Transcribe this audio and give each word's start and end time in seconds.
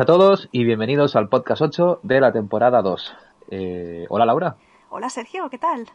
A 0.00 0.06
todos 0.06 0.48
y 0.50 0.64
bienvenidos 0.64 1.14
al 1.14 1.28
podcast 1.28 1.60
8 1.60 2.00
de 2.02 2.22
la 2.22 2.32
temporada 2.32 2.80
2. 2.80 3.14
Eh, 3.50 4.06
hola 4.08 4.24
Laura. 4.24 4.56
Hola 4.88 5.10
Sergio, 5.10 5.50
¿qué 5.50 5.58
tal? 5.58 5.88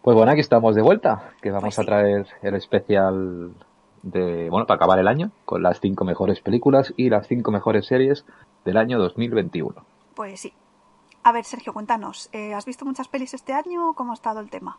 Pues 0.00 0.16
bueno, 0.16 0.32
aquí 0.32 0.40
estamos 0.40 0.74
de 0.74 0.80
vuelta, 0.80 1.34
que 1.42 1.50
vamos 1.50 1.76
Pues 1.76 1.78
a 1.78 1.84
traer 1.84 2.26
el 2.40 2.54
especial 2.54 3.52
de, 4.02 4.48
bueno, 4.48 4.66
para 4.66 4.76
acabar 4.76 4.98
el 4.98 5.08
año, 5.08 5.30
con 5.44 5.62
las 5.62 5.78
cinco 5.78 6.06
mejores 6.06 6.40
películas 6.40 6.94
y 6.96 7.10
las 7.10 7.26
cinco 7.26 7.50
mejores 7.50 7.84
series 7.84 8.24
del 8.64 8.78
año 8.78 8.98
2021. 8.98 9.74
Pues 10.14 10.40
sí. 10.40 10.54
A 11.22 11.32
ver, 11.32 11.44
Sergio, 11.44 11.74
cuéntanos. 11.74 12.30
eh, 12.32 12.54
¿Has 12.54 12.64
visto 12.64 12.86
muchas 12.86 13.08
pelis 13.08 13.34
este 13.34 13.52
año? 13.52 13.92
¿Cómo 13.92 14.12
ha 14.12 14.14
estado 14.14 14.40
el 14.40 14.48
tema? 14.48 14.78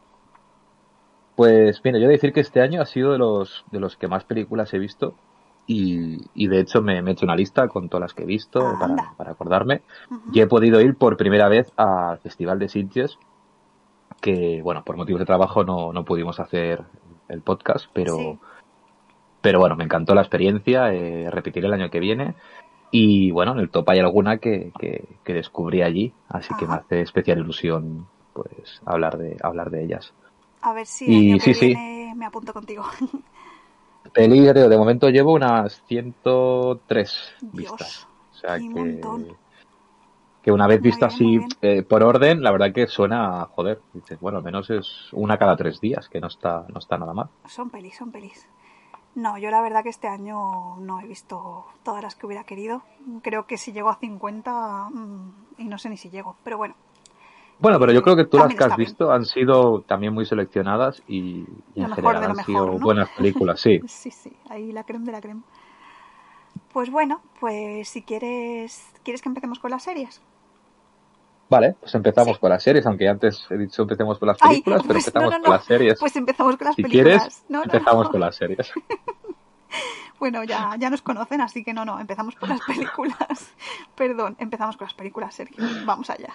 Pues 1.35 1.81
mira, 1.83 1.99
yo 1.99 2.05
he 2.05 2.07
de 2.07 2.13
decir 2.13 2.33
que 2.33 2.39
este 2.39 2.61
año 2.61 2.81
ha 2.81 2.87
sido 2.87 3.11
de 3.11 3.19
los, 3.19 3.63
de 3.69 3.79
los 3.79 3.95
que 3.95 4.07
más 4.07 4.23
películas 4.23 4.73
he 4.73 4.79
visto 4.79 5.13
y, 5.67 6.17
y 6.33 6.47
de 6.47 6.59
hecho 6.61 6.81
me, 6.81 7.01
me 7.01 7.11
he 7.11 7.13
hecho 7.13 7.25
una 7.25 7.35
lista 7.35 7.67
con 7.67 7.89
todas 7.89 8.01
las 8.01 8.13
que 8.13 8.23
he 8.23 8.25
visto 8.25 8.59
Ah, 8.65 9.13
para, 9.17 9.31
acordarme. 9.31 9.81
Y 10.33 10.39
he 10.39 10.47
podido 10.47 10.79
ir 10.81 10.95
por 10.95 11.17
primera 11.17 11.49
vez 11.49 11.71
al 11.75 12.17
Festival 12.19 12.57
de 12.57 12.69
Sitges, 12.69 13.17
que 14.21 14.61
bueno, 14.63 14.83
por 14.83 14.95
motivos 14.97 15.19
de 15.19 15.25
trabajo 15.25 15.63
no, 15.63 15.91
no 15.93 16.03
pudimos 16.05 16.39
hacer 16.39 16.83
el 17.27 17.41
podcast, 17.41 17.85
pero, 17.93 18.15
Sí. 18.15 18.39
pero 19.41 19.59
bueno, 19.59 19.75
me 19.75 19.83
encantó 19.83 20.15
la 20.15 20.21
experiencia, 20.21 20.93
eh, 20.93 21.29
repetiré 21.29 21.67
el 21.67 21.73
año 21.73 21.89
que 21.89 21.99
viene. 21.99 22.35
Y 22.89 23.31
bueno, 23.31 23.51
en 23.51 23.59
el 23.59 23.69
top 23.69 23.89
hay 23.89 23.99
alguna 23.99 24.37
que, 24.37 24.71
que, 24.79 25.03
que 25.25 25.33
descubrí 25.33 25.81
allí, 25.81 26.13
así 26.29 26.53
que 26.57 26.65
me 26.65 26.75
hace 26.75 27.01
especial 27.01 27.39
ilusión 27.39 28.07
pues 28.31 28.81
hablar 28.85 29.17
de, 29.17 29.35
hablar 29.43 29.69
de 29.71 29.83
ellas. 29.83 30.13
A 30.61 30.71
ver 30.73 30.85
si 30.85 31.05
Y 31.05 31.15
el 31.17 31.31
año 31.33 31.43
que 31.43 31.53
sí, 31.53 31.53
sí. 31.53 31.65
viene 31.67 32.13
me 32.15 32.25
apunto 32.25 32.53
contigo. 32.53 32.83
Peli, 34.13 34.45
ya 34.45 34.53
te 34.53 34.59
digo, 34.59 34.69
de 34.69 34.77
momento 34.77 35.09
llevo 35.09 35.33
unas 35.33 35.83
103 35.87 37.35
Dios, 37.41 37.53
vistas. 37.53 38.07
O 38.31 38.35
sea 38.35 38.57
que, 38.57 38.69
montón. 38.69 39.37
que 40.41 40.51
una 40.51 40.67
vez 40.67 40.79
Muy 40.79 40.89
vista 40.89 41.07
bien, 41.07 41.43
así 41.43 41.57
eh, 41.61 41.83
por 41.83 42.03
orden, 42.03 42.41
la 42.41 42.51
verdad 42.51 42.73
que 42.73 42.87
suena 42.87 43.41
a 43.41 43.45
joder. 43.45 43.79
Dices, 43.93 44.19
bueno, 44.19 44.39
al 44.39 44.43
menos 44.43 44.69
es 44.69 45.09
una 45.13 45.37
cada 45.37 45.55
tres 45.55 45.79
días, 45.81 46.09
que 46.09 46.19
no 46.19 46.27
está, 46.27 46.65
no 46.69 46.79
está 46.79 46.97
nada 46.97 47.13
mal. 47.13 47.29
Son 47.47 47.69
pelis, 47.69 47.97
son 47.97 48.11
pelis. 48.11 48.47
No, 49.15 49.39
yo 49.39 49.49
la 49.49 49.61
verdad 49.61 49.81
que 49.81 49.89
este 49.89 50.07
año 50.07 50.77
no 50.77 51.01
he 51.01 51.07
visto 51.07 51.65
todas 51.81 52.03
las 52.03 52.15
que 52.15 52.27
hubiera 52.27 52.43
querido. 52.43 52.83
Creo 53.23 53.47
que 53.47 53.57
si 53.57 53.71
llego 53.71 53.89
a 53.89 53.95
50 53.95 54.89
mm, 54.91 55.33
y 55.57 55.63
no 55.65 55.79
sé 55.79 55.89
ni 55.89 55.97
si 55.97 56.11
llego, 56.11 56.35
pero 56.43 56.57
bueno. 56.57 56.75
Bueno, 57.59 57.79
pero 57.79 57.91
yo 57.91 58.03
creo 58.03 58.15
que 58.15 58.25
tú 58.25 58.37
las 58.37 58.53
que 58.53 58.63
has 58.63 58.77
bien. 58.77 58.87
visto 58.87 59.11
han 59.11 59.25
sido 59.25 59.81
también 59.81 60.13
muy 60.13 60.25
seleccionadas 60.25 61.01
y, 61.07 61.45
en 61.75 61.89
general 61.93 62.23
han 62.23 62.35
mejor, 62.35 62.45
sido 62.45 62.65
¿no? 62.67 62.79
buenas 62.79 63.09
películas, 63.09 63.59
sí. 63.59 63.79
Sí, 63.87 64.11
sí, 64.11 64.31
ahí 64.49 64.71
la 64.71 64.83
creme 64.83 65.05
de 65.05 65.11
la 65.11 65.21
creme. 65.21 65.41
Pues 66.71 66.91
bueno, 66.91 67.21
pues 67.39 67.89
si 67.89 68.03
quieres, 68.03 68.85
¿quieres 69.03 69.21
que 69.21 69.29
empecemos 69.29 69.57
con 69.59 69.71
las 69.71 69.83
series? 69.83 70.21
Vale, 71.49 71.75
pues 71.79 71.95
empezamos 71.95 72.35
Sí. 72.35 72.41
con 72.41 72.49
las 72.49 72.61
series, 72.61 72.85
aunque 72.85 73.07
antes 73.07 73.47
he 73.49 73.57
dicho 73.57 73.81
empecemos 73.83 74.19
con 74.19 74.27
las 74.27 74.37
Ay, 74.41 74.49
películas, 74.61 74.81
pero 74.81 74.93
pues 74.95 75.07
empezamos 75.07 75.31
no, 75.31 75.37
no, 75.37 75.43
con 75.45 75.53
las 75.53 75.63
series. 75.65 75.99
Pues 75.99 76.15
empezamos 76.15 76.57
con 76.57 76.65
las 76.65 76.75
si 76.75 76.83
películas. 76.83 77.43
quieres, 77.47 77.63
empezamos 77.63 78.09
con 78.09 78.19
las 78.19 78.35
series. 78.37 78.71
Bueno, 80.19 80.43
ya, 80.43 80.75
ya 80.77 80.89
nos 80.89 81.01
conocen, 81.01 81.41
así 81.41 81.63
que 81.63 81.73
no, 81.73 81.85
no, 81.85 81.99
empezamos 81.99 82.35
por 82.35 82.49
las 82.49 82.59
películas. 82.67 83.53
Perdón, 83.95 84.35
empezamos 84.39 84.75
con 84.77 84.85
las 84.85 84.93
películas, 84.93 85.33
Sergio. 85.35 85.63
Vamos 85.85 86.09
allá. 86.09 86.33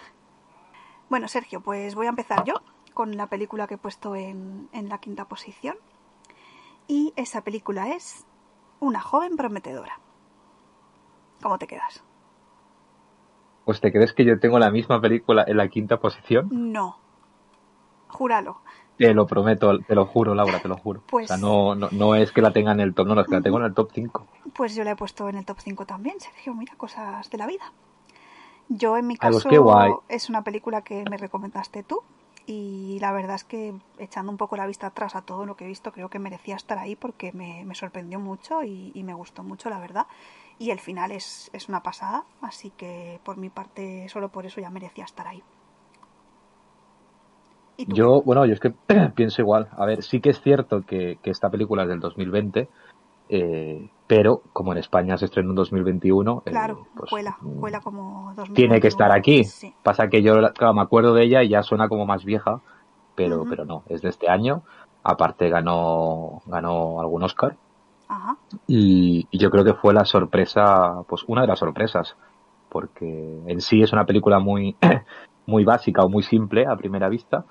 Bueno, 1.13 1.29
Sergio, 1.29 1.61
pues 1.61 1.95
voy 1.95 2.07
a 2.07 2.09
empezar 2.09 2.43
yo 2.45 2.55
con 2.95 3.19
la 3.19 3.27
película 3.27 3.67
que 3.67 3.75
he 3.75 3.77
puesto 3.77 4.17
en, 4.17 4.71
en 4.73 4.89
la 4.89 4.97
quinta 4.97 5.27
posición. 5.27 5.77
Y 6.89 7.13
esa 7.17 7.43
película 7.43 7.91
es 7.95 8.25
Una 8.81 9.03
joven 9.03 9.37
prometedora. 9.37 10.01
¿Cómo 11.43 11.59
te 11.59 11.67
quedas? 11.67 12.03
Pues 13.67 13.83
te 13.83 13.93
crees 13.93 14.15
que 14.15 14.25
yo 14.25 14.41
tengo 14.41 14.59
la 14.59 14.71
misma 14.71 15.03
película 15.03 15.45
en 15.47 15.59
la 15.59 15.69
quinta 15.69 16.01
posición. 16.01 16.49
No. 16.51 16.97
Júralo. 18.09 18.63
Te 18.97 19.13
lo 19.13 19.27
prometo, 19.27 19.81
te 19.81 19.95
lo 19.95 20.07
juro, 20.07 20.35
Laura, 20.35 20.61
te 20.61 20.69
lo 20.69 20.79
juro. 20.79 21.03
Pues- 21.09 21.31
O 21.31 21.35
sea, 21.35 21.37
no, 21.37 21.75
no, 21.75 21.91
no 21.93 22.15
es 22.15 22.33
que 22.33 22.41
la 22.41 22.55
tenga 22.55 22.73
en 22.73 22.81
el 22.81 22.95
top, 22.95 23.07
no, 23.07 23.15
no, 23.17 23.21
es 23.21 23.27
que 23.27 23.35
la 23.35 23.43
tengo 23.43 23.59
en 23.59 23.67
el 23.67 23.75
top 23.75 23.91
5. 23.93 24.27
Pues 24.55 24.75
yo 24.75 24.83
la 24.83 24.93
he 24.93 24.97
puesto 24.97 25.29
en 25.29 25.37
el 25.37 25.45
top 25.45 25.59
5 25.61 25.85
también, 25.85 26.19
Sergio. 26.21 26.55
Mira, 26.55 26.75
cosas 26.79 27.29
de 27.29 27.37
la 27.37 27.47
vida. 27.47 27.71
Yo, 28.77 28.97
en 28.97 29.07
mi 29.07 29.17
pues 29.17 29.45
caso, 29.45 30.03
es 30.09 30.29
una 30.29 30.43
película 30.43 30.83
que 30.83 31.05
me 31.11 31.17
recomendaste 31.17 31.83
tú. 31.83 32.01
Y 32.45 32.99
la 33.01 33.13
verdad 33.13 33.37
es 33.37 33.45
que, 33.45 33.73
echando 33.99 34.33
un 34.33 34.37
poco 34.37 34.57
la 34.57 34.67
vista 34.67 34.89
atrás 34.89 35.15
a 35.15 35.23
todo 35.23 35.47
lo 35.47 35.57
que 35.57 35.65
he 35.65 35.69
visto, 35.69 35.93
creo 35.93 36.09
que 36.09 36.19
merecía 36.19 36.57
estar 36.57 36.79
ahí 36.79 36.97
porque 36.97 37.33
me, 37.33 37.65
me 37.65 37.75
sorprendió 37.75 38.19
mucho 38.19 38.65
y, 38.65 38.91
y 38.95 39.05
me 39.05 39.15
gustó 39.15 39.45
mucho, 39.45 39.71
la 39.71 39.79
verdad. 39.79 40.07
Y 40.59 40.71
el 40.71 40.81
final 40.81 41.13
es, 41.13 41.51
es 41.53 41.69
una 41.69 41.83
pasada, 41.83 42.25
así 42.41 42.71
que 42.77 43.21
por 43.25 43.37
mi 43.37 43.49
parte, 43.49 44.09
solo 44.09 44.29
por 44.29 44.45
eso 44.45 44.61
ya 44.61 44.71
merecía 44.71 45.05
estar 45.05 45.29
ahí. 45.29 45.43
Yo, 47.79 48.23
bueno, 48.23 48.45
yo 48.45 48.55
es 48.55 48.61
que 48.61 48.71
pienso 49.15 49.43
igual. 49.43 49.69
A 49.77 49.87
ver, 49.87 50.03
sí 50.03 50.21
que 50.21 50.31
es 50.31 50.41
cierto 50.41 50.85
que, 50.85 51.19
que 51.23 51.31
esta 51.31 51.51
película 51.51 51.85
es 51.85 51.89
del 51.89 52.01
2020, 52.01 52.69
eh, 53.29 53.89
pero 54.13 54.43
como 54.53 54.73
en 54.73 54.79
España 54.79 55.17
se 55.17 55.25
estrenó 55.25 55.51
en 55.51 55.57
2021, 55.57 56.43
eh, 56.45 56.51
Claro, 56.51 56.87
pues, 56.95 57.09
cuela, 57.09 57.39
cuela 57.59 57.81
como 57.81 58.35
2021. 58.37 58.55
tiene 58.55 58.79
que 58.79 58.89
estar 58.89 59.11
aquí. 59.11 59.45
Sí. 59.45 59.73
Pasa 59.83 60.09
que 60.09 60.23
yo, 60.23 60.35
claro, 60.53 60.75
me 60.75 60.83
acuerdo 60.83 61.15
de 61.15 61.25
ella 61.25 61.43
y 61.43 61.49
ya 61.49 61.63
suena 61.63 61.89
como 61.89 62.05
más 62.05 62.23
vieja, 62.23 62.61
pero, 63.15 63.47
pero 63.49 63.65
no, 63.65 63.85
es 63.89 64.03
de 64.03 64.11
este 64.11 64.29
año. 64.29 64.65
Aparte 65.03 65.49
ganó, 65.49 66.43
ganó 66.45 67.01
algún 67.01 67.23
Oscar. 67.23 67.57
Ajá. 68.07 68.37
Y, 68.67 69.29
y 69.31 69.39
yo 69.39 69.51
creo 69.51 69.65
que 69.65 69.73
fue 69.73 69.95
la 69.95 70.05
sorpresa, 70.05 71.05
pues 71.09 71.25
una 71.27 71.41
de 71.41 71.47
las 71.47 71.61
sorpresas, 71.61 72.15
porque 72.69 73.41
en 73.47 73.63
sí 73.63 73.81
es 73.81 73.95
una 73.95 74.05
película 74.05 74.41
muy, 74.41 74.77
muy 75.47 75.65
básica 75.65 76.03
o 76.03 76.11
muy 76.11 76.23
simple 76.23 76.67
a 76.67 76.77
primera 76.77 77.09
vista, 77.09 77.47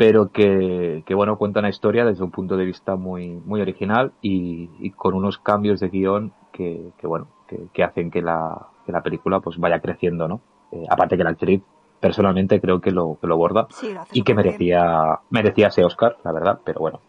pero 0.00 0.32
que, 0.32 1.02
que 1.04 1.14
bueno, 1.14 1.36
cuenta 1.36 1.60
una 1.60 1.68
historia 1.68 2.06
desde 2.06 2.24
un 2.24 2.30
punto 2.30 2.56
de 2.56 2.64
vista 2.64 2.96
muy, 2.96 3.28
muy 3.44 3.60
original 3.60 4.12
y, 4.22 4.70
y 4.78 4.92
con 4.92 5.12
unos 5.12 5.36
cambios 5.36 5.78
de 5.78 5.90
guion 5.90 6.32
que, 6.52 6.80
que 6.96 7.06
bueno, 7.06 7.26
que, 7.46 7.58
que 7.74 7.84
hacen 7.84 8.10
que 8.10 8.22
la, 8.22 8.66
que 8.86 8.92
la 8.92 9.02
película 9.02 9.40
pues 9.40 9.58
vaya 9.58 9.78
creciendo, 9.80 10.26
¿no? 10.26 10.40
Eh, 10.72 10.86
aparte 10.88 11.18
que 11.18 11.24
la 11.24 11.28
actriz 11.30 11.60
personalmente 12.00 12.62
creo 12.62 12.80
que 12.80 12.92
lo, 12.92 13.18
que 13.20 13.26
lo 13.26 13.36
borda 13.36 13.66
Sí, 13.68 13.92
lo 13.92 14.00
hace 14.00 14.18
y 14.18 14.22
que 14.22 14.34
merecía, 14.34 15.20
merecía 15.28 15.68
ese 15.68 15.84
Oscar, 15.84 16.16
la 16.24 16.32
verdad, 16.32 16.60
pero 16.64 16.80
bueno, 16.80 17.00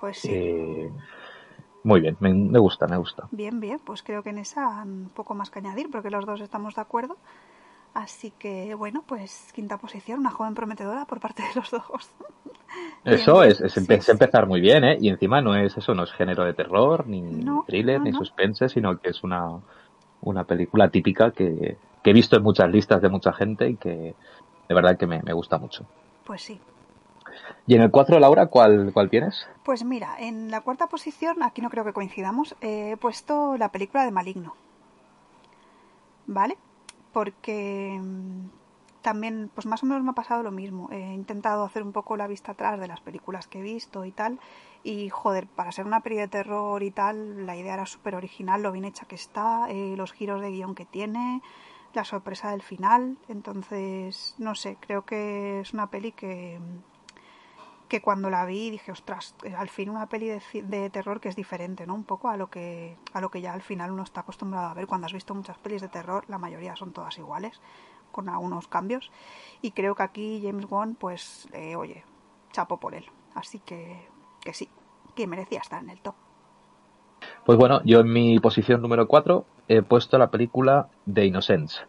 Pues 0.00 0.18
sí. 0.18 0.32
eh, 0.32 0.90
muy 1.84 2.00
bien, 2.00 2.16
me, 2.18 2.34
me 2.34 2.58
gusta, 2.58 2.88
me 2.88 2.96
gusta. 2.96 3.28
Bien, 3.30 3.60
bien, 3.60 3.78
pues 3.84 4.02
creo 4.02 4.24
que 4.24 4.30
en 4.30 4.38
esa 4.38 4.82
un 4.82 5.08
poco 5.14 5.36
más 5.36 5.50
que 5.50 5.60
añadir, 5.60 5.88
porque 5.92 6.10
los 6.10 6.26
dos 6.26 6.40
estamos 6.40 6.74
de 6.74 6.80
acuerdo. 6.80 7.16
Así 7.94 8.30
que, 8.38 8.74
bueno, 8.74 9.02
pues 9.06 9.52
quinta 9.54 9.78
posición, 9.78 10.20
una 10.20 10.30
joven 10.30 10.54
prometedora 10.54 11.04
por 11.04 11.20
parte 11.20 11.42
de 11.42 11.48
los 11.56 11.70
dos. 11.70 12.10
Eso 13.04 13.42
es, 13.42 13.60
es, 13.60 13.72
sí, 13.72 13.86
es 13.88 14.04
sí. 14.04 14.12
empezar 14.12 14.46
muy 14.46 14.60
bien, 14.60 14.84
¿eh? 14.84 14.98
Y 15.00 15.08
encima 15.08 15.40
no 15.40 15.56
es 15.56 15.76
eso, 15.76 15.94
no 15.94 16.04
es 16.04 16.12
género 16.12 16.44
de 16.44 16.54
terror, 16.54 17.06
ni 17.06 17.22
No, 17.22 17.64
thriller, 17.66 17.98
no, 17.98 18.04
ni 18.04 18.12
no. 18.12 18.18
suspense, 18.18 18.68
sino 18.68 18.98
que 19.00 19.10
es 19.10 19.24
una, 19.24 19.60
una 20.20 20.44
película 20.44 20.90
típica 20.90 21.32
que, 21.32 21.78
que 22.02 22.10
he 22.10 22.12
visto 22.12 22.36
en 22.36 22.42
muchas 22.42 22.70
listas 22.70 23.00
de 23.02 23.08
mucha 23.08 23.32
gente 23.32 23.68
y 23.70 23.76
que 23.76 24.16
de 24.68 24.74
verdad 24.74 24.96
que 24.98 25.06
me, 25.06 25.22
me 25.22 25.32
gusta 25.32 25.58
mucho. 25.58 25.86
Pues 26.24 26.42
sí. 26.42 26.60
Y 27.66 27.74
en 27.74 27.82
el 27.82 27.90
4, 27.90 28.18
Laura, 28.18 28.46
¿cuál, 28.46 28.92
cuál 28.92 29.10
tienes? 29.10 29.46
Pues 29.62 29.84
mira, 29.84 30.16
en 30.18 30.50
la 30.50 30.60
cuarta 30.62 30.88
posición, 30.88 31.42
aquí 31.42 31.60
no 31.62 31.70
creo 31.70 31.84
que 31.84 31.92
coincidamos, 31.92 32.56
eh, 32.60 32.92
he 32.92 32.96
puesto 32.96 33.56
la 33.56 33.70
película 33.70 34.04
de 34.04 34.10
Maligno. 34.10 34.54
¿vale? 36.26 36.56
Porque 37.18 37.98
mm, 38.00 38.48
también, 39.02 39.50
pues 39.52 39.66
más 39.66 39.82
o 39.82 39.86
menos 39.86 40.04
me 40.04 40.10
ha 40.10 40.14
pasado 40.14 40.44
lo 40.44 40.52
mismo. 40.52 40.88
He 40.92 41.14
intentado 41.14 41.64
hacer 41.64 41.82
un 41.82 41.90
poco 41.90 42.16
la 42.16 42.28
vista 42.28 42.52
atrás 42.52 42.78
de 42.78 42.86
las 42.86 43.00
películas 43.00 43.48
que 43.48 43.58
he 43.58 43.62
visto 43.62 44.04
y 44.04 44.12
tal. 44.12 44.38
Y 44.84 45.08
joder, 45.08 45.48
para 45.48 45.72
ser 45.72 45.84
una 45.84 45.98
peli 45.98 46.14
de 46.14 46.28
terror 46.28 46.80
y 46.80 46.92
tal, 46.92 47.44
la 47.44 47.56
idea 47.56 47.74
era 47.74 47.86
súper 47.86 48.14
original, 48.14 48.62
lo 48.62 48.70
bien 48.70 48.84
hecha 48.84 49.04
que 49.06 49.16
está, 49.16 49.66
eh, 49.68 49.94
los 49.96 50.12
giros 50.12 50.40
de 50.40 50.52
guion 50.52 50.76
que 50.76 50.84
tiene, 50.84 51.42
la 51.92 52.04
sorpresa 52.04 52.52
del 52.52 52.62
final. 52.62 53.18
Entonces, 53.26 54.36
no 54.38 54.54
sé, 54.54 54.76
creo 54.78 55.04
que 55.04 55.58
es 55.58 55.74
una 55.74 55.90
peli 55.90 56.12
que, 56.12 56.60
que 57.88 58.02
cuando 58.02 58.28
la 58.30 58.44
vi 58.44 58.70
dije, 58.70 58.92
ostras, 58.92 59.34
eh, 59.42 59.54
al 59.54 59.68
fin 59.68 59.88
una 59.88 60.08
peli 60.08 60.28
de, 60.28 60.42
de 60.62 60.90
terror 60.90 61.20
que 61.20 61.28
es 61.28 61.36
diferente, 61.36 61.86
¿no? 61.86 61.94
Un 61.94 62.04
poco 62.04 62.28
a 62.28 62.36
lo 62.36 62.48
que 62.48 62.96
a 63.14 63.20
lo 63.20 63.30
que 63.30 63.40
ya 63.40 63.52
al 63.52 63.62
final 63.62 63.90
uno 63.90 64.02
está 64.02 64.20
acostumbrado 64.20 64.68
a 64.68 64.74
ver. 64.74 64.86
Cuando 64.86 65.06
has 65.06 65.12
visto 65.12 65.34
muchas 65.34 65.58
pelis 65.58 65.80
de 65.80 65.88
terror, 65.88 66.24
la 66.28 66.38
mayoría 66.38 66.76
son 66.76 66.92
todas 66.92 67.18
iguales, 67.18 67.60
con 68.12 68.28
algunos 68.28 68.68
cambios. 68.68 69.10
Y 69.62 69.70
creo 69.72 69.94
que 69.94 70.02
aquí 70.02 70.42
James 70.44 70.66
Wan, 70.70 70.94
pues, 70.94 71.48
eh, 71.52 71.76
oye, 71.76 72.04
chapo 72.52 72.78
por 72.78 72.94
él. 72.94 73.06
Así 73.34 73.58
que, 73.60 74.06
que 74.40 74.52
sí, 74.52 74.68
que 75.14 75.26
merecía 75.26 75.60
estar 75.60 75.82
en 75.82 75.90
el 75.90 76.00
top. 76.00 76.14
Pues 77.44 77.58
bueno, 77.58 77.80
yo 77.84 78.00
en 78.00 78.12
mi 78.12 78.38
posición 78.38 78.82
número 78.82 79.08
4 79.08 79.44
he 79.68 79.82
puesto 79.82 80.18
la 80.18 80.30
película 80.30 80.88
The 81.12 81.24
Innocents, 81.24 81.82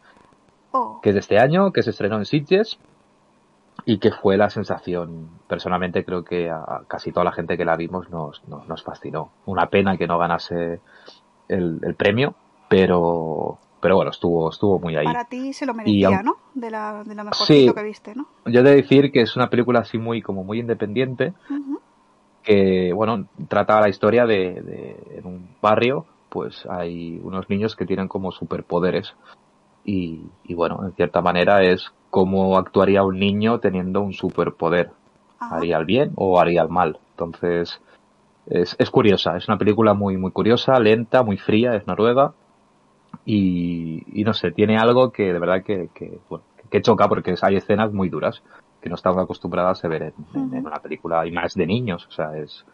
Oh, 0.72 1.00
que 1.02 1.10
es 1.10 1.16
de 1.16 1.20
este 1.20 1.40
año, 1.40 1.72
que 1.72 1.82
se 1.82 1.90
estrenó 1.90 2.18
en 2.18 2.26
Sitges 2.26 2.78
y 3.86 3.98
que 4.00 4.12
fue 4.12 4.38
la 4.38 4.50
sensación, 4.50 5.30
personalmente 5.48 6.04
creo 6.06 6.24
que 6.24 6.50
a 6.50 6.82
casi 6.88 7.12
toda 7.12 7.24
la 7.26 7.32
gente 7.32 7.58
que 7.58 7.66
la 7.66 7.76
vimos 7.76 8.10
nos, 8.10 8.42
nos, 8.48 8.68
nos 8.68 8.84
fascinó. 8.84 9.32
Una 9.46 9.68
pena 9.68 9.98
que 9.98 10.08
no 10.08 10.18
ganase 10.18 10.80
el, 11.48 11.80
el 11.84 11.96
premio, 11.96 12.36
pero, 12.70 13.58
pero 13.82 13.96
bueno, 13.96 14.12
estuvo, 14.12 14.50
estuvo 14.50 14.80
muy 14.80 14.96
ahí. 14.96 15.06
para 15.06 15.26
ti 15.26 15.54
se 15.54 15.66
lo 15.66 15.74
merecía, 15.74 16.22
¿no? 16.22 16.38
De 16.54 16.70
la, 16.70 17.04
de 17.04 17.16
la 17.16 17.24
mejorcito 17.24 17.72
Sí. 17.72 17.76
que 17.76 17.84
viste, 17.84 18.16
¿no? 18.16 18.28
Yo 18.46 18.60
he 18.60 18.64
de 18.64 18.76
decir 18.76 19.12
que 19.12 19.22
es 19.22 19.36
una 19.36 19.50
película 19.50 19.80
así 19.80 19.98
muy, 19.98 20.22
como 20.22 20.44
muy 20.44 20.60
independiente, 20.60 21.34
que, 22.44 22.92
bueno, 22.94 23.28
trata 23.48 23.82
la 23.82 23.90
historia 23.90 24.26
de, 24.26 24.62
de 24.62 25.18
en 25.18 25.26
un 25.26 25.50
barrio, 25.62 26.06
pues 26.30 26.66
hay 26.70 27.20
unos 27.24 27.50
niños 27.50 27.76
que 27.76 27.86
tienen 27.86 28.08
como 28.08 28.32
superpoderes. 28.32 29.14
Y, 29.84 30.24
y 30.44 30.54
bueno, 30.54 30.84
en 30.86 30.94
cierta 30.94 31.22
manera 31.22 31.64
es 31.64 31.92
cómo 32.10 32.58
actuaría 32.58 33.04
un 33.04 33.20
niño 33.20 33.60
teniendo 33.60 34.02
un 34.02 34.14
superpoder. 34.14 34.92
Ajá. 35.40 35.58
¿Haría 35.58 35.78
el 35.78 35.86
bien 35.86 36.12
o 36.16 36.40
haría 36.40 36.62
el 36.62 36.70
mal? 36.70 36.98
Entonces, 37.12 37.80
es, 38.48 38.76
es 38.80 38.90
curiosa, 38.90 39.38
es 39.38 39.48
una 39.48 39.58
película 39.58 39.94
muy, 39.94 40.18
muy 40.18 40.32
curiosa, 40.32 40.80
lenta, 40.80 41.24
muy 41.24 41.38
fría, 41.38 41.76
es 41.76 41.86
noruega. 41.88 42.34
Y, 43.26 44.04
y 44.20 44.24
no 44.24 44.34
sé, 44.34 44.52
tiene 44.52 44.78
algo 44.78 45.12
que 45.12 45.34
de 45.34 45.40
verdad 45.40 45.64
que, 45.64 45.90
que, 45.94 46.20
bueno, 46.30 46.44
que 46.70 46.82
choca 46.82 47.08
porque 47.08 47.36
hay 47.42 47.56
escenas 47.56 47.92
muy 47.94 48.10
duras 48.10 48.42
que 48.82 48.90
no 48.90 48.96
estamos 48.96 49.22
acostumbradas 49.22 49.84
a 49.84 49.88
ver 49.88 50.04
en, 50.04 50.14
en- 50.34 50.54
en 50.56 50.66
una 50.66 50.80
película 50.80 51.26
y 51.28 51.32
más 51.32 51.54
de 51.54 51.68
niños, 51.68 52.08
o 52.08 52.12
sea, 52.12 52.38
es, 52.38 52.66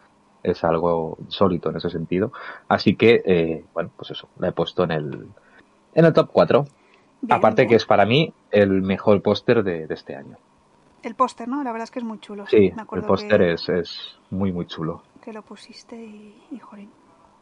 es 0.42 0.62
algo 0.64 1.18
insólito 1.20 1.70
en 1.70 1.76
ese 1.76 1.90
sentido. 1.90 2.32
Así 2.68 2.94
que, 2.94 3.22
eh, 3.26 3.64
bueno, 3.74 3.90
pues 3.96 4.12
eso, 4.12 4.28
la 4.38 4.48
he 4.48 4.52
puesto 4.52 4.84
en 4.84 4.92
el, 4.92 5.26
en 5.94 6.04
el 6.04 6.12
top 6.12 6.30
4. 6.32 6.64
Bien, 7.26 7.38
Aparte 7.38 7.62
bien. 7.62 7.68
que 7.68 7.76
es 7.76 7.84
para 7.84 8.06
mí 8.06 8.32
el 8.50 8.82
mejor 8.82 9.22
póster 9.22 9.62
de, 9.62 9.86
de 9.86 9.94
este 9.94 10.14
año. 10.16 10.38
El 11.02 11.14
póster, 11.14 11.48
¿no? 11.48 11.62
La 11.62 11.72
verdad 11.72 11.84
es 11.84 11.90
que 11.90 11.98
es 12.00 12.04
muy 12.04 12.18
chulo. 12.20 12.44
Sí, 12.46 12.72
me 12.74 12.82
el 12.92 13.02
póster 13.02 13.42
que- 13.42 13.52
es, 13.54 13.68
es 13.68 13.98
muy, 14.30 14.52
muy 14.52 14.66
chulo. 14.66 15.02
que 15.22 15.32
lo 15.32 15.42
pusiste 15.42 15.96
y, 15.96 16.34
y 16.50 16.58
jolín, 16.58 16.90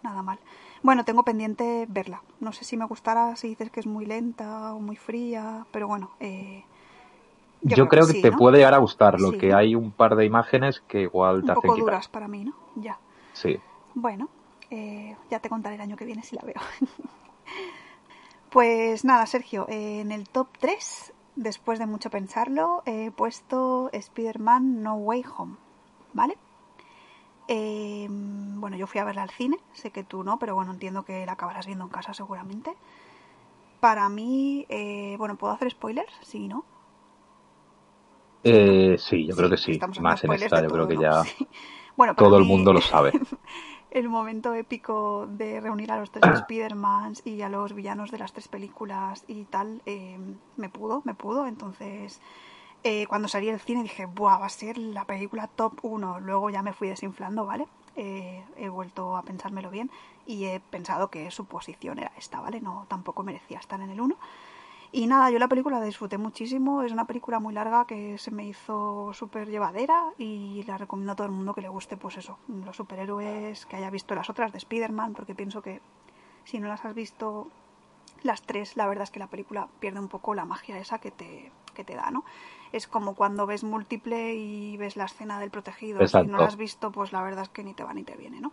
nada 0.03 0.23
mal. 0.23 0.39
Bueno, 0.83 1.05
tengo 1.05 1.23
pendiente 1.23 1.87
verla. 1.89 2.23
No 2.41 2.53
sé 2.53 2.65
si 2.65 2.77
me 2.77 2.85
gustará 2.87 3.37
si 3.37 3.49
dices 3.49 3.71
que 3.71 3.81
es 3.81 3.87
muy 3.87 4.07
lenta 4.07 4.75
o 4.75 4.81
muy 4.81 4.97
fría, 4.97 5.67
pero 5.73 5.87
bueno. 5.89 6.11
Eh, 6.21 6.63
Yo, 7.63 7.89
creo 7.89 8.07
que, 8.07 8.13
sí, 8.13 8.23
te 8.23 8.31
¿no? 8.31 8.39
puede 8.39 8.59
llegar 8.59 8.75
a 8.75 8.79
gustar, 8.79 9.19
lo 9.21 9.31
Sí, 9.31 9.39
que 9.39 9.53
hay 9.55 9.75
un 9.75 9.93
par 9.93 10.17
de 10.17 10.25
imágenes 10.27 10.83
que 10.87 11.01
igual 11.03 11.37
te 11.45 11.47
Un 11.47 11.49
hacen 11.53 11.63
poco 11.63 11.75
quitar. 11.77 11.95
duras 11.95 12.09
para 12.09 12.29
mí, 12.29 12.45
¿no? 12.45 12.53
Ya. 12.77 12.99
Sí. 13.33 13.59
Bueno, 13.95 14.29
eh, 14.71 15.17
ya 15.31 15.39
te 15.41 15.49
contaré 15.49 15.77
el 15.77 15.81
año 15.81 15.97
que 15.97 16.05
viene 16.05 16.23
si 16.23 16.37
la 16.37 16.43
veo. 16.43 16.55
pues 18.55 19.05
nada, 19.05 19.27
Sergio, 19.27 19.67
eh, 19.69 19.99
en 19.99 20.12
el 20.12 20.29
top 20.29 20.47
3, 20.61 21.12
después 21.35 21.81
de 21.81 21.87
mucho 21.87 22.09
pensarlo, 22.09 22.85
he 22.87 23.11
puesto 23.11 23.91
Spider-Man 23.93 24.81
No 24.81 24.95
Way 24.95 25.25
Home, 25.37 25.56
¿vale? 26.12 26.39
Eh, 27.49 28.06
bueno, 28.09 28.77
yo 28.77 28.87
fui 28.87 29.01
a 29.01 29.05
verla 29.05 29.25
al 29.25 29.31
cine, 29.31 29.59
sé 29.73 29.91
que 29.91 30.05
tú 30.05 30.23
no, 30.23 30.39
pero 30.39 30.55
bueno, 30.55 30.71
entiendo 30.71 31.05
que 31.05 31.27
la 31.27 31.33
acabarás 31.33 31.67
viendo 31.67 31.83
en 31.83 31.91
casa 31.91 32.15
seguramente. 32.15 32.73
Para 33.81 34.09
mí, 34.09 34.67
eh, 34.69 35.17
bueno, 35.19 35.35
¿puedo 35.35 35.53
hacer 35.53 35.73
spoilers? 35.73 36.12
Sí, 36.23 36.47
¿no? 36.47 36.65
Eh, 38.45 38.95
sí, 39.00 39.27
yo 39.27 39.35
creo 39.35 39.50
que 39.50 39.57
sí. 39.57 39.81
Más 40.00 40.23
en 40.23 40.33
esta, 40.33 40.62
yo 40.62 40.69
creo 40.69 40.87
que 40.87 40.97
ya 40.97 41.25
Sí. 41.25 41.49
Bueno, 41.97 42.15
todo 42.15 42.39
el 42.39 42.45
mundo 42.45 42.73
lo 42.73 42.81
sabe. 42.81 43.12
el 43.94 44.08
momento 44.08 44.52
épico 44.55 45.26
de 45.29 45.61
reunir 45.61 45.91
a 45.93 45.99
los 45.99 46.11
tres 46.11 46.25
Spider-Mans 46.41 47.23
y 47.25 47.41
a 47.43 47.49
los 47.49 47.73
villanos 47.73 48.11
de 48.11 48.19
las 48.19 48.32
tres 48.32 48.49
películas 48.49 49.25
y 49.29 49.44
tal, 49.44 49.81
eh, 49.87 50.19
me 50.56 50.69
pudo, 50.69 51.00
me 51.05 51.14
pudo. 51.14 51.46
Entonces, 51.46 52.20
eh, 52.82 53.06
cuando 53.06 53.29
salí 53.29 53.46
del 53.46 53.61
cine 53.61 53.82
dije, 53.82 54.06
Buah, 54.06 54.38
va 54.38 54.46
a 54.46 54.50
ser 54.50 54.76
la 54.76 55.05
película 55.05 55.46
top 55.46 55.79
1. 55.82 56.20
Luego 56.20 56.50
ya 56.50 56.62
me 56.62 56.73
fui 56.73 56.88
desinflando, 56.88 57.46
¿vale? 57.46 57.67
Eh, 57.96 58.44
he 58.56 58.69
vuelto 58.69 59.17
a 59.17 59.23
pensármelo 59.23 59.70
bien 59.70 59.88
y 60.26 60.47
he 60.47 60.58
pensado 60.58 61.08
que 61.08 61.31
su 61.31 61.44
posición 61.44 62.00
era 62.00 62.11
esta, 62.19 62.40
¿vale? 62.40 62.61
No, 62.61 62.87
tampoco 62.88 63.23
merecía 63.23 63.61
estar 63.61 63.81
en 63.81 63.90
el 63.90 64.00
1. 64.00 64.17
Y 64.96 65.08
nada, 65.08 65.29
yo 65.29 65.41
la 65.41 65.49
película 65.49 65.81
la 65.81 65.85
disfruté 65.85 66.19
muchísimo. 66.19 66.85
Es 66.85 66.93
una 66.93 67.05
película 67.05 67.41
muy 67.41 67.52
larga 67.52 67.85
que 67.85 68.17
se 68.17 68.31
me 68.31 68.46
hizo 68.46 69.12
súper 69.12 69.49
llevadera 69.49 70.12
y 70.19 70.62
la 70.69 70.79
recomiendo 70.79 71.11
a 71.11 71.17
todo 71.17 71.26
el 71.26 71.32
mundo 71.32 71.52
que 71.52 71.62
le 71.62 71.69
guste, 71.69 71.96
pues 71.96 72.17
eso, 72.17 72.38
los 72.64 72.76
superhéroes, 72.76 73.67
que 73.67 73.75
haya 73.75 73.91
visto 73.91 74.14
las 74.14 74.31
otras 74.31 74.52
de 74.52 74.58
Spider-Man, 74.58 75.14
porque 75.14 75.35
pienso 75.35 75.62
que 75.62 75.81
si 76.44 76.61
no 76.61 76.69
las 76.69 76.85
has 76.85 76.94
visto 76.94 77.49
las 78.23 78.43
tres, 78.43 78.76
la 78.76 78.87
verdad 78.87 79.02
es 79.02 79.11
que 79.11 79.19
la 79.19 79.26
película 79.26 79.67
pierde 79.81 79.99
un 79.99 80.06
poco 80.06 80.32
la 80.32 80.44
magia 80.44 80.79
esa 80.79 81.00
que 81.00 81.11
te, 81.11 81.50
que 81.75 81.82
te 81.82 81.97
da, 81.97 82.12
¿no? 82.12 82.25
Es 82.70 82.87
como 82.87 83.17
cuando 83.17 83.47
ves 83.47 83.64
múltiple 83.64 84.37
y 84.37 84.76
ves 84.76 84.97
la 84.97 85.06
escena 85.06 85.40
del 85.40 85.50
protegido. 85.50 85.99
Si 85.99 86.05
Exacto. 86.05 86.31
no 86.31 86.38
la 86.38 86.44
has 86.44 86.56
visto, 86.56 86.93
pues 86.93 87.12
la 87.12 87.20
verdad 87.20 87.43
es 87.43 87.49
que 87.49 87.64
ni 87.64 87.75
te 87.75 87.82
va 87.82 87.94
ni 87.94 88.05
te 88.05 88.17
viene, 88.17 88.40
¿no? 88.40 88.52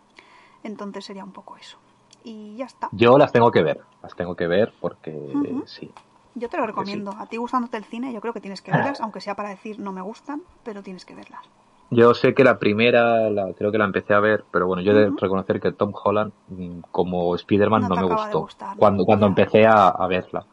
Entonces 0.63 1.05
sería 1.05 1.23
un 1.23 1.33
poco 1.33 1.55
eso. 1.57 1.77
Y 2.23 2.55
ya 2.55 2.65
está. 2.65 2.89
Yo 2.93 3.19
las 3.19 3.31
tengo 3.31 3.51
que 3.51 3.61
ver, 3.61 3.81
las 4.01 4.15
tengo 4.15 4.35
que 4.35 4.47
ver 4.47 4.73
porque 4.79 5.61
sí. 5.67 5.93
Yo 6.35 6.49
te 6.49 6.57
lo 6.57 6.63
sí. 6.63 6.67
recomiendo. 6.67 7.11
A 7.17 7.25
ti 7.27 7.37
gustándote 7.37 7.77
el 7.77 7.85
cine, 7.85 8.13
yo 8.13 8.21
creo 8.21 8.33
que 8.33 8.41
tienes 8.41 8.61
que 8.61 8.71
verlas, 8.71 9.01
aunque 9.01 9.21
sea 9.21 9.35
para 9.35 9.49
decir 9.49 9.79
no 9.79 9.91
me 9.91 10.01
gustan, 10.01 10.41
pero 10.63 10.83
tienes 10.83 11.05
que 11.05 11.15
verlas. 11.15 11.45
Yo 11.89 12.13
sé 12.13 12.33
que 12.33 12.43
la 12.45 12.57
primera, 12.57 13.29
la, 13.29 13.53
creo 13.53 13.71
que 13.71 13.77
la 13.77 13.83
empecé 13.85 14.13
a 14.13 14.19
ver, 14.21 14.45
pero 14.49 14.65
bueno, 14.65 14.81
yo 14.81 14.93
he 14.93 14.95
de 14.95 15.13
reconocer 15.17 15.59
que 15.59 15.73
Tom 15.73 15.91
Holland 15.93 16.31
mm, 16.47 16.79
como 16.89 17.35
Spider-Man 17.35 17.81
No 17.81 17.89
me 17.97 18.03
gustó 18.03 18.39
gustar, 18.41 18.77
¿no? 18.77 18.79
cuando, 18.79 19.05
cuando 19.05 19.25
empecé 19.27 19.65
a, 19.65 19.89
a 19.89 20.07
verla. 20.07 20.45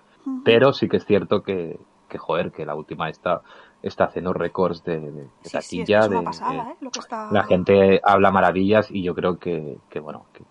Pero 0.44 0.72
sí 0.72 0.88
que 0.88 0.96
es 0.96 1.04
cierto 1.06 1.42
que, 1.42 1.78
que 2.08 2.18
joder, 2.18 2.50
que 2.50 2.66
la 2.66 2.74
última 2.74 3.08
está, 3.08 3.42
está 3.82 4.04
haciendo 4.04 4.32
récords 4.32 4.82
de, 4.82 4.98
de, 4.98 5.10
de 5.12 5.28
Sí, 5.42 5.60
sí, 5.62 5.80
es, 5.80 5.88
que 5.88 5.94
taquilla, 5.94 6.00
es 6.00 6.10
de- 6.10 6.24
pasada, 6.24 6.70
¿eh? 6.72 6.76
Lo 6.80 6.90
que 6.90 6.98
está... 6.98 7.30
la 7.30 7.44
gente 7.44 8.00
habla 8.02 8.30
maravillas 8.32 8.90
y 8.90 9.02
yo 9.04 9.14
creo 9.14 9.38
que, 9.38 9.78
que 9.90 10.00
bueno, 10.00 10.26
que, 10.32 10.42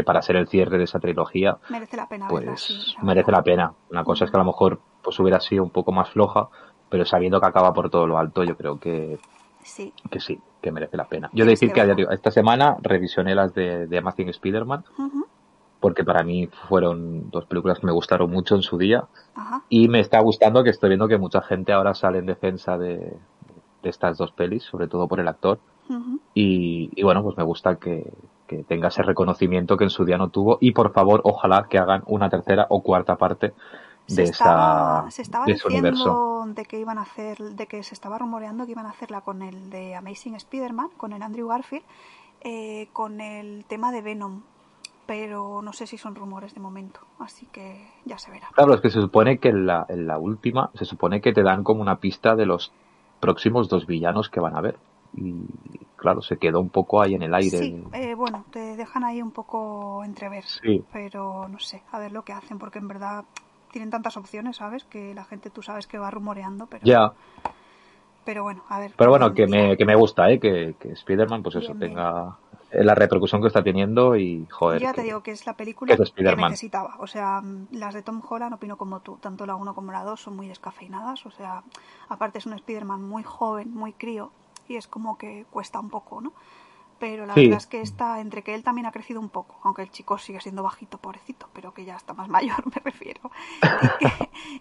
que 0.00 0.04
para 0.04 0.22
ser 0.22 0.36
el 0.36 0.48
cierre 0.48 0.78
de 0.78 0.84
esa 0.84 0.98
trilogía, 0.98 1.58
Merece 1.68 1.96
la 1.96 2.08
pena 2.08 2.26
pues 2.28 2.60
sí. 2.62 2.94
merece 3.02 3.30
la 3.30 3.42
pena. 3.42 3.72
Una 3.90 4.02
cosa 4.04 4.24
es 4.24 4.30
que 4.30 4.36
a 4.36 4.40
lo 4.40 4.46
mejor 4.46 4.80
pues 5.02 5.18
hubiera 5.20 5.40
sido 5.40 5.62
un 5.62 5.70
poco 5.70 5.92
más 5.92 6.10
floja, 6.10 6.48
pero 6.88 7.04
sabiendo 7.04 7.40
que 7.40 7.46
acaba 7.46 7.72
por 7.72 7.90
todo 7.90 8.06
lo 8.06 8.18
alto, 8.18 8.42
yo 8.44 8.56
creo 8.56 8.78
que, 8.80 9.18
Sí. 9.62 9.92
que 10.10 10.20
sí, 10.20 10.38
que 10.62 10.72
merece 10.72 10.96
la 10.96 11.04
pena. 11.04 11.28
Yo 11.32 11.44
he 11.44 11.46
de 11.46 11.52
decir 11.52 11.72
que 11.72 12.06
esta 12.10 12.30
semana 12.30 12.76
revisioné 12.80 13.34
las 13.34 13.52
de, 13.54 13.86
de 13.86 13.98
Amazing 13.98 14.30
Spider-Man, 14.30 14.84
porque 15.80 16.04
para 16.04 16.22
mí 16.22 16.48
fueron 16.68 17.30
dos 17.30 17.46
películas 17.46 17.78
que 17.78 17.86
me 17.86 17.92
gustaron 17.92 18.30
mucho 18.30 18.54
en 18.54 18.62
su 18.62 18.76
día, 18.78 19.04
Ajá. 19.34 19.62
y 19.68 19.88
me 19.88 20.00
está 20.00 20.20
gustando 20.20 20.62
que 20.64 20.70
estoy 20.70 20.88
viendo 20.90 21.08
que 21.08 21.18
mucha 21.18 21.40
gente 21.42 21.72
ahora 21.72 21.94
sale 21.94 22.18
en 22.18 22.26
defensa 22.26 22.76
de, 22.78 22.96
de 23.82 23.88
estas 23.88 24.18
dos 24.18 24.32
pelis, 24.32 24.62
sobre 24.64 24.88
todo 24.88 25.08
por 25.08 25.20
el 25.20 25.28
actor, 25.28 25.58
y 26.34 27.02
bueno, 27.02 27.22
pues 27.22 27.36
me 27.36 27.42
gusta 27.44 27.76
que, 27.76 28.12
que 28.50 28.64
tenga 28.64 28.88
ese 28.88 29.04
reconocimiento 29.04 29.76
que 29.76 29.84
en 29.84 29.90
su 29.90 30.04
día 30.04 30.18
no 30.18 30.28
tuvo, 30.28 30.58
y 30.60 30.72
por 30.72 30.92
favor, 30.92 31.20
ojalá 31.22 31.68
que 31.70 31.78
hagan 31.78 32.02
una 32.06 32.28
tercera 32.28 32.66
o 32.68 32.82
cuarta 32.82 33.14
parte 33.16 33.52
Se 34.06 34.22
de 34.22 34.24
estaba, 34.24 35.04
esa 35.06 35.10
se 35.12 35.22
estaba 35.22 35.44
de 35.46 35.52
ese 35.52 35.68
universo. 35.68 36.24
diciendo 36.42 36.54
de 36.56 36.64
que 36.64 36.80
iban 36.80 36.98
a 36.98 37.02
hacer, 37.02 37.38
de 37.38 37.66
que 37.68 37.84
se 37.84 37.94
estaba 37.94 38.18
rumoreando 38.18 38.66
que 38.66 38.72
iban 38.72 38.86
a 38.86 38.90
hacerla 38.90 39.20
con 39.20 39.42
el 39.42 39.70
de 39.70 39.94
Amazing 39.94 40.34
Spider-Man, 40.34 40.88
con 40.96 41.12
el 41.12 41.22
Andrew 41.22 41.46
Garfield, 41.46 41.84
eh, 42.40 42.88
con 42.92 43.20
el 43.20 43.64
tema 43.66 43.92
de 43.92 44.02
Venom, 44.02 44.42
pero 45.06 45.62
no 45.62 45.72
sé 45.72 45.86
si 45.86 45.96
son 45.96 46.16
rumores 46.16 46.54
de 46.54 46.60
momento, 46.60 47.00
así 47.20 47.46
que 47.52 47.86
ya 48.04 48.18
se 48.18 48.32
verá. 48.32 48.48
Claro, 48.54 48.74
es 48.74 48.80
que 48.80 48.90
se 48.90 49.00
supone 49.00 49.38
que 49.38 49.50
en 49.50 49.66
la, 49.66 49.86
en 49.88 50.08
la 50.08 50.18
última, 50.18 50.70
se 50.74 50.84
supone 50.84 51.20
que 51.20 51.32
te 51.32 51.44
dan 51.44 51.62
como 51.62 51.82
una 51.82 52.00
pista 52.00 52.34
de 52.34 52.46
los 52.46 52.72
próximos 53.20 53.68
dos 53.68 53.86
villanos 53.86 54.28
que 54.28 54.40
van 54.40 54.56
a 54.56 54.60
ver. 54.60 54.76
Y 55.12 55.44
claro, 55.96 56.22
se 56.22 56.38
quedó 56.38 56.60
un 56.60 56.70
poco 56.70 57.02
ahí 57.02 57.14
en 57.14 57.22
el 57.22 57.34
aire. 57.34 57.58
Sí, 57.58 57.84
eh, 57.92 58.14
bueno, 58.14 58.44
te 58.50 58.76
dejan 58.76 59.04
ahí 59.04 59.20
un 59.20 59.32
poco 59.32 60.04
entrever, 60.04 60.44
Sí. 60.44 60.84
pero 60.92 61.48
no 61.48 61.58
sé, 61.58 61.82
a 61.90 61.98
ver 61.98 62.12
lo 62.12 62.22
que 62.24 62.32
hacen, 62.32 62.58
porque 62.58 62.78
en 62.78 62.88
verdad 62.88 63.24
tienen 63.72 63.90
tantas 63.90 64.16
opciones, 64.16 64.56
¿sabes? 64.56 64.84
Que 64.84 65.14
la 65.14 65.24
gente 65.24 65.50
tú 65.50 65.62
sabes 65.62 65.86
que 65.86 65.98
va 65.98 66.10
rumoreando, 66.10 66.66
pero, 66.66 66.84
Ya, 66.86 67.12
pero 68.24 68.42
bueno, 68.44 68.62
a 68.68 68.78
ver. 68.78 68.92
pero 68.96 69.10
bueno, 69.10 69.32
que 69.34 69.46
me, 69.46 69.76
que 69.76 69.84
me 69.84 69.96
gusta, 69.96 70.30
¿eh? 70.30 70.38
Que, 70.38 70.74
que 70.78 70.92
Spider-Man, 70.92 71.42
pues 71.42 71.56
eso, 71.56 71.74
Bien, 71.74 71.90
tenga 71.90 72.36
eh, 72.70 72.84
la 72.84 72.94
repercusión 72.94 73.40
que 73.40 73.48
está 73.48 73.62
teniendo 73.62 74.14
y, 74.16 74.46
joder, 74.50 74.80
ya 74.80 74.92
te 74.92 75.00
que- 75.00 75.06
digo 75.08 75.22
que 75.22 75.32
es 75.32 75.46
la 75.46 75.54
película 75.54 75.96
que 75.96 76.02
es 76.02 76.12
que 76.12 76.22
necesitaba. 76.22 76.96
O 77.00 77.06
sea, 77.06 77.42
las 77.72 77.94
de 77.94 78.02
Tom 78.02 78.20
Holland 78.28 78.54
opino 78.54 78.76
como 78.76 79.00
tú. 79.00 79.16
Tanto 79.20 79.46
la 79.46 79.56
1 79.56 79.74
como 79.74 79.90
la 79.90 80.04
2 80.04 80.20
son 80.20 80.36
muy 80.36 80.46
descafeinadas. 80.48 81.26
O 81.26 81.30
sea, 81.32 81.62
aparte 82.08 82.38
es 82.38 82.46
un 82.46 82.52
Spider-Man 82.52 83.02
muy 83.02 83.22
joven, 83.24 83.72
muy 83.74 83.92
crío. 83.92 84.30
Y 84.70 84.76
es 84.76 84.86
como 84.88 85.18
que 85.18 85.46
cuesta 85.50 85.80
un 85.80 85.90
poco, 85.90 86.20
¿no? 86.20 86.32
Pero 86.98 87.26
la 87.26 87.34
Sí. 87.34 87.42
verdad 87.42 87.58
es 87.58 87.66
que 87.66 87.80
está 87.82 88.20
entre 88.20 88.42
que 88.44 88.54
él 88.54 88.64
también 88.64 88.86
ha 88.86 88.92
crecido 88.92 89.20
un 89.20 89.30
poco. 89.30 89.58
Aunque 89.64 89.82
el 89.82 89.90
chico 89.90 90.18
sigue 90.18 90.40
siendo 90.40 90.62
bajito, 90.62 90.98
pobrecito. 90.98 91.48
Pero 91.54 91.74
que 91.74 91.84
ya 91.86 91.96
está 91.96 92.14
más 92.14 92.28
mayor, 92.36 92.62
me 92.74 92.80
refiero. 92.84 93.30
Y 93.78 93.90
que, 93.92 94.08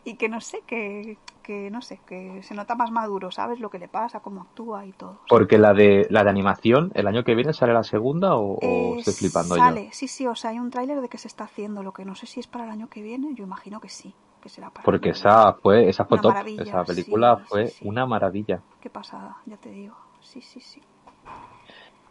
y 0.06 0.18
que 0.18 0.30
no 0.30 0.42
sé, 0.42 0.64
que, 0.68 1.20
que 1.44 1.70
no 1.72 1.82
sé, 1.82 2.02
que 2.08 2.42
se 2.44 2.56
nota 2.56 2.76
más 2.76 2.92
maduro, 2.92 3.32
¿sabes? 3.32 3.60
Lo 3.60 3.70
que 3.72 3.80
le 3.80 3.90
pasa, 3.90 4.22
cómo 4.22 4.42
actúa 4.42 4.86
y 4.86 4.94
todo. 4.94 5.22
Porque 5.30 5.58
la 5.58 5.74
de 5.74 6.08
la 6.10 6.26
de 6.26 6.30
animación, 6.30 6.92
¿el 6.94 7.08
año 7.08 7.24
que 7.24 7.34
viene 7.34 7.54
sale 7.54 7.72
la 7.74 7.84
segunda 7.86 8.36
o, 8.36 8.60
o 8.62 8.96
Eh, 8.96 8.98
estoy 8.98 9.14
flipando 9.14 9.58
sale, 9.58 9.84
yo? 9.86 9.88
sí, 9.92 10.08
sí, 10.08 10.28
o 10.28 10.36
sea, 10.36 10.52
hay 10.52 10.60
un 10.60 10.70
tráiler 10.70 11.02
de 11.02 11.10
que 11.10 11.18
se 11.18 11.28
está 11.28 11.46
haciendo, 11.46 11.84
lo 11.84 11.94
que 11.94 12.06
no 12.06 12.16
sé 12.16 12.26
si 12.28 12.40
es 12.40 12.48
para 12.48 12.66
el 12.66 12.72
año 12.72 12.90
que 12.90 13.02
viene, 13.02 13.34
yo 13.36 13.44
imagino 13.44 13.80
que 13.80 13.90
sí, 13.90 14.18
que 14.42 14.50
será 14.50 14.70
para 14.70 14.82
el 14.82 14.86
Porque 14.86 15.04
que 15.06 15.10
esa 15.12 15.54
fue, 15.54 15.90
esa 15.90 16.06
fue 16.06 16.20
top, 16.20 16.34
esa 16.60 16.84
película 16.84 17.38
sí, 17.38 17.44
fue 17.50 17.68
sí, 17.68 17.78
sí. 17.80 17.88
una 17.88 18.06
maravilla. 18.06 18.62
Qué 18.82 18.90
pasada, 18.90 19.38
ya 19.46 19.58
te 19.58 19.70
digo, 19.70 19.96
sí, 20.22 20.42
sí, 20.42 20.60
sí. 20.62 20.82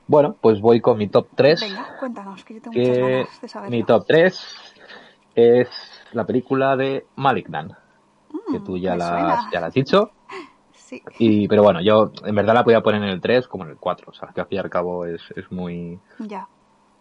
Bueno, 0.07 0.37
pues 0.41 0.61
voy 0.61 0.81
con 0.81 0.97
mi 0.99 1.09
top 1.09 1.29
3. 1.35 1.61
Venga, 1.61 1.97
cuéntanos, 1.99 2.45
que 2.45 2.55
yo 2.55 2.63
tengo 2.63 2.77
muchas 2.79 2.97
que 2.97 3.03
ganas 3.03 3.41
de 3.43 3.49
saberlo. 3.49 3.77
mi 3.77 3.83
top 3.85 4.05
3 4.07 4.47
es 5.35 5.69
la 6.13 6.25
película 6.25 6.77
de 6.77 7.07
Malignant, 7.17 7.73
que 8.51 8.59
Mm, 8.59 8.65
tú 8.65 8.79
ya 8.79 8.97
la, 8.97 9.49
ya 9.53 9.61
la 9.61 9.67
has 9.67 9.75
dicho. 9.75 10.11
Sí, 10.89 11.03
Y, 11.19 11.47
pero 11.49 11.63
bueno, 11.63 11.83
yo 11.83 12.11
en 12.25 12.35
verdad 12.35 12.55
la 12.55 12.65
podía 12.65 12.81
poner 12.81 13.03
en 13.03 13.11
el 13.11 13.21
3 13.21 13.47
como 13.47 13.65
en 13.65 13.71
el 13.71 13.77
4. 13.77 14.11
O 14.11 14.15
sea, 14.15 14.29
que 14.35 14.41
al 14.41 14.47
fin 14.47 14.57
y 14.57 14.61
al 14.61 14.71
cabo 14.71 15.05
es, 15.05 15.21
es 15.37 15.53
muy, 15.53 15.99
ya. 16.19 16.49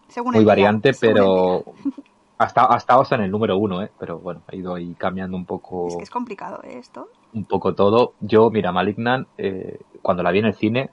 Según 0.10 0.34
muy 0.34 0.44
día, 0.44 0.52
variante, 0.52 0.92
pero. 1.00 1.64
hasta, 2.38 2.66
hasta 2.66 3.00
hasta 3.00 3.16
en 3.16 3.22
el 3.22 3.32
número 3.32 3.58
1, 3.58 3.82
¿eh? 3.84 3.92
Pero 4.00 4.20
bueno, 4.20 4.42
ha 4.48 4.56
ido 4.56 4.76
ahí 4.76 4.94
cambiando 4.96 5.36
un 5.36 5.46
poco, 5.46 5.88
Es 5.88 5.98
que 5.98 6.04
es 6.04 6.10
complicado 6.10 6.62
¿eh, 6.64 6.78
esto. 6.78 7.10
un 7.34 7.46
poco 7.46 7.74
todo. 7.74 8.14
Yo, 8.20 8.50
mira, 8.52 8.72
Malignant, 8.72 9.28
eh, 9.38 9.80
cuando 10.02 10.24
la 10.24 10.32
vi 10.32 10.40
en 10.40 10.46
el 10.46 10.56
cine, 10.56 10.92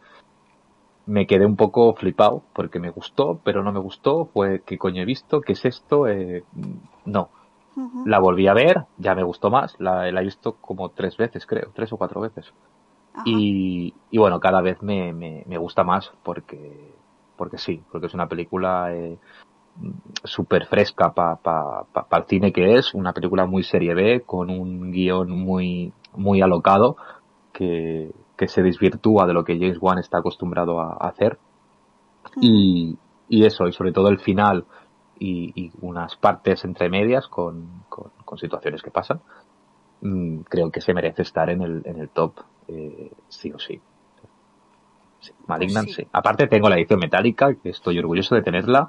me 1.06 1.26
quedé 1.26 1.44
un 1.44 1.56
poco 1.56 1.94
flipado 1.94 2.42
porque 2.54 2.80
me 2.80 2.90
gustó, 2.90 3.40
pero 3.44 3.62
no 3.62 3.72
me 3.72 3.80
gustó. 3.80 4.26
Fue, 4.26 4.62
¿qué 4.64 4.78
coño 4.78 5.02
he 5.02 5.04
visto? 5.04 5.40
¿Qué 5.42 5.52
es 5.52 5.64
esto? 5.64 6.08
Eh, 6.08 6.44
no. 7.04 7.28
La 8.06 8.20
volví 8.20 8.46
a 8.46 8.54
ver, 8.54 8.84
ya 8.98 9.16
me 9.16 9.24
gustó 9.24 9.50
más. 9.50 9.74
La, 9.80 10.10
la 10.12 10.20
he 10.20 10.24
visto 10.24 10.54
como 10.60 10.90
tres 10.90 11.16
veces, 11.16 11.44
creo, 11.44 11.72
tres 11.74 11.92
o 11.92 11.96
cuatro 11.96 12.20
veces. 12.20 12.52
Y, 13.24 13.94
y 14.10 14.18
bueno, 14.18 14.40
cada 14.40 14.60
vez 14.60 14.80
me, 14.82 15.12
me, 15.12 15.44
me 15.46 15.58
gusta 15.58 15.82
más 15.84 16.12
porque, 16.22 16.92
porque 17.36 17.58
sí, 17.58 17.82
porque 17.90 18.06
es 18.06 18.14
una 18.14 18.28
película 18.28 18.94
eh, 18.94 19.18
súper 20.22 20.66
fresca 20.66 21.12
para 21.12 21.36
pa, 21.36 21.84
pa, 21.92 22.04
pa 22.08 22.18
el 22.18 22.24
cine 22.24 22.52
que 22.52 22.74
es, 22.76 22.94
una 22.94 23.12
película 23.12 23.46
muy 23.46 23.62
serie 23.62 23.94
B, 23.94 24.22
con 24.24 24.50
un 24.50 24.92
guion 24.92 25.30
muy, 25.30 25.92
muy 26.14 26.40
alocado, 26.42 26.96
que, 27.52 28.12
que 28.36 28.48
se 28.48 28.62
desvirtúa 28.62 29.26
de 29.26 29.34
lo 29.34 29.44
que 29.44 29.58
James 29.58 29.78
Wan 29.80 29.98
está 29.98 30.18
acostumbrado 30.18 30.80
a, 30.80 30.92
a 30.92 31.08
hacer. 31.08 31.38
Y, 32.40 32.96
y 33.28 33.44
eso, 33.44 33.66
y 33.68 33.72
sobre 33.72 33.92
todo 33.92 34.08
el 34.08 34.18
final 34.18 34.64
y, 35.18 35.52
y 35.54 35.72
unas 35.82 36.16
partes 36.16 36.64
entre 36.64 36.88
medias 36.88 37.28
con, 37.28 37.84
con, 37.88 38.10
con 38.24 38.38
situaciones 38.38 38.82
que 38.82 38.90
pasan, 38.90 39.20
mm, 40.00 40.40
creo 40.48 40.70
que 40.70 40.80
se 40.80 40.94
merece 40.94 41.22
estar 41.22 41.50
en 41.50 41.62
el, 41.62 41.82
en 41.84 41.98
el 42.00 42.08
top, 42.08 42.40
eh, 42.68 43.10
sí 43.28 43.52
o 43.52 43.58
sí. 43.58 43.80
Sí, 45.20 45.32
Malignant, 45.46 45.86
Pues 45.86 45.96
sí. 45.96 46.02
sí. 46.02 46.08
Aparte 46.12 46.46
tengo 46.48 46.68
la 46.68 46.76
edición 46.76 47.00
metálica, 47.00 47.54
que 47.54 47.70
estoy 47.70 47.98
orgulloso 47.98 48.34
de 48.34 48.42
tenerla, 48.42 48.88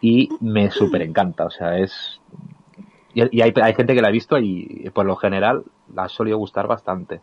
y 0.00 0.28
me 0.40 0.70
súper 0.70 1.02
encanta, 1.02 1.44
o 1.46 1.50
sea, 1.50 1.78
es... 1.78 2.20
Y, 3.14 3.40
hay, 3.42 3.52
hay 3.62 3.74
gente 3.74 3.94
que 3.94 4.02
la 4.02 4.08
ha 4.08 4.12
visto 4.12 4.38
y 4.38 4.90
por 4.94 5.06
lo 5.06 5.16
general 5.16 5.64
la 5.92 6.04
ha 6.04 6.08
solido 6.08 6.38
gustar 6.38 6.66
bastante. 6.68 7.20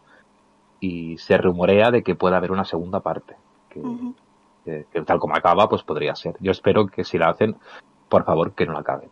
Y 0.82 1.18
se 1.20 1.38
rumorea 1.38 1.90
de 1.92 2.04
que 2.04 2.16
pueda 2.16 2.38
haber 2.38 2.52
una 2.52 2.66
segunda 2.66 3.00
parte. 3.00 3.36
Que, 3.70 3.82
que- 4.66 4.86
que 4.92 5.02
tal 5.04 5.20
como 5.20 5.36
acaba, 5.36 5.70
pues 5.70 5.84
podría 5.84 6.16
ser. 6.16 6.36
Yo 6.40 6.52
espero 6.52 6.88
que 6.88 7.04
si 7.04 7.18
la 7.18 7.30
hacen, 7.30 7.56
por 8.10 8.26
favor, 8.26 8.54
que 8.54 8.66
no 8.66 8.74
la 8.74 8.80
acaben. 8.80 9.10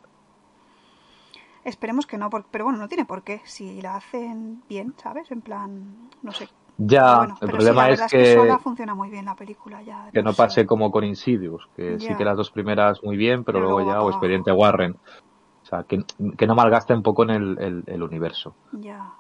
Esperemos 1.63 2.05
que 2.05 2.17
no, 2.17 2.29
pero 2.29 2.65
bueno, 2.65 2.79
no 2.79 2.87
tiene 2.89 3.05
por 3.05 3.23
qué. 3.23 3.41
Si 3.45 3.81
la 3.81 3.95
hacen 3.95 4.61
bien, 4.67 4.93
¿sabes? 4.97 5.31
En 5.31 5.41
plan, 5.41 6.09
no 6.21 6.31
sé. 6.33 6.49
Ya, 6.77 7.17
Bueno, 7.17 7.37
el 7.41 7.47
sí, 7.47 7.53
problema 7.53 7.89
es 7.89 8.01
que, 8.09 8.33
sola 8.33 8.57
funciona 8.57 8.95
muy 8.95 9.09
bien 9.09 9.25
la 9.25 9.35
película 9.35 9.81
ya. 9.83 10.09
que 10.11 10.23
no 10.23 10.33
pase 10.33 10.65
como 10.65 10.89
con 10.91 11.03
Insidious, 11.03 11.67
que 11.75 11.99
sí 11.99 12.15
que 12.15 12.25
las 12.25 12.35
dos 12.35 12.49
primeras 12.49 13.03
muy 13.03 13.15
bien, 13.15 13.43
pero, 13.43 13.59
Pero 13.59 13.69
luego 13.71 13.91
ya, 13.91 14.01
o 14.01 14.09
Expediente 14.09 14.51
Warren. 14.51 14.93
O 14.93 15.65
sea, 15.65 15.83
que, 15.83 15.99
que 16.37 16.47
no 16.47 16.55
malgaste 16.55 16.93
un 16.93 17.03
poco 17.03 17.23
en 17.23 17.29
el, 17.29 17.57
el, 17.59 17.83
el 17.85 18.03
universo. 18.03 18.55
Ya. 18.73 19.11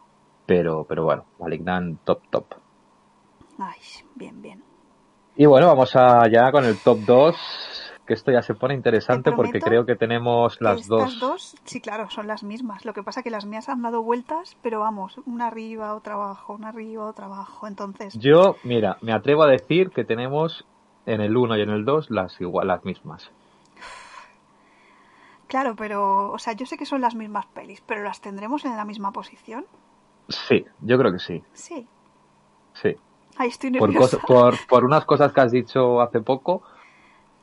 Pero, 0.45 0.83
pero 0.83 1.03
bueno, 1.05 1.25
Malignant 1.39 1.99
top 2.03 2.21
top. 2.29 2.45
Ay, 3.59 3.79
bien, 4.15 4.41
bien. 4.41 4.63
Y 5.35 5.45
bueno, 5.45 5.67
vamos 5.67 5.95
allá 5.95 6.51
con 6.51 6.65
el 6.65 6.77
top 6.77 6.99
2, 7.07 7.35
que 8.05 8.13
esto 8.13 8.31
ya 8.31 8.41
se 8.41 8.53
pone 8.53 8.73
interesante 8.73 9.31
Te 9.31 9.35
porque 9.35 9.59
creo 9.61 9.85
que 9.85 9.95
tenemos 9.95 10.59
las 10.61 10.81
estas 10.81 11.19
dos. 11.19 11.55
sí, 11.65 11.79
claro, 11.81 12.09
son 12.09 12.27
las 12.27 12.43
mismas. 12.43 12.85
Lo 12.85 12.93
que 12.93 13.03
pasa 13.03 13.23
que 13.23 13.29
las 13.29 13.45
mías 13.45 13.69
han 13.69 13.81
dado 13.81 14.01
vueltas, 14.03 14.57
pero 14.61 14.79
vamos, 14.81 15.17
una 15.25 15.47
arriba, 15.47 15.95
otra 15.95 16.15
abajo, 16.15 16.53
una 16.53 16.69
arriba, 16.69 17.05
otra 17.05 17.25
abajo. 17.25 17.67
Entonces, 17.67 18.13
Yo, 18.19 18.57
mira, 18.63 18.97
me 19.01 19.13
atrevo 19.13 19.43
a 19.43 19.47
decir 19.47 19.89
que 19.91 20.03
tenemos 20.03 20.65
en 21.05 21.21
el 21.21 21.35
1 21.37 21.57
y 21.57 21.61
en 21.61 21.69
el 21.69 21.85
2 21.85 22.09
las 22.09 22.39
igual, 22.41 22.67
las 22.67 22.83
mismas. 22.85 23.29
claro, 25.47 25.75
pero, 25.75 26.31
o 26.31 26.39
sea, 26.39 26.53
yo 26.53 26.65
sé 26.65 26.77
que 26.77 26.85
son 26.85 27.01
las 27.01 27.15
mismas 27.15 27.45
pelis, 27.47 27.81
pero 27.85 28.03
las 28.03 28.21
tendremos 28.21 28.65
en 28.65 28.75
la 28.75 28.85
misma 28.85 29.11
posición. 29.11 29.65
Sí, 30.29 30.65
yo 30.81 30.97
creo 30.97 31.11
que 31.11 31.19
sí, 31.19 31.43
Sí. 31.53 31.87
sí. 32.73 32.95
Ay, 33.37 33.49
estoy 33.49 33.71
Por, 33.71 33.89
nerviosa. 33.89 34.17
cos- 34.17 34.25
por, 34.27 34.57
por 34.67 34.85
unas 34.85 35.05
cosas 35.05 35.33
que 35.33 35.41
has 35.41 35.51
dicho 35.51 36.01
hace 36.01 36.21
poco, 36.21 36.63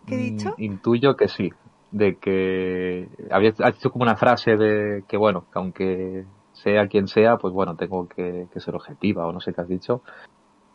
¿Qué 0.06 0.14
he 0.14 0.18
mm, 0.18 0.32
dicho? 0.32 0.54
intuyo 0.58 1.16
que 1.16 1.28
sí. 1.28 1.50
De 1.90 2.18
que 2.18 3.08
habías 3.30 3.60
has 3.60 3.74
dicho 3.74 3.90
como 3.90 4.04
una 4.04 4.16
frase 4.16 4.56
de 4.56 5.04
que, 5.08 5.16
bueno, 5.16 5.42
que 5.52 5.58
aunque 5.58 6.26
sea 6.52 6.86
quien 6.88 7.08
sea, 7.08 7.36
pues 7.38 7.52
bueno, 7.52 7.76
tengo 7.76 8.06
que, 8.08 8.48
que 8.52 8.60
ser 8.60 8.74
objetiva 8.76 9.26
o 9.26 9.32
no 9.32 9.40
sé 9.40 9.52
qué 9.52 9.60
has 9.62 9.68
dicho. 9.68 10.02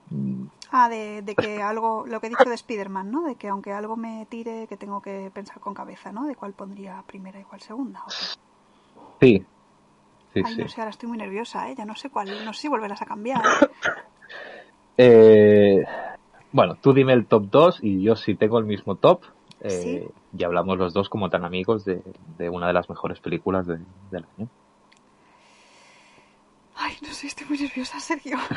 Mm, 0.09 0.47
Ah, 0.69 0.89
de, 0.89 1.21
de 1.23 1.35
que 1.35 1.61
algo, 1.63 2.05
lo 2.05 2.19
que 2.19 2.27
he 2.27 2.29
dicho 2.29 2.49
de 2.49 2.55
Spider-Man, 2.55 3.09
¿no? 3.11 3.23
De 3.23 3.35
que 3.35 3.47
aunque 3.47 3.71
algo 3.73 3.95
me 3.97 4.25
tire, 4.27 4.67
que 4.67 4.77
tengo 4.77 5.01
que 5.01 5.31
pensar 5.31 5.59
con 5.59 5.73
cabeza, 5.73 6.11
¿no? 6.11 6.25
De 6.25 6.35
cuál 6.35 6.53
pondría 6.53 7.03
primera 7.07 7.39
y 7.39 7.43
cuál 7.43 7.61
segunda. 7.61 8.03
¿o 8.07 8.13
qué? 8.15 8.25
Sí, 9.19 9.45
sí, 10.33 10.43
Ay, 10.45 10.55
sí. 10.55 10.61
no 10.61 10.69
sé, 10.69 10.79
ahora 10.79 10.91
estoy 10.91 11.09
muy 11.09 11.17
nerviosa, 11.17 11.69
¿eh? 11.69 11.75
Ya 11.77 11.83
no 11.85 11.95
sé 11.95 12.09
cuál, 12.09 12.41
no 12.45 12.53
sé 12.53 12.61
si 12.61 12.67
volverás 12.69 13.01
a 13.01 13.05
cambiar. 13.05 13.43
Eh, 14.97 15.83
bueno, 16.55 16.75
tú 16.75 16.93
dime 16.93 17.13
el 17.13 17.25
top 17.27 17.49
2 17.51 17.79
y 17.83 18.01
yo 18.01 18.15
si 18.15 18.33
tengo 18.35 18.57
el 18.59 18.65
mismo 18.65 18.95
top. 18.95 19.23
Eh, 19.61 19.69
Sí. 19.69 20.07
Y 20.37 20.43
hablamos 20.43 20.77
los 20.77 20.93
dos 20.93 21.07
como 21.09 21.29
tan 21.29 21.45
amigos 21.45 21.85
de, 21.85 22.01
de 22.37 22.49
una 22.49 22.67
de 22.67 22.73
las 22.73 22.89
mejores 22.89 23.19
películas 23.19 23.65
de- 23.67 23.79
del 24.11 24.25
año. 24.37 24.47
Ay, 26.75 26.93
no 27.01 27.07
sé, 27.09 27.27
estoy 27.27 27.47
muy 27.47 27.57
nerviosa, 27.57 27.99
Sergio. 27.99 28.37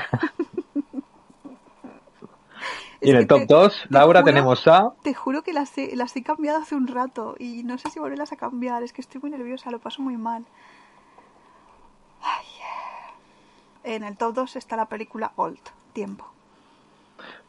Y 3.00 3.10
en 3.10 3.16
el 3.16 3.28
top 3.28 3.38
te- 3.40 3.46
2, 3.46 3.82
te 3.82 3.94
Laura, 3.94 4.20
juro- 4.20 4.24
tenemos 4.24 4.66
a... 4.66 4.92
Te 5.02 5.14
juro 5.14 5.42
que 5.42 5.52
las 5.52 5.78
he, 5.78 5.94
las 5.94 6.16
he 6.16 6.24
cambiado 6.24 6.58
hace 6.60 6.74
un 6.74 6.88
rato 6.88 7.36
y 7.38 7.62
no 7.62 7.78
sé 7.78 7.90
si 7.90 8.00
volverlas 8.00 8.32
a 8.32 8.36
cambiar. 8.36 8.82
Es 8.82 8.92
que 8.92 9.00
estoy 9.00 9.20
muy 9.20 9.30
nerviosa, 9.30 9.70
lo 9.70 9.78
paso 9.78 10.02
muy 10.02 10.16
mal. 10.16 10.44
Ay. 12.20 12.44
En 13.84 14.02
el 14.02 14.16
top 14.16 14.34
2 14.34 14.56
está 14.56 14.74
la 14.76 14.86
película 14.86 15.30
Old, 15.36 15.60
Tiempo. 15.92 16.26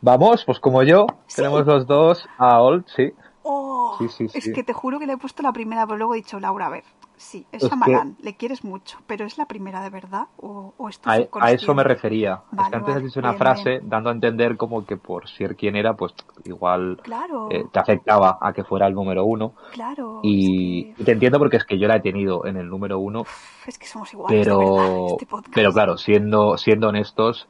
Vamos, 0.01 0.43
pues 0.45 0.59
como 0.59 0.83
yo, 0.83 1.05
Sí. 1.27 1.38
tenemos 1.38 1.65
los 1.65 1.85
dos 1.88 2.27
a 2.38 2.61
Old, 2.61 2.85
sí. 2.95 3.11
Oh, 3.43 3.95
Sí, 3.99 4.07
sí, 4.09 4.27
es 4.33 4.53
que 4.53 4.63
te 4.63 4.73
juro 4.73 4.99
que 4.99 5.07
le 5.07 5.13
he 5.13 5.17
puesto 5.17 5.41
la 5.43 5.51
primera, 5.51 5.85
pero 5.85 5.97
luego 5.97 6.13
he 6.13 6.17
dicho, 6.17 6.39
Laura, 6.39 6.67
a 6.67 6.69
ver, 6.69 6.83
sí, 7.17 7.45
es 7.51 7.63
Es 7.63 7.69
que- 7.69 8.13
le 8.21 8.35
quieres 8.35 8.63
mucho, 8.63 8.99
pero 9.07 9.25
¿es 9.25 9.38
la 9.38 9.45
primera 9.45 9.81
de 9.81 9.89
verdad 9.89 10.27
o, 10.38 10.73
o 10.77 10.88
esto 10.89 11.09
A, 11.09 11.17
es 11.17 11.29
a 11.39 11.51
eso 11.51 11.73
me 11.73 11.83
refería. 11.83 12.43
es 12.51 12.57
que 12.57 12.63
antes 12.75 12.81
vale, 12.81 12.93
has 12.97 13.03
dicho 13.03 13.19
una 13.19 13.29
bien, 13.31 13.39
frase 13.39 13.69
bien. 13.71 13.89
dando 13.89 14.09
a 14.09 14.13
entender 14.13 14.55
como 14.55 14.85
que 14.85 14.97
por 14.97 15.27
ser 15.27 15.55
quien 15.55 15.75
era, 15.75 15.95
pues 15.95 16.13
igual 16.45 16.99
Claro, 17.03 17.47
eh, 17.49 17.65
te 17.71 17.79
afectaba 17.79 18.38
a 18.39 18.53
que 18.53 18.63
fuera 18.63 18.88
el 18.88 18.93
número 18.93 19.25
uno. 19.25 19.53
claro. 19.73 20.19
Y 20.21 20.89
es, 20.91 20.97
que, 20.97 21.03
te 21.05 21.11
entiendo 21.13 21.39
porque 21.39 21.57
es 21.57 21.65
que 21.65 21.79
yo 21.79 21.88
la 21.88 21.95
he 21.95 22.01
tenido 22.01 22.45
en 22.45 22.55
el 22.57 22.69
número 22.69 22.99
uno, 22.99 23.23
es 23.65 23.77
que 23.79 23.88
somos 23.88 24.13
iguales, 24.13 24.45
de 24.45 24.51
verdad, 24.53 24.65
pero, 24.69 25.07
este 25.07 25.25
podcast. 25.25 25.53
pero 25.55 25.71
claro, 25.73 25.97
siendo, 25.97 26.57
siendo 26.57 26.89
honestos, 26.89 27.47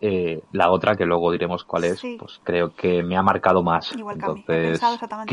eh, 0.00 0.42
la 0.52 0.70
otra, 0.70 0.96
que 0.96 1.04
luego 1.04 1.30
diremos 1.30 1.64
cuál 1.64 1.84
es, 1.84 2.00
Sí. 2.00 2.16
pues 2.18 2.40
creo 2.42 2.74
que 2.74 3.02
me 3.02 3.16
ha 3.16 3.22
marcado 3.22 3.62
más. 3.62 3.94
Igual 3.94 4.16
Entonces, 4.16 4.80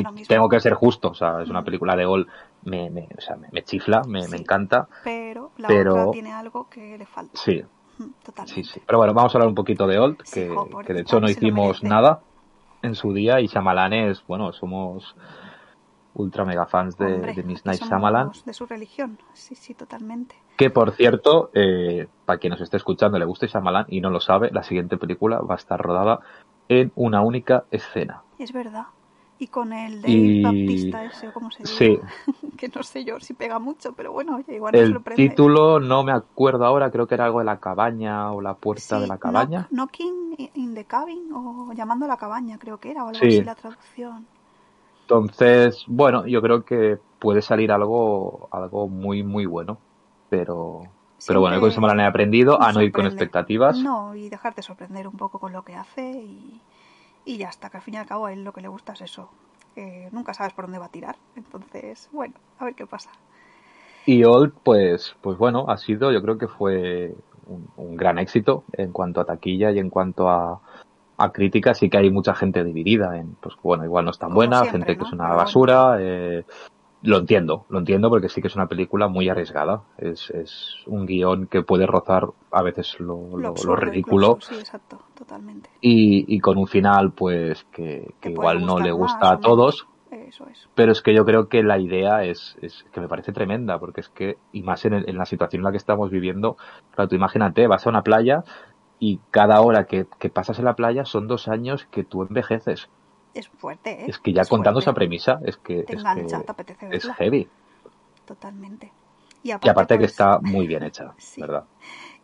lo 0.04 0.12
mismo. 0.12 0.28
tengo 0.28 0.50
que 0.50 0.60
ser 0.60 0.74
justo, 0.74 1.10
o 1.10 1.14
sea, 1.14 1.42
es 1.42 1.50
una 1.50 1.64
película 1.64 1.96
de 1.96 2.06
gol, 2.06 2.28
me, 2.64 2.90
me, 2.90 3.08
o 3.18 3.22
sea, 3.22 3.36
me, 3.38 3.48
me 3.52 3.64
chifla, 3.64 4.02
me, 4.08 4.28
me 4.28 4.38
encanta, 4.38 4.88
Pero, 5.04 5.52
La 5.58 5.68
pero 5.70 5.92
otra 5.94 6.12
tiene 6.12 6.34
algo 6.34 6.68
que 6.70 6.98
le 6.98 7.06
falta. 7.06 7.32
sí, 7.38 7.64
Mm, 8.00 8.12
Totalmente. 8.24 8.64
sí, 8.64 8.64
sí. 8.64 8.80
Pero 8.86 9.00
bueno, 9.00 9.14
vamos 9.16 9.34
a 9.34 9.38
hablar 9.40 9.48
un 9.50 9.56
poquito 9.56 9.88
de 9.88 9.98
Old, 9.98 10.18
que, 10.32 10.50
jo, 10.50 10.56
pobrecita, 10.68 10.84
que 10.86 10.94
de 10.94 11.02
hecho 11.02 11.20
no 11.20 11.28
hicimos 11.30 11.82
nada 11.82 12.20
en 12.84 12.94
su 12.94 13.12
día 13.12 13.40
y 13.42 13.48
Shyamalan 13.48 13.94
es, 13.94 14.24
bueno, 14.28 14.52
somos 14.54 15.16
ultra 16.18 16.44
mega 16.46 16.66
fans 16.66 16.98
de, 16.98 17.14
Hombre, 17.16 17.34
de 17.34 17.44
Miss 17.44 17.66
Night 17.66 17.82
Shyamalan. 17.82 18.32
De 18.46 18.54
su 18.54 18.66
religión. 18.66 19.18
Sí, 19.34 19.56
sí, 19.56 19.74
totalmente. 19.74 20.36
Que 20.58 20.70
por 20.70 20.92
cierto, 20.92 21.50
eh, 21.54 22.08
para 22.26 22.40
quien 22.40 22.52
nos 22.52 22.62
esté 22.62 22.78
escuchando 22.78 23.18
le 23.20 23.26
guste 23.26 23.48
Shyamalan 23.48 23.86
y 23.88 24.02
no 24.02 24.10
lo 24.10 24.20
sabe, 24.20 24.50
la 24.52 24.64
siguiente 24.64 24.98
película 24.98 25.40
va 25.40 25.54
a 25.54 25.58
estar 25.58 25.80
rodada 25.82 26.20
en 26.70 26.92
una 26.96 27.22
única 27.22 27.64
escena. 27.72 28.24
Es 28.40 28.52
verdad. 28.52 28.86
Y 29.40 29.48
con 29.50 29.72
el 29.72 30.02
de 30.02 30.10
Y- 30.10 30.42
Baptista 30.42 31.04
ese, 31.06 31.28
o 31.28 31.32
como 31.34 31.52
se 31.52 31.64
Sí. 31.68 31.90
diga. 31.90 32.08
que 32.58 32.70
no 32.70 32.82
sé 32.82 33.06
yo 33.06 33.20
si 33.20 33.36
pega 33.36 33.60
mucho, 33.60 33.94
pero 33.94 34.12
bueno, 34.12 34.38
oye, 34.38 34.56
igual 34.56 34.74
El 34.74 34.94
sorprende. 34.94 35.30
título 35.30 35.80
no 35.80 36.04
me 36.04 36.12
acuerdo 36.12 36.66
ahora, 36.66 36.90
creo 36.90 37.06
que 37.06 37.14
era 37.14 37.26
algo 37.26 37.38
de 37.38 37.46
la 37.46 37.60
cabaña 37.60 38.32
o 38.32 38.42
la 38.42 38.56
puerta 38.56 38.96
Sí, 38.96 39.02
de 39.02 39.08
la 39.08 39.20
cabaña. 39.20 39.68
knock- 39.70 39.92
knocking 39.92 40.50
in 40.56 40.74
the 40.74 40.86
cabin 40.86 41.32
o 41.32 41.72
llamando 41.74 42.06
a 42.06 42.08
la 42.08 42.18
cabaña, 42.18 42.58
creo 42.58 42.80
que 42.80 42.90
era, 42.90 43.06
o 43.06 43.10
algo 43.10 43.20
Sí. 43.20 43.28
así 43.28 43.44
la 43.44 43.54
traducción. 43.54 44.26
Entonces, 45.10 45.86
bueno, 45.88 46.28
yo 46.28 46.42
creo 46.42 46.66
que 46.66 46.98
puede 47.20 47.42
salir 47.42 47.72
algo, 47.72 48.50
algo 48.52 48.90
muy, 48.90 49.24
muy 49.24 49.46
bueno. 49.46 49.78
Pero, 50.30 50.82
pero 51.26 51.40
bueno, 51.40 51.62
con 51.62 51.70
Shyamalan 51.70 52.02
he 52.02 52.06
aprendido 52.06 52.62
a 52.62 52.74
no 52.74 52.82
ir 52.82 52.92
con 52.92 53.06
expectativas. 53.06 53.80
No, 53.80 54.14
y 54.16 54.28
dejarte 54.28 54.62
sorprender 54.62 55.08
un 55.08 55.16
poco 55.16 55.40
con 55.40 55.54
lo 55.54 55.64
que 55.64 55.76
hace 55.76 56.12
y, 56.12 56.60
y 57.24 57.38
ya 57.38 57.48
está, 57.48 57.70
que 57.70 57.78
al 57.78 57.84
fin 57.84 57.94
y 57.94 57.98
al 57.98 58.06
cabo 58.06 58.26
a 58.26 58.34
él 58.34 58.44
lo 58.44 58.52
que 58.52 58.60
le 58.60 58.68
gusta 58.68 58.92
es 58.92 59.02
eso. 59.02 59.30
nunca 60.12 60.34
sabes 60.34 60.52
por 60.52 60.66
dónde 60.66 60.80
va 60.80 60.88
a 60.88 60.92
tirar. 60.92 61.16
Entonces, 61.38 62.10
bueno, 62.12 62.34
a 62.60 62.66
ver 62.66 62.76
qué 62.76 62.86
pasa. 62.86 63.10
Y 64.06 64.26
Old, 64.26 64.56
pues, 64.62 65.16
pues 65.22 65.38
bueno, 65.38 65.68
ha 65.70 65.78
sido, 65.78 66.12
yo 66.12 66.22
creo 66.22 66.38
que 66.38 66.50
fue 66.50 67.16
un, 67.46 67.70
un 67.78 67.96
gran 67.96 68.20
éxito 68.20 68.66
en 68.74 68.92
cuanto 68.92 69.22
a 69.22 69.26
taquilla 69.26 69.72
y 69.72 69.80
en 69.80 69.90
cuanto 69.90 70.28
a, 70.28 70.60
a 71.18 71.32
críticas. 71.32 71.78
Sí 71.78 71.90
que 71.90 71.98
hay 71.98 72.10
mucha 72.12 72.34
gente 72.36 72.64
dividida 72.64 73.18
en, 73.18 73.36
pues 73.36 73.56
bueno, 73.62 73.84
igual 73.86 74.06
no 74.06 74.12
es 74.12 74.20
tan 74.20 74.30
Como 74.30 74.36
buena, 74.38 74.60
siempre, 74.62 74.80
gente 74.80 74.98
que 74.98 75.04
es 75.04 75.14
una 75.14 75.34
basura. 75.34 75.98
eh, 76.00 76.46
lo 77.02 77.18
entiendo, 77.18 77.66
lo 77.70 77.78
entiendo 77.80 78.10
porque 78.10 78.28
sí 78.28 78.42
que 78.42 78.48
es 78.48 78.56
una 78.56 78.68
película 78.68 79.08
muy 79.08 79.30
arriesgada. 79.30 79.84
Es, 79.98 80.30
es 80.32 80.76
un 80.88 81.06
guion 81.06 81.48
que 81.48 81.62
puede 81.62 81.86
rozar 81.86 82.28
a 82.52 82.62
veces 82.64 83.00
lo, 83.00 83.16
lo- 83.32 83.38
lo 83.38 83.50
absurdo 83.50 83.76
ridículo 83.76 84.28
incluso, 84.32 84.52
Sí, 84.54 84.60
exacto, 84.60 85.00
totalmente. 85.16 85.70
y, 85.80 86.26
y 86.36 86.40
con 86.40 86.58
un 86.58 86.68
final 86.68 87.12
pues 87.14 87.64
que, 87.72 88.16
que 88.20 88.32
igual 88.32 88.66
no 88.66 88.80
le 88.80 88.92
gusta 88.92 89.32
a 89.32 89.40
todos. 89.40 89.86
Eso 90.10 90.48
es. 90.48 90.68
Pero 90.74 90.92
es 90.94 91.02
que 91.02 91.14
yo 91.14 91.26
creo 91.26 91.50
que 91.50 91.62
la 91.64 91.78
idea 91.78 92.24
es, 92.24 92.56
es 92.62 92.84
que 92.92 93.00
me 93.02 93.08
parece 93.08 93.32
tremenda, 93.34 93.78
porque 93.80 94.02
es 94.02 94.10
que, 94.10 94.38
y 94.52 94.62
más 94.64 94.84
en, 94.86 94.94
el- 94.94 95.10
en 95.10 95.18
la 95.18 95.26
situación 95.26 95.60
en 95.60 95.66
la 95.66 95.72
que 95.72 95.78
estamos 95.78 96.10
viviendo, 96.10 96.56
claro, 96.92 97.10
tú 97.10 97.16
imagínate, 97.16 97.68
vas 97.68 97.86
a 97.86 97.90
una 97.90 98.04
playa 98.04 98.44
y 99.00 99.20
cada 99.32 99.62
hora 99.62 99.86
que, 99.86 100.08
que 100.20 100.30
pasas 100.30 100.60
en 100.60 100.66
la 100.66 100.76
playa 100.76 101.06
son 101.06 101.28
dos 101.28 101.48
años 101.48 101.88
que 101.92 102.04
tú 102.04 102.24
envejeces. 102.24 102.90
Es 103.34 103.48
fuerte, 103.48 103.92
¿eh? 103.92 104.06
Es 104.08 104.18
que 104.18 104.34
ya 104.34 104.42
Es 104.42 104.50
contando 104.50 104.80
esa 104.80 104.94
premisa, 104.94 105.40
es 105.46 105.58
que, 105.58 105.84
Te 105.84 105.94
es, 105.94 106.00
engancha, 106.00 106.40
que 106.40 106.44
te 106.46 106.52
apetece 106.52 106.90
es 106.92 107.08
heavy. 107.18 107.48
Totalmente. 108.26 108.92
Y 109.44 109.52
aparte 109.52 109.96
que 109.96 110.00
pues, 110.00 110.12
está 110.12 110.40
muy 110.40 110.68
bien 110.68 110.84
hecha, 110.84 111.14
Sí. 111.18 111.42
¿verdad? 111.42 111.66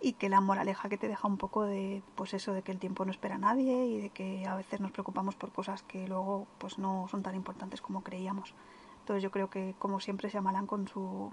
y 0.04 0.14
que 0.14 0.28
la 0.28 0.42
moraleja 0.42 0.90
que 0.90 0.98
te 0.98 1.08
deja 1.08 1.28
un 1.30 1.38
poco 1.38 1.64
de 1.64 2.04
pues 2.16 2.34
eso 2.34 2.52
de 2.52 2.62
que 2.62 2.74
el 2.74 2.78
tiempo 2.78 3.06
no 3.06 3.12
espera 3.12 3.36
a 3.36 3.38
nadie 3.38 3.86
y 3.86 4.02
de 4.02 4.10
que 4.10 4.46
a 4.46 4.54
veces 4.56 4.82
nos 4.82 4.92
preocupamos 4.92 5.36
por 5.36 5.54
cosas 5.54 5.82
que 5.82 6.06
luego 6.10 6.46
pues 6.58 6.78
no 6.78 7.08
son 7.10 7.24
tan 7.24 7.36
importantes 7.36 7.82
como 7.82 8.04
creíamos 8.04 8.54
entonces 9.00 9.24
yo 9.24 9.32
creo 9.32 9.50
que 9.50 9.76
como 9.80 10.02
siempre 10.02 10.30
Shyamalan 10.30 10.68
con 10.68 10.90
su 10.90 11.32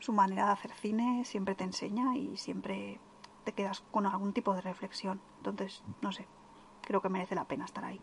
su 0.00 0.12
manera 0.12 0.46
de 0.46 0.52
hacer 0.52 0.72
cine 0.72 1.24
siempre 1.24 1.54
te 1.54 1.62
enseña 1.62 2.16
y 2.16 2.36
siempre 2.36 2.98
te 3.46 3.52
quedas 3.52 3.82
con 3.90 4.04
algún 4.04 4.34
tipo 4.34 4.52
de 4.54 4.60
reflexión 4.60 5.18
entonces 5.38 5.82
no 6.02 6.12
sé 6.12 6.26
creo 6.86 7.00
que 7.00 7.08
merece 7.08 7.34
la 7.34 7.44
pena 7.44 7.64
estar 7.64 7.84
ahí 7.84 7.98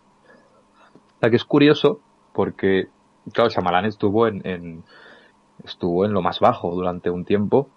La 1.22 1.30
que 1.30 1.36
es 1.38 1.46
curioso, 1.46 2.00
porque, 2.34 2.88
claro, 3.32 3.50
Shyamalan 3.50 3.86
estuvo 3.86 4.28
en, 4.28 4.42
en- 4.46 4.84
estuvo 5.64 6.04
en 6.06 6.12
lo 6.12 6.22
más 6.22 6.40
bajo 6.42 6.72
durante 6.76 7.10
un 7.10 7.24
tiempo 7.24 7.70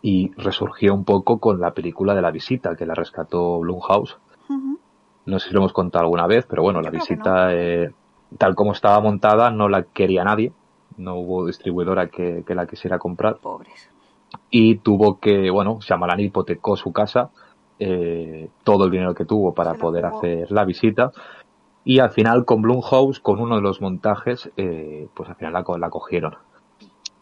y 0.00 0.32
resurgió 0.36 0.94
un 0.94 1.04
poco 1.04 1.38
con 1.38 1.60
la 1.60 1.72
película 1.74 2.14
de 2.14 2.22
La 2.22 2.30
Visita, 2.30 2.76
que 2.76 2.86
la 2.86 2.94
rescató 2.94 3.58
Blumhouse. 3.60 4.16
No 5.26 5.38
sé 5.38 5.48
si 5.48 5.54
lo 5.54 5.60
hemos 5.60 5.72
contado 5.72 6.04
alguna 6.04 6.26
vez, 6.26 6.46
pero 6.48 6.62
bueno, 6.62 6.80
Yo 6.80 6.84
La 6.84 6.90
Visita, 6.90 7.54
eh, 7.54 7.92
tal 8.38 8.54
como 8.54 8.72
estaba 8.72 9.00
montada, 9.00 9.50
no 9.50 9.68
la 9.68 9.82
quería 9.82 10.24
nadie. 10.24 10.52
No 10.96 11.16
hubo 11.16 11.46
distribuidora 11.46 12.08
que, 12.08 12.44
que 12.46 12.54
la 12.54 12.66
quisiera 12.66 12.98
comprar. 12.98 13.36
pobres 13.38 13.90
Y 14.50 14.76
tuvo 14.76 15.18
que, 15.18 15.50
bueno, 15.50 15.78
Shyamalan 15.80 16.20
hipotecó 16.20 16.76
su 16.76 16.92
casa, 16.92 17.30
eh, 17.78 18.48
todo 18.62 18.84
el 18.84 18.90
dinero 18.90 19.14
que 19.14 19.24
tuvo 19.24 19.54
para 19.54 19.74
poder 19.74 20.06
hacer 20.06 20.50
la 20.50 20.64
visita. 20.64 21.12
Y 21.84 21.98
al 21.98 22.10
final 22.10 22.44
con 22.44 22.62
Blumhouse, 22.62 23.20
con 23.20 23.40
uno 23.40 23.56
de 23.56 23.62
los 23.62 23.80
montajes, 23.80 24.50
eh, 24.56 25.08
pues 25.14 25.28
al 25.28 25.36
final 25.36 25.52
la, 25.52 25.64
la 25.78 25.90
cogieron. 25.90 26.36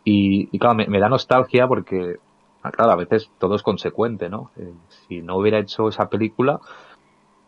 Y, 0.04 0.48
y 0.52 0.58
claro, 0.58 0.74
me, 0.76 0.86
me 0.86 1.00
da 1.00 1.08
nostalgia 1.08 1.66
porque, 1.66 2.16
ah, 2.62 2.70
claro, 2.70 2.92
a 2.92 2.96
veces 2.96 3.30
todo 3.38 3.54
es 3.54 3.62
consecuente, 3.62 4.28
¿no? 4.28 4.50
Eh, 4.56 4.72
si 4.88 5.22
no 5.22 5.36
hubiera 5.36 5.58
hecho 5.58 5.88
esa 5.88 6.08
película, 6.08 6.60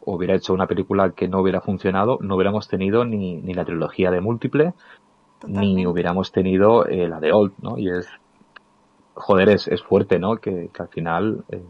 o 0.05 0.17
hubiera 0.17 0.35
hecho 0.35 0.53
una 0.53 0.67
película 0.67 1.11
que 1.11 1.29
no 1.29 1.41
hubiera 1.41 1.61
funcionado, 1.61 2.19
no 2.21 2.37
hubiéramos 2.37 2.69
tenido 2.69 3.05
ni, 3.05 3.37
ni 3.37 3.55
la 3.55 3.65
trilogía 3.65 4.11
de 4.11 4.21
múltiple, 4.21 4.75
ni 5.47 5.87
hubiéramos 5.87 6.33
tenido 6.33 6.87
eh, 6.87 7.09
la 7.09 7.21
de 7.21 7.33
Old, 7.33 7.53
¿no? 7.61 7.79
Y 7.79 7.91
es, 7.91 8.09
joder, 9.15 9.49
es, 9.51 9.69
es 9.69 9.83
fuerte, 9.83 10.19
¿no? 10.19 10.37
Que, 10.37 10.69
que 10.73 10.83
al 10.83 10.89
final, 10.89 11.45
eh, 11.51 11.63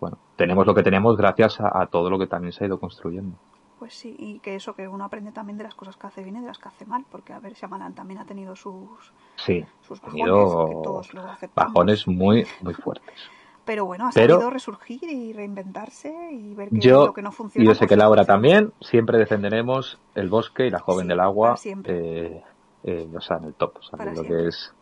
bueno, 0.00 0.18
tenemos 0.36 0.66
lo 0.66 0.74
que 0.74 0.82
tenemos 0.82 1.16
gracias 1.16 1.60
a, 1.60 1.80
a 1.82 1.86
todo 1.86 2.10
lo 2.10 2.18
que 2.18 2.26
también 2.26 2.52
se 2.52 2.64
ha 2.64 2.66
ido 2.66 2.78
construyendo. 2.80 3.36
Pues 3.78 3.94
sí, 3.94 4.14
y 4.18 4.40
que 4.40 4.56
eso, 4.56 4.74
que 4.74 4.86
uno 4.88 5.04
aprende 5.04 5.32
también 5.32 5.56
de 5.56 5.64
las 5.64 5.74
cosas 5.74 5.96
que 5.96 6.06
hace 6.06 6.22
bien 6.22 6.36
y 6.36 6.40
de 6.40 6.46
las 6.48 6.58
que 6.58 6.68
hace 6.68 6.84
mal, 6.84 7.04
porque 7.10 7.32
a 7.32 7.38
ver, 7.38 7.54
Shyamalan 7.54 7.94
también 7.94 8.20
ha 8.20 8.26
tenido 8.26 8.54
sus, 8.54 9.12
Sí, 9.36 9.64
sus 9.80 10.00
bajones, 10.02 10.24
tenido 10.26 10.66
que 10.66 10.74
todos 10.84 11.14
lo 11.14 11.22
aceptamos. 11.22 11.72
bajones 11.72 12.06
muy, 12.06 12.46
muy 12.60 12.74
fuertes. 12.74 13.14
Pero 13.64 13.84
bueno, 13.86 14.06
ha 14.08 14.10
Pero- 14.12 14.34
sabido 14.34 14.50
resurgir 14.50 15.04
y 15.04 15.32
reinventarse 15.32 16.12
y 16.32 16.54
ver 16.54 16.70
que 16.70 16.78
Yo, 16.80 17.06
lo 17.06 17.14
que 17.14 17.22
no 17.22 17.30
funciona. 17.32 17.62
y 17.64 17.68
yo 17.68 17.74
sé 17.74 17.80
pues 17.80 17.88
que 17.90 17.96
Laura 17.96 18.24
también, 18.24 18.72
siempre 18.80 19.16
defenderemos 19.18 19.98
el 20.14 20.28
bosque 20.28 20.66
y 20.66 20.70
la 20.70 20.80
joven 20.80 21.04
Sí, 21.04 21.08
del 21.08 21.20
agua, 21.20 21.56
siempre. 21.56 22.26
eh, 22.36 22.44
eh, 22.84 23.08
o 23.16 23.20
sea, 23.20 23.36
en 23.38 23.44
el 23.44 23.54
top, 23.54 23.76
o 23.78 23.82
sea, 23.82 24.04
lo 24.12 24.22
que 24.22 24.48
es, 24.48 24.74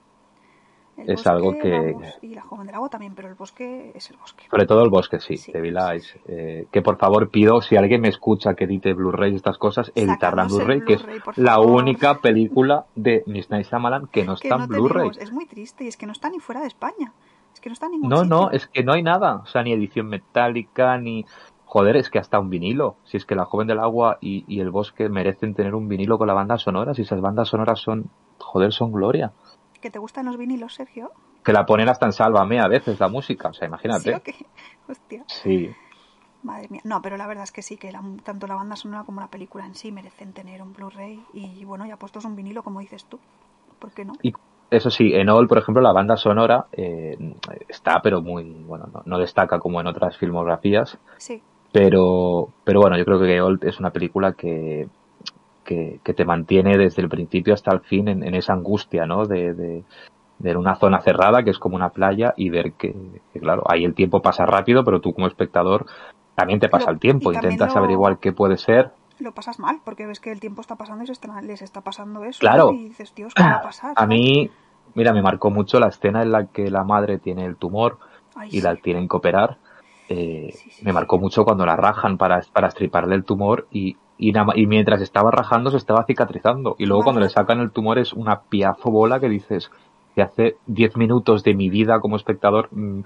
El 0.98 1.11
es 1.11 1.26
algo 1.26 1.52
que- 1.52 1.96
y 2.22 2.34
la 2.34 2.42
joven 2.42 2.66
del 2.66 2.74
agua 2.74 2.88
también, 2.88 3.14
pero 3.14 3.28
el 3.28 3.34
bosque 3.34 3.92
es 3.94 4.11
el 4.11 4.16
bosque. 4.16 4.44
sobre 4.50 4.66
todo 4.66 4.82
el 4.82 4.90
bosque, 4.90 5.20
sí, 5.20 5.37
Sí, 5.37 5.52
de 5.52 5.61
Village, 5.61 6.20
eh, 6.26 6.66
que 6.72 6.82
por 6.82 6.98
favor 6.98 7.30
pido, 7.30 7.62
si 7.62 7.76
alguien 7.76 8.00
me 8.00 8.08
escucha 8.08 8.54
que 8.54 8.64
edite 8.64 8.92
Blu-ray 8.94 9.32
y 9.32 9.37
estas 9.37 9.58
cosas, 9.58 9.92
editarla 9.94 10.42
en 10.44 10.48
Sácanos 10.50 10.52
el 10.58 10.58
Blu-ray, 10.80 10.80
que 10.84 10.92
es 10.94 11.38
la 11.38 11.52
favor. 11.54 11.82
única 11.82 12.18
película 12.20 12.87
de 12.94 13.22
Miss 13.26 13.48
Night 13.50 13.66
Shyamalan 13.68 14.08
que 14.08 14.24
no 14.24 14.34
Que 14.37 14.48
está 14.48 14.56
no 14.58 14.64
en 14.64 14.68
Blu-ray. 14.70 15.11
es 15.20 15.32
muy 15.32 15.46
triste 15.46 15.84
y 15.84 15.88
es 15.88 15.96
que 15.96 16.06
no 16.06 16.12
está 16.12 16.30
ni 16.30 16.40
fuera 16.40 16.61
de 16.61 16.66
España. 16.66 17.12
Es 17.54 17.61
que 17.61 17.68
no 17.70 17.72
está 17.72 17.87
en 17.87 17.92
ningún 17.92 18.11
No, 18.11 18.24
no, 18.24 18.42
sitio. 18.44 18.50
es 18.56 18.66
que 18.66 18.84
no 18.84 18.92
hay 18.92 19.02
nada, 19.02 19.37
o 19.37 19.46
sea, 19.46 19.62
ni 19.62 19.72
edición 19.72 20.06
metálica, 20.08 20.98
ni... 20.98 21.24
Joder, 21.64 21.96
es 21.96 22.08
que 22.08 22.18
hasta 22.18 22.38
un 22.40 22.48
vinilo. 22.48 22.96
Si 23.04 23.18
es 23.18 23.26
que 23.26 23.34
La 23.34 23.44
Joven 23.44 23.66
del 23.66 23.78
Agua 23.78 24.16
y, 24.22 24.42
y 24.48 24.61
El 24.61 24.70
Bosque 24.70 25.11
merecen 25.11 25.54
tener 25.54 25.74
un 25.74 25.87
vinilo 25.87 26.16
con 26.16 26.26
la 26.26 26.32
banda 26.32 26.56
sonora, 26.56 26.94
si 26.94 27.02
esas 27.02 27.20
bandas 27.20 27.48
sonoras 27.48 27.78
son, 27.80 28.06
joder, 28.38 28.72
son 28.72 28.90
gloria. 28.90 29.32
¿Que 29.81 29.91
te 29.91 29.99
gustan 29.99 30.27
los 30.27 30.37
vinilos, 30.37 30.75
Sergio? 30.75 31.12
Que 31.45 31.53
la 31.53 31.64
ponen 31.67 31.88
hasta 31.88 32.07
en 32.07 32.12
Sálvame 32.12 32.61
a 32.61 32.69
veces 32.69 32.99
la 33.01 33.09
música, 33.09 33.49
o 33.49 33.53
sea, 33.53 33.67
¿Sí 33.67 33.69
imagínate. 33.69 34.14
o 34.14 34.23
qué? 34.23 34.35
Hostia. 34.88 35.25
Sí, 35.29 35.71
Madre 36.43 36.69
mía. 36.71 36.81
No, 36.85 37.03
pero 37.03 37.17
la 37.17 37.27
verdad 37.27 37.45
es 37.45 37.53
que 37.53 37.62
sí, 37.62 37.77
que 37.77 37.91
la- 37.91 38.03
tanto 38.23 38.47
la 38.47 38.55
banda 38.55 38.77
sonora 38.77 39.05
como 39.05 39.21
la 39.21 39.27
película 39.29 39.67
en 39.67 39.75
sí 39.75 39.91
merecen 39.91 40.33
tener 40.33 40.62
un 40.62 40.73
Blu-ray. 40.73 41.27
Y 41.33 41.64
bueno, 41.64 41.85
ya 41.87 41.97
puestos 41.97 42.25
un 42.25 42.37
vinilo, 42.37 42.62
como 42.62 42.81
dices 42.81 43.05
tú. 43.07 43.19
¿Por 43.79 43.93
qué 43.93 44.05
no? 44.05 44.12
Y 44.23 44.33
eso 44.71 44.91
sí, 44.91 45.12
en 45.14 45.29
All, 45.31 45.49
por 45.49 45.59
ejemplo, 45.59 45.83
la 45.83 45.93
banda 45.93 46.17
sonora 46.17 46.67
eh, 46.73 47.17
está, 47.69 48.01
pero 48.03 48.23
muy, 48.23 48.45
bueno, 48.64 48.87
no, 48.93 49.03
no 49.05 49.19
destaca 49.19 49.59
como 49.59 49.81
en 49.81 49.87
otras 49.88 50.17
filmografías, 50.17 50.99
Sí, 51.19 51.43
pero, 51.73 52.49
pero 52.64 52.81
bueno, 52.81 52.97
yo 52.99 53.05
creo 53.05 53.21
que 53.21 53.41
Old 53.41 53.64
es 53.64 53.79
una 53.81 53.91
película 53.91 54.35
que, 54.35 54.88
que, 55.68 56.00
que 56.02 56.14
te 56.14 56.24
mantiene 56.24 56.78
desde 56.78 57.02
el 57.02 57.11
principio 57.11 57.52
hasta 57.52 57.72
el 57.74 57.81
fin 57.81 58.09
en, 58.09 58.22
en 58.22 58.35
esa 58.35 58.54
angustia, 58.54 59.04
¿no? 59.04 59.26
De, 59.26 59.52
de, 59.52 59.85
de 60.38 60.57
una 60.57 60.76
zona 60.76 61.00
cerrada 61.02 61.42
que 61.42 61.50
es 61.50 61.59
como 61.59 61.76
una 61.76 61.90
playa 61.90 62.33
y 62.38 62.48
ver 62.48 62.72
que, 62.72 62.94
que, 63.35 63.40
claro, 63.40 63.64
ahí 63.68 63.85
el 63.85 63.94
tiempo 63.94 64.22
pasa 64.22 64.46
rápido, 64.46 64.83
pero 64.85 65.00
tú 65.02 65.12
como 65.12 65.26
espectador 65.26 65.85
también 66.35 66.59
te 66.59 66.70
pasa 66.70 66.90
el 66.90 66.98
tiempo, 66.98 67.33
intentas 67.35 67.74
lo- 67.74 67.78
averiguar 67.81 68.18
qué 68.18 68.33
puede 68.33 68.57
ser. 68.57 68.92
lo 69.18 69.33
pasas 69.33 69.59
mal, 69.59 69.81
porque 69.85 70.07
ves 70.07 70.20
que 70.20 70.31
el 70.33 70.40
tiempo 70.40 70.61
está 70.62 70.76
pasando 70.76 71.02
y 71.04 71.07
se 71.09 71.12
está- 71.12 71.42
les 71.42 71.61
está 71.61 71.81
pasando 71.83 72.24
eso. 72.24 72.40
Claro. 72.40 72.70
Y 72.72 72.88
dices, 72.88 73.12
Dios, 73.14 73.35
¿qué 73.35 73.42
va 73.42 73.57
a 73.57 73.62
pasar? 73.62 73.92
A 73.96 74.07
mí, 74.07 74.48
mira, 74.94 75.12
me 75.12 75.20
marcó 75.22 75.50
mucho 75.50 75.78
la 75.81 75.88
escena 75.88 76.22
en 76.22 76.31
la 76.33 76.46
que 76.46 76.70
la 76.70 76.85
madre 76.85 77.18
tiene 77.18 77.44
el 77.44 77.57
tumor 77.57 77.98
Ay, 78.37 78.48
y 78.50 78.52
sí. 78.52 78.61
la 78.62 78.76
tienen 78.76 79.09
que 79.09 79.16
operar. 79.16 79.59
Eh, 80.09 80.50
Sí, 80.54 80.70
sí, 80.70 80.85
me 80.87 80.92
marcó 80.94 81.18
mucho 81.18 81.44
cuando 81.44 81.66
la 81.66 81.76
rajan 81.76 82.16
para, 82.16 82.40
para 82.52 82.68
estriparle 82.68 83.14
el 83.16 83.24
tumor 83.24 83.66
y, 83.70 83.96
y, 84.18 84.33
nada 84.33 84.52
y 84.57 84.66
mientras 84.66 85.00
estaba 85.00 85.31
rajando 85.31 85.70
se 85.70 85.76
estaba 85.76 86.04
cicatrizando. 86.04 86.74
Y 86.78 86.87
luego 86.87 87.04
cuando 87.04 87.20
le 87.20 87.31
sacan 87.31 87.61
el 87.61 87.70
tumor 87.70 87.98
es 87.98 88.12
una 88.12 88.42
piazo 88.42 88.90
bola 88.90 89.20
que 89.20 89.28
dices, 89.28 89.70
que 90.14 90.22
hace 90.22 90.57
10 90.66 90.96
minutos 90.96 91.44
de 91.44 91.54
mi 91.54 91.70
vida 91.70 92.00
como 92.00 92.16
espectador 92.16 92.68
mm, 92.72 93.02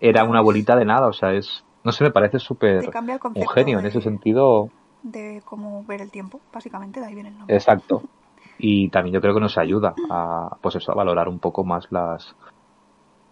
era 0.00 0.24
una 0.24 0.40
bolita 0.40 0.76
de 0.76 0.84
nada. 0.84 1.06
O 1.06 1.12
sea, 1.12 1.32
es, 1.32 1.64
no 1.84 1.92
sé, 1.92 2.04
me 2.04 2.10
parece 2.10 2.40
súper 2.40 2.90
un 3.34 3.48
genio 3.48 3.78
en 3.78 3.86
ese 3.86 4.00
sentido. 4.00 4.68
De 5.02 5.40
cómo 5.44 5.84
ver 5.84 6.02
el 6.02 6.10
tiempo, 6.10 6.40
básicamente, 6.52 6.98
de 6.98 7.06
ahí 7.06 7.14
viene 7.14 7.28
el 7.30 7.38
nombre. 7.38 7.54
Exacto. 7.54 8.02
Y 8.58 8.88
también 8.88 9.12
yo 9.12 9.20
creo 9.20 9.34
que 9.34 9.40
nos 9.40 9.58
ayuda 9.58 9.94
a, 10.08 10.56
pues 10.62 10.76
eso, 10.76 10.90
a 10.90 10.94
valorar 10.94 11.28
un 11.28 11.40
poco 11.40 11.62
más 11.62 11.88
las, 11.90 12.34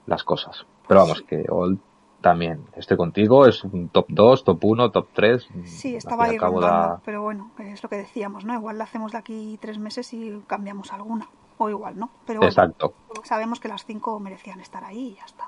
las 0.04 0.22
cosas. 0.22 0.66
Pero 0.86 1.00
vamos, 1.00 1.22
que 1.22 1.46
Old 1.48 1.78
también, 2.24 2.64
estoy 2.74 2.96
contigo, 2.96 3.46
es 3.46 3.62
un 3.64 3.90
top 3.90 4.06
2, 4.08 4.44
top 4.44 4.64
1, 4.64 4.90
top 4.92 5.08
3. 5.12 5.46
Sí, 5.64 5.94
estaba 5.94 6.24
ahí 6.24 6.38
rondando, 6.38 6.66
da, 6.66 7.00
pero 7.04 7.20
bueno, 7.20 7.50
es 7.58 7.82
lo 7.82 7.90
que 7.90 7.96
decíamos, 7.96 8.46
¿no? 8.46 8.54
Igual 8.54 8.78
la 8.78 8.84
hacemos 8.84 9.12
de 9.12 9.18
aquí 9.18 9.58
tres 9.60 9.78
meses 9.78 10.10
y 10.14 10.40
cambiamos 10.46 10.90
alguna, 10.94 11.28
o 11.58 11.68
igual, 11.68 11.98
¿no? 11.98 12.08
Pero 12.26 12.40
bueno, 12.40 12.48
Exacto. 12.48 12.94
sabemos 13.24 13.60
que 13.60 13.68
las 13.68 13.84
cinco 13.84 14.18
merecían 14.20 14.58
estar 14.60 14.82
ahí 14.84 15.08
y 15.08 15.14
ya 15.16 15.24
está. 15.26 15.44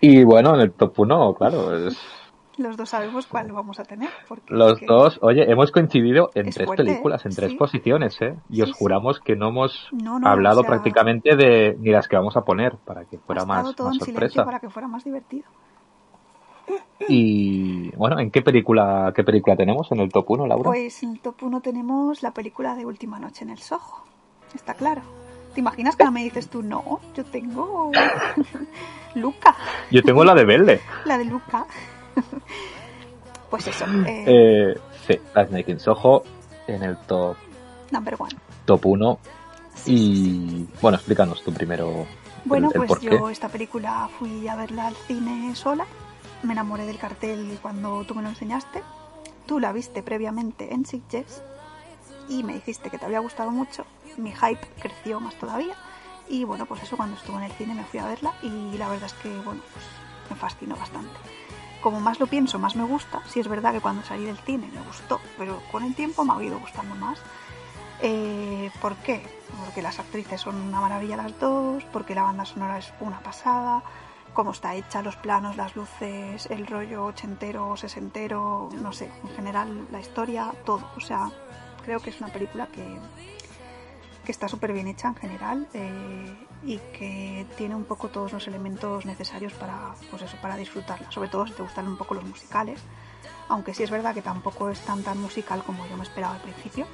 Y 0.00 0.24
bueno, 0.24 0.56
en 0.56 0.62
el 0.62 0.72
top 0.72 0.98
1, 0.98 1.34
claro, 1.34 1.86
es, 1.86 1.96
Los 2.58 2.76
dos 2.76 2.88
sabemos 2.88 3.26
cuál 3.26 3.52
vamos 3.52 3.78
a 3.78 3.84
tener. 3.84 4.08
Porque 4.26 4.54
los 4.54 4.80
dos, 4.80 5.18
oye, 5.22 5.44
hemos 5.50 5.70
coincidido 5.72 6.30
en 6.34 6.48
Es 6.48 6.54
tres 6.54 6.66
fuerte, 6.66 6.84
películas, 6.84 7.26
en 7.26 7.34
tres 7.34 7.52
posiciones, 7.54 8.20
¿eh? 8.22 8.34
Y 8.48 8.56
Sí, 8.56 8.62
os 8.62 8.68
sí. 8.70 8.74
juramos 8.78 9.20
que 9.20 9.36
no 9.36 9.48
hemos 9.48 9.88
No, 9.92 10.18
no, 10.18 10.26
hablado 10.26 10.60
o 10.60 10.62
sea, 10.62 10.70
prácticamente 10.70 11.36
de 11.36 11.76
ni 11.78 11.90
las 11.90 12.08
que 12.08 12.16
vamos 12.16 12.36
a 12.36 12.42
poner, 12.42 12.76
para 12.78 13.04
que 13.04 13.18
fuera 13.18 13.44
más, 13.44 13.74
todo 13.76 13.88
más 13.88 13.96
en 13.98 14.00
silencio 14.06 14.28
sorpresa. 14.28 14.44
para 14.46 14.58
que 14.60 14.70
fuera 14.70 14.88
más 14.88 15.04
divertido. 15.04 15.44
Y 17.08 17.94
bueno, 17.94 18.18
¿en 18.18 18.30
qué 18.30 18.42
película, 18.42 19.12
qué 19.14 19.22
película 19.22 19.54
tenemos 19.56 19.90
en 19.92 20.00
el 20.00 20.10
top 20.10 20.30
1, 20.30 20.46
Laura? 20.46 20.64
Pues 20.64 21.02
en 21.02 21.12
el 21.12 21.20
top 21.20 21.42
1 21.42 21.60
tenemos 21.60 22.22
la 22.22 22.32
película 22.32 22.74
de 22.74 22.86
Última 22.86 23.18
Noche 23.18 23.44
en 23.44 23.50
el 23.50 23.58
Soho. 23.58 24.04
Está 24.54 24.74
claro. 24.74 25.02
¿Te 25.54 25.60
imaginas 25.60 25.94
que 25.96 26.02
ahora 26.02 26.10
me 26.12 26.24
dices 26.24 26.48
tú, 26.48 26.62
no, 26.62 27.00
yo 27.14 27.24
tengo 27.24 27.90
Luca, 29.14 29.54
Yo 29.90 30.02
tengo 30.02 30.24
la 30.24 30.34
de 30.34 30.44
Belle. 30.44 30.80
la 31.04 31.18
de 31.18 31.24
Luca? 31.26 31.66
pues 33.50 33.66
eso, 33.66 33.84
eh, 34.06 34.24
Eh, 34.26 34.80
sí, 35.06 35.70
in 35.70 35.80
Soho 35.80 36.24
en 36.66 36.82
el 36.82 36.96
top, 36.98 37.36
number 37.90 38.16
one. 38.18 38.34
top 38.64 38.86
1. 38.86 39.18
Y 39.86 40.66
bueno, 40.80 40.96
explícanos 40.96 41.42
tú 41.44 41.52
primero 41.52 42.06
Bueno, 42.44 42.70
el, 42.74 42.80
el 42.82 42.86
pues 42.88 43.00
yo 43.02 43.30
esta 43.30 43.48
película 43.48 44.08
fui 44.18 44.48
a 44.48 44.56
verla 44.56 44.88
al 44.88 44.96
cine 45.06 45.54
sola. 45.54 45.86
Me 46.42 46.52
enamoré 46.52 46.86
del 46.86 46.98
cartel 46.98 47.58
cuando 47.62 48.04
tú 48.04 48.14
me 48.14 48.22
lo 48.22 48.28
enseñaste. 48.28 48.82
Tú 49.46 49.60
la 49.60 49.72
viste 49.72 50.02
previamente 50.02 50.74
en 50.74 50.86
Sitges 50.86 51.42
y 52.28 52.42
me 52.42 52.54
dijiste 52.54 52.90
que 52.90 52.98
te 52.98 53.04
había 53.04 53.20
gustado 53.20 53.50
mucho. 53.50 53.84
Mi 54.16 54.32
hype 54.32 54.66
creció 54.80 55.20
más 55.20 55.34
todavía. 55.36 55.74
Y 56.28 56.42
bueno, 56.44 56.66
pues 56.66 56.82
eso 56.82 56.96
cuando 56.96 57.16
estuve 57.16 57.36
en 57.36 57.42
el 57.44 57.52
cine 57.52 57.74
me 57.74 57.84
fui 57.84 58.00
a 58.00 58.06
verla 58.06 58.32
y 58.42 58.76
la 58.76 58.88
verdad 58.88 59.06
es 59.06 59.12
que, 59.14 59.28
bueno, 59.28 59.60
pues 59.72 59.84
me 60.30 60.36
fascinó 60.36 60.76
bastante. 60.76 61.14
Como 61.80 62.00
más 62.00 62.18
lo 62.18 62.26
pienso, 62.26 62.58
más 62.58 62.74
me 62.76 62.84
gusta. 62.84 63.22
Sí 63.26 63.40
es 63.40 63.48
verdad 63.48 63.72
que 63.72 63.80
cuando 63.80 64.02
salí 64.02 64.24
del 64.24 64.38
cine 64.38 64.68
me 64.72 64.80
gustó, 64.82 65.20
pero 65.38 65.62
con 65.70 65.84
el 65.84 65.94
tiempo 65.94 66.24
me 66.24 66.32
ha 66.32 66.42
ido 66.42 66.58
gustando 66.58 66.94
más. 66.94 67.20
Eh, 68.02 68.70
¿Por 68.80 68.96
qué? 68.96 69.22
Porque 69.64 69.82
las 69.82 69.98
actrices 69.98 70.40
son 70.40 70.56
una 70.56 70.80
maravilla 70.80 71.16
las 71.16 71.38
dos, 71.38 71.84
porque 71.92 72.14
la 72.14 72.22
banda 72.22 72.44
sonora 72.44 72.78
es 72.78 72.92
una 73.00 73.20
pasada, 73.20 73.82
cómo 74.34 74.50
está 74.50 74.74
hecha, 74.74 75.00
los 75.02 75.16
planos, 75.16 75.56
las 75.56 75.76
luces, 75.76 76.46
el 76.50 76.66
rollo 76.66 77.06
ochentero, 77.06 77.76
sesentero, 77.76 78.68
no 78.82 78.92
sé, 78.92 79.10
en 79.22 79.30
general 79.34 79.88
la 79.90 80.00
historia, 80.00 80.52
todo. 80.64 80.90
O 80.96 81.00
sea, 81.00 81.30
creo 81.84 82.00
que 82.00 82.10
es 82.10 82.20
una 82.20 82.28
película 82.28 82.66
que, 82.66 82.98
que 84.26 84.32
está 84.32 84.48
súper 84.48 84.72
bien 84.72 84.88
hecha 84.88 85.08
en 85.08 85.14
general 85.14 85.66
eh, 85.72 86.36
y 86.64 86.78
que 86.98 87.46
tiene 87.56 87.74
un 87.76 87.84
poco 87.84 88.08
todos 88.08 88.32
los 88.32 88.46
elementos 88.48 89.06
necesarios 89.06 89.52
para, 89.54 89.94
pues 90.10 90.22
eso, 90.22 90.36
para 90.42 90.56
disfrutarla. 90.56 91.10
Sobre 91.12 91.28
todo 91.30 91.46
si 91.46 91.52
te 91.54 91.62
gustan 91.62 91.86
un 91.86 91.96
poco 91.96 92.14
los 92.14 92.24
musicales, 92.24 92.80
aunque 93.48 93.72
sí 93.72 93.84
es 93.84 93.90
verdad 93.90 94.12
que 94.14 94.22
tampoco 94.22 94.68
es 94.68 94.80
tan 94.80 95.02
tan 95.02 95.18
musical 95.22 95.62
como 95.62 95.86
yo 95.86 95.96
me 95.96 96.02
esperaba 96.02 96.34
al 96.34 96.40
principio 96.42 96.86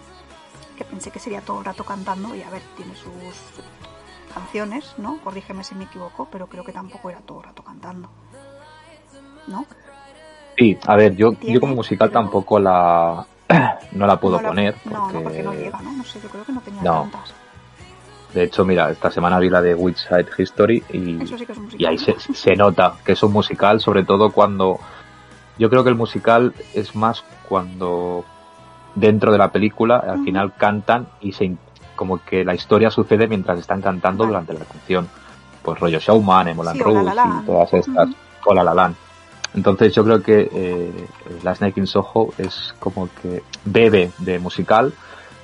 que 0.77 0.85
pensé 0.85 1.11
que 1.11 1.18
sería 1.18 1.40
todo 1.40 1.59
el 1.59 1.64
rato 1.64 1.85
cantando 1.85 2.35
y 2.37 2.42
a 2.42 2.51
ver, 2.51 2.62
tiene 2.77 2.95
sus 2.95 3.12
canciones, 4.35 4.95
¿no? 4.99 5.18
Corrígeme 5.25 5.64
si 5.64 5.75
me 5.75 5.85
equivoco, 5.85 6.29
pero 6.31 6.47
creo 6.47 6.64
que 6.64 6.73
tampoco 6.73 7.11
era 7.11 7.21
todo 7.21 7.38
el 7.40 7.45
rato 7.45 7.62
cantando. 7.62 8.09
¿No? 9.47 9.66
Sí, 10.57 10.79
a 10.87 10.97
ver, 10.97 11.16
yo, 11.16 11.33
Tiene, 11.33 11.55
yo 11.55 11.61
como 11.61 11.75
musical 11.77 12.11
pero- 12.11 12.21
tampoco 12.23 12.59
la 12.59 13.27
no 13.92 14.06
la 14.06 14.18
puedo 14.20 14.40
No 14.40 14.48
poner. 14.48 14.74
No, 14.84 14.90
no, 14.90 15.22
porque 15.22 15.42
no 15.42 15.50
porque- 15.50 15.64
llega, 15.64 15.80
¿no? 15.82 15.92
No 15.92 16.04
sé, 16.04 16.20
yo 16.22 16.28
creo 16.28 16.44
que 16.44 16.52
no 16.52 16.60
tenía 16.60 16.82
No. 16.82 17.02
tantas. 17.02 17.34
De 18.34 18.44
hecho, 18.44 18.64
mira, 18.64 18.90
esta 18.90 19.10
semana 19.10 19.38
vi 19.38 19.50
la 19.50 19.60
de 19.60 19.74
Witch 19.74 20.08
Side 20.08 20.26
History 20.38 20.82
y, 20.90 21.22
Eso 21.22 21.36
sí 21.36 21.44
que 21.44 21.52
es 21.52 21.58
un 21.58 21.64
musical. 21.64 21.80
y 21.82 21.84
ahí 21.86 21.98
se, 21.98 22.16
se 22.18 22.56
nota 22.56 22.94
que 23.04 23.12
es 23.12 23.22
un 23.22 23.32
musical, 23.32 23.78
sobre 23.80 24.04
todo 24.04 24.30
cuando 24.32 24.78
yo 25.58 25.68
creo 25.68 25.84
que 25.84 25.90
el 25.90 25.96
musical 25.96 26.54
es 26.72 26.94
más 26.96 27.22
cuando 27.46 28.24
dentro 28.94 29.32
de 29.32 29.38
la 29.38 29.52
película 29.52 29.98
al 29.98 30.24
final 30.24 30.54
cantan 30.56 31.08
y 31.20 31.32
se 31.32 31.54
como 31.94 32.24
que 32.24 32.42
la 32.44 32.54
historia 32.54 32.90
sucede 32.90 33.28
mientras 33.28 33.58
están 33.58 33.82
cantando 33.82 34.24
Vale. 34.24 34.32
durante 34.32 34.54
la 34.54 34.64
canción. 34.64 35.08
Pues 35.62 35.78
rollo 35.78 35.98
Showman, 36.00 36.48
Emolan 36.48 36.74
Sí, 36.76 36.82
La 36.86 37.14
La 37.14 37.40
y 37.42 37.46
todas 37.46 37.72
estas. 37.74 38.08
O 38.46 38.54
La 38.54 38.64
La 38.64 38.74
Land. 38.74 38.96
Entonces 39.54 39.94
yo 39.94 40.04
creo 40.04 40.22
que 40.22 40.48
eh, 40.52 41.06
la 41.42 41.54
Snake 41.54 41.78
in 41.80 41.86
Soho 41.86 42.32
es 42.38 42.74
como 42.78 43.08
que 43.20 43.42
bebe 43.64 44.10
de 44.18 44.38
musical, 44.38 44.92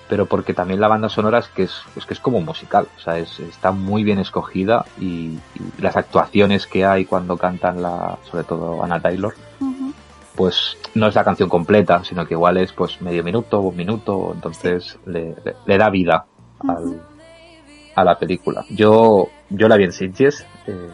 pero 0.09 0.25
porque 0.27 0.55
también 0.55 0.81
la 0.81 0.89
banda 0.89 1.11
sonora 1.11 1.41
es 1.41 1.49
que 1.49 1.65
es, 1.65 1.73
es 1.95 2.07
que 2.07 2.15
es 2.15 2.21
como 2.21 2.39
un 2.39 2.47
musical, 2.47 2.89
o 2.97 3.01
sea, 3.01 3.19
es, 3.19 3.39
está 3.41 3.71
muy 3.73 4.05
bien 4.05 4.19
escogida 4.19 4.87
y, 4.99 5.05
y 5.35 5.41
las 5.83 5.97
actuaciones 5.97 6.67
que 6.67 6.87
hay 6.87 7.05
cuando 7.05 7.37
cantan 7.37 7.83
la, 7.83 8.17
sobre 8.31 8.45
todo 8.45 8.83
Anna 8.83 8.99
Taylor, 9.01 9.35
pues 10.35 10.79
no 10.95 11.09
es 11.09 11.15
la 11.15 11.25
canción 11.25 11.49
completa, 11.49 12.03
sino 12.05 12.25
que 12.25 12.35
igual 12.35 12.57
es 12.59 12.73
pues 12.73 13.03
medio 13.03 13.23
minuto, 13.25 13.61
un 13.61 13.77
minuto, 13.77 14.31
entonces 14.35 14.97
le, 15.05 15.35
le- 15.45 15.57
le 15.67 15.77
da 15.79 15.91
vida 15.91 16.25
al- 16.61 17.03
a 17.97 18.05
la 18.05 18.17
película. 18.19 18.65
Yo, 18.71 19.29
yo 19.51 19.69
la 19.69 19.77
vi 19.77 19.85
en 19.85 19.93
Sitges, 19.93 20.47
eh, 20.69 20.89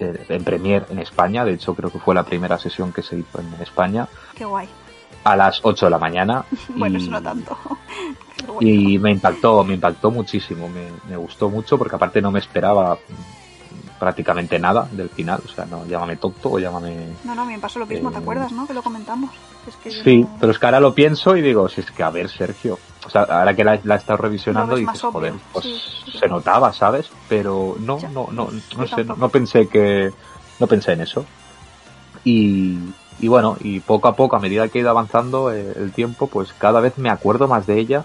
en 0.00 0.44
Premiere 0.44 0.86
en 0.90 0.98
España, 0.98 1.44
de 1.44 1.52
hecho 1.54 1.74
creo 1.74 1.90
que 1.90 1.98
fue 1.98 2.14
la 2.14 2.22
primera 2.24 2.58
sesión 2.58 2.92
que 2.92 3.02
se 3.02 3.18
hizo 3.18 3.40
en 3.40 3.54
España, 3.62 4.08
Qué 4.34 4.44
guay. 4.44 4.68
a 5.24 5.36
las 5.36 5.60
8 5.62 5.86
de 5.86 5.90
la 5.90 5.98
mañana. 5.98 6.44
Bueno, 6.76 6.98
y- 6.98 7.02
eso 7.02 7.10
no 7.10 7.22
tanto. 7.22 7.56
Bueno. 8.46 8.60
y 8.62 8.98
me 8.98 9.10
impactó, 9.12 9.62
me 9.64 9.74
impactó 9.74 10.10
muchísimo, 10.10 10.66
me, 10.66 10.86
me 11.10 11.16
gustó 11.18 11.50
mucho 11.50 11.76
porque 11.76 11.96
aparte 11.96 12.22
no 12.22 12.30
me 12.30 12.38
esperaba 12.38 12.96
prácticamente 14.00 14.58
nada 14.58 14.88
del 14.90 15.10
final, 15.10 15.42
o 15.44 15.48
sea, 15.48 15.66
no, 15.66 15.84
llámame 15.86 16.16
tonto 16.16 16.50
o 16.52 16.58
llámame... 16.58 17.16
No, 17.22 17.34
no, 17.34 17.44
me 17.44 17.58
pasó 17.58 17.78
lo 17.78 17.86
mismo, 17.86 18.10
¿te 18.10 18.16
Eh, 18.18 18.22
acuerdas, 18.22 18.50
no? 18.50 18.66
Que 18.66 18.72
lo 18.72 18.82
comentamos. 18.82 19.30
Es 19.66 19.76
que 19.76 19.90
yo 19.90 20.02
Sí, 20.02 20.22
no- 20.22 20.36
pero 20.40 20.50
es 20.52 20.58
que 20.58 20.66
ahora 20.66 20.80
lo 20.80 20.94
pienso 20.94 21.36
y 21.36 21.42
digo, 21.42 21.68
si 21.68 21.82
es 21.82 21.90
que 21.92 22.02
a 22.02 22.08
ver, 22.10 22.30
Sergio, 22.30 22.78
o 23.06 23.10
sea, 23.10 23.22
ahora 23.24 23.54
que 23.54 23.62
la, 23.62 23.78
la 23.84 23.94
he 23.94 23.98
estado 23.98 24.16
revisionando 24.16 24.74
dices, 24.74 25.02
joder, 25.02 25.34
pues 25.52 25.66
sí, 25.66 26.10
sí. 26.12 26.18
se 26.18 26.28
notaba, 26.28 26.72
¿sabes? 26.72 27.10
Pero 27.28 27.76
no, 27.78 27.98
Ya, 27.98 28.08
no, 28.08 28.28
no, 28.32 28.48
no 28.76 28.86
sé, 28.86 29.04
no, 29.04 29.16
no 29.16 29.28
pensé 29.28 29.68
que, 29.68 30.10
no 30.58 30.66
pensé 30.66 30.92
en 30.92 31.02
eso. 31.02 31.26
Y, 32.24 32.78
y 33.18 33.28
bueno, 33.28 33.56
y 33.60 33.80
poco 33.80 34.08
a 34.08 34.16
poco, 34.16 34.36
a 34.36 34.40
medida 34.40 34.68
que 34.68 34.78
he 34.78 34.82
ido 34.82 34.90
avanzando 34.90 35.52
eh, 35.52 35.72
el 35.76 35.92
tiempo, 35.92 36.28
pues 36.28 36.52
cada 36.54 36.80
vez 36.80 36.96
me 36.96 37.10
acuerdo 37.10 37.48
más 37.48 37.66
de 37.66 37.78
ella 37.78 38.04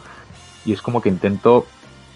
y 0.66 0.74
es 0.74 0.82
como 0.82 1.00
que 1.02 1.10
intento 1.10 1.68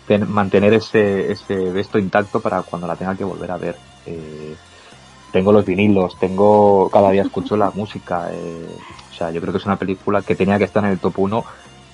ten- 0.09 0.29
mantener 0.29 0.73
ese, 0.73 1.31
ese 1.31 1.79
esto 1.79 1.99
intacto 1.99 2.41
para 2.41 2.63
cuando 2.63 2.87
la 2.87 2.95
tenga 2.95 3.15
que 3.15 3.23
volver 3.23 3.51
a 3.51 3.57
ver. 3.57 3.75
Eh, 4.07 4.55
tengo 5.31 5.51
los 5.51 5.63
vinilos, 5.63 6.17
tengo, 6.19 6.89
cada 6.89 7.11
día 7.11 7.21
escucho 7.21 7.55
la 7.55 7.69
música, 7.75 8.29
eh, 8.33 8.75
o 9.11 9.13
sea, 9.13 9.29
yo 9.29 9.39
creo 9.39 9.53
que 9.53 9.59
es 9.59 9.65
una 9.67 9.75
película 9.77 10.23
que 10.23 10.35
tenía 10.35 10.57
que 10.57 10.63
estar 10.63 10.83
en 10.83 10.89
el 10.91 10.99
top 10.99 11.19
1 11.19 11.43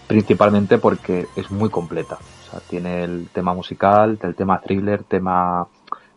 principalmente 0.07 0.77
porque 0.77 1.27
es 1.35 1.49
muy 1.51 1.69
completa. 1.69 2.17
O 2.47 2.51
sea, 2.51 2.59
tiene 2.61 3.03
el 3.03 3.27
tema 3.33 3.53
musical, 3.53 4.17
el 4.21 4.35
tema 4.35 4.59
thriller, 4.61 5.03
tema 5.03 5.67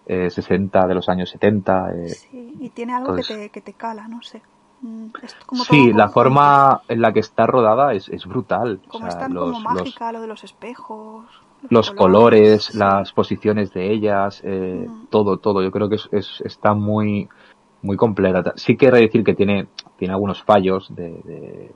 eh, 0.06 0.30
60 0.30 0.86
de 0.86 0.94
los 0.94 1.08
años 1.08 1.30
70. 1.30 1.88
eh, 1.94 2.08
Sí, 2.10 2.54
y 2.60 2.68
tiene 2.70 2.94
algo 2.94 3.08
entonces- 3.10 3.36
que, 3.36 3.42
te, 3.44 3.48
que 3.50 3.60
te 3.62 3.72
cala, 3.72 4.06
no 4.06 4.22
sé. 4.22 4.42
Mm, 4.82 5.06
Es 5.22 5.34
como 5.46 5.64
sí, 5.64 5.92
la 5.92 6.08
forma 6.10 6.82
en 6.86 7.00
la 7.00 7.12
que 7.12 7.18
está 7.20 7.46
rodada 7.46 7.94
es, 7.94 8.08
es 8.10 8.26
brutal. 8.26 8.80
O 8.86 8.90
Como 8.92 9.06
sea, 9.06 9.08
es 9.08 9.18
tan 9.18 9.34
los, 9.34 9.44
como 9.52 9.70
los, 9.70 9.74
mágica, 9.82 10.12
lo 10.12 10.20
de 10.20 10.26
los 10.28 10.44
espejos. 10.44 11.24
Los 11.70 11.90
colores, 11.90 12.74
las 12.74 13.12
posiciones 13.12 13.72
de 13.72 13.92
ellas, 13.92 14.40
eh, 14.44 14.90
Mm. 14.90 15.06
todo, 15.10 15.38
todo. 15.38 15.62
Yo 15.62 15.70
creo 15.70 15.88
que 15.88 15.96
es, 15.96 16.08
es- 16.12 16.40
está 16.44 16.74
muy, 16.74 17.28
muy 17.82 17.96
completa. 17.96 18.52
Sí 18.56 18.76
que 18.76 18.90
decir 18.90 19.24
que 19.24 19.34
tiene, 19.34 19.68
tiene 19.96 20.14
algunos 20.14 20.42
fallos 20.42 20.94
de, 20.94 21.10
de- 21.24 21.74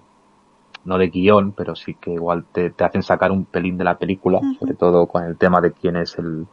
no 0.85 0.99
de 0.99 1.09
guion, 1.09 1.53
pero 1.53 1.75
sí 1.77 1.95
que 1.95 2.13
igual 2.13 2.47
te, 2.53 2.71
te 2.71 2.85
hacen 2.85 3.03
sacar 3.03 3.31
un 3.33 3.47
pelín 3.47 3.79
de 3.79 3.85
la 3.85 3.99
película, 3.99 4.41
sobre 4.59 4.75
todo 4.75 5.07
con 5.07 5.25
el 5.25 5.39
tema 5.39 5.61
de 5.61 5.73
quién 5.73 5.97
es 5.97 6.19
el, 6.19 6.47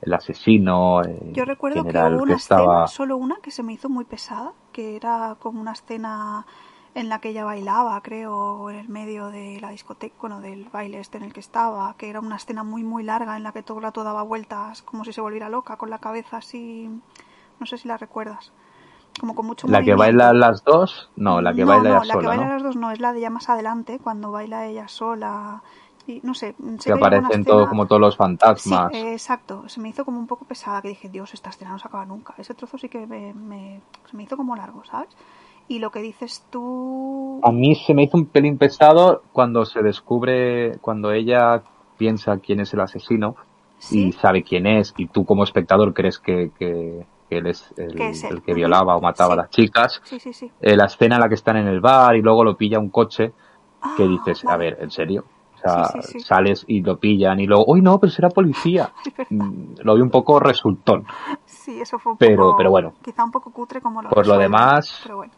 el 0.00 0.14
asesino, 0.14 1.02
eh, 1.04 1.20
Yo 1.34 1.44
recuerdo 1.44 1.84
que 1.86 1.98
hubo 1.98 2.22
que 2.24 2.32
una 2.32 2.34
estaba. 2.34 2.66
escena, 2.74 2.86
solo 2.86 3.16
una, 3.16 3.36
que 3.42 3.50
se 3.50 3.62
me 3.62 3.72
hizo 3.72 3.88
muy 3.88 4.04
pesada, 4.04 4.54
que 4.72 4.96
era 4.96 5.36
como 5.40 5.60
una 5.60 5.72
escena 5.72 6.46
en 7.00 7.08
la 7.10 7.20
que 7.20 7.28
ella 7.30 7.44
bailaba, 7.44 8.00
creo, 8.02 8.70
en 8.70 8.76
el 8.76 8.88
medio 8.88 9.28
de 9.28 9.60
la 9.60 9.70
discoteca, 9.70 10.16
bueno, 10.20 10.40
del 10.40 10.64
baile 10.72 11.00
este 11.00 11.18
en 11.18 11.24
el 11.24 11.32
que 11.34 11.40
estaba, 11.40 11.94
que 11.98 12.08
era 12.10 12.20
una 12.20 12.36
escena 12.36 12.64
muy, 12.64 12.82
muy 12.84 13.02
larga 13.04 13.36
en 13.36 13.44
la 13.44 13.52
que 13.52 13.62
todo 13.62 13.78
el 13.78 13.84
rato 13.84 14.04
daba 14.04 14.22
vueltas 14.22 14.82
como 14.82 15.04
si 15.04 15.12
se 15.12 15.20
volviera 15.20 15.48
loca, 15.50 15.76
con 15.76 15.90
la 15.90 15.98
cabeza 15.98 16.38
así, 16.38 16.88
no 17.60 17.66
sé 17.66 17.78
si 17.78 17.88
la 17.88 17.98
recuerdas, 17.98 18.52
como 19.20 19.34
con 19.34 19.46
mucho 19.46 19.68
¿La 19.68 19.82
que 19.82 19.94
baila 19.94 20.32
las 20.32 20.62
dos? 20.64 21.10
No, 21.16 21.40
la 21.40 21.54
que 21.54 21.64
no, 21.64 21.66
baila 21.68 21.90
no, 21.90 21.96
ella 21.98 22.04
la 22.04 22.18
que 22.18 22.26
baila 22.26 22.46
¿no? 22.46 22.52
las 22.54 22.62
dos 22.62 22.76
no, 22.76 22.90
es 22.90 23.00
la 23.00 23.12
de 23.12 23.20
ya 23.20 23.30
más 23.30 23.48
adelante, 23.48 23.98
cuando 24.02 24.30
baila 24.30 24.66
ella 24.66 24.88
sola, 24.88 25.62
y 26.06 26.20
no 26.22 26.34
sé, 26.34 26.54
sé 26.78 26.84
Que 26.84 26.92
aparecen 26.92 27.44
todos 27.44 27.68
como 27.68 27.86
todos 27.86 28.00
los 28.00 28.16
Sí, 28.54 28.72
fantasmas. 28.72 28.92
eh, 28.92 29.12
exacto. 29.12 29.68
Se 29.68 29.80
me 29.80 29.90
hizo 29.90 30.04
como 30.04 30.18
un 30.18 30.26
poco 30.26 30.44
pesada, 30.46 30.80
que 30.82 30.88
dije, 30.88 31.08
Dios, 31.10 31.34
esta 31.34 31.50
escena 31.50 31.72
no 31.72 31.78
se 31.78 31.88
acaba 31.88 32.06
nunca. 32.06 32.34
Ese 32.38 32.54
trozo 32.54 32.78
sí 32.78 32.88
que 32.88 33.06
me, 33.06 33.34
me- 33.34 33.82
se 34.10 34.16
me 34.16 34.22
hizo 34.22 34.36
como 34.36 34.56
largo, 34.56 34.84
¿sabes? 34.84 35.08
Y 35.68 35.78
lo 35.80 35.90
que 35.90 36.00
dices 36.00 36.44
tú... 36.50 37.40
A 37.42 37.50
mí 37.52 37.74
se 37.74 37.92
me 37.94 38.04
hizo 38.04 38.16
un 38.16 38.26
pelín 38.26 38.56
pesado 38.58 39.22
cuando 39.32 39.64
se 39.64 39.82
descubre, 39.82 40.78
cuando 40.80 41.10
ella 41.12 41.62
piensa 41.98 42.38
quién 42.38 42.60
es 42.60 42.72
el 42.74 42.80
asesino 42.80 43.36
Sí, 43.78 44.08
y 44.08 44.12
sabe 44.12 44.42
quién 44.42 44.66
es, 44.66 44.94
y 44.96 45.06
tú 45.06 45.26
como 45.26 45.44
espectador 45.44 45.92
crees 45.92 46.18
que, 46.18 46.50
que- 46.58 47.04
que 47.28 47.38
él 47.38 47.46
es 47.48 47.74
el, 47.76 47.94
Que 47.94 48.08
es 48.10 48.24
el 48.24 48.40
que 48.40 48.54
violaba 48.54 48.96
o 48.96 49.00
mataba 49.02 49.34
Sí. 49.34 49.38
a 49.38 49.42
las 49.42 49.50
chicas. 49.50 50.00
sí, 50.04 50.18
sí. 50.20 50.32
sí. 50.32 50.50
Eh, 50.62 50.76
la 50.76 50.86
escena 50.86 51.16
en 51.16 51.20
la 51.20 51.28
que 51.28 51.34
están 51.34 51.56
en 51.58 51.66
el 51.66 51.80
bar 51.80 52.16
y 52.16 52.22
luego 52.22 52.42
lo 52.44 52.56
pilla 52.56 52.78
un 52.78 52.88
coche, 52.88 53.32
que 53.96 54.04
Ah, 54.04 54.06
dices, 54.08 54.44
a 54.46 54.56
ver, 54.56 54.78
¿en 54.80 54.90
serio? 54.90 55.24
O 55.56 55.58
sea, 55.58 55.90
sales 56.20 56.64
y 56.68 56.80
lo 56.82 56.98
pillan 56.98 57.38
y 57.40 57.46
luego, 57.46 57.64
uy, 57.66 57.82
no, 57.82 57.98
pero 57.98 58.10
será 58.12 58.28
policía. 58.30 58.90
Mm, 59.30 59.74
Lo 59.82 59.94
vi 59.96 60.00
un 60.02 60.10
poco 60.10 60.38
resultón. 60.40 61.04
Sí, 61.44 61.80
eso 61.80 61.98
fue 61.98 62.12
un 62.12 62.18
Pero- 62.18 62.44
poco... 62.44 62.56
pero 62.58 62.70
bueno. 62.70 62.92
Quizá 63.02 63.24
un 63.24 63.32
poco 63.32 63.50
cutre 63.50 63.80
como 63.80 64.00
lo 64.02 64.08
Por 64.08 64.26
lo 64.26 64.38
demás, 64.38 65.00
Pero 65.02 65.16
bueno. 65.18 65.32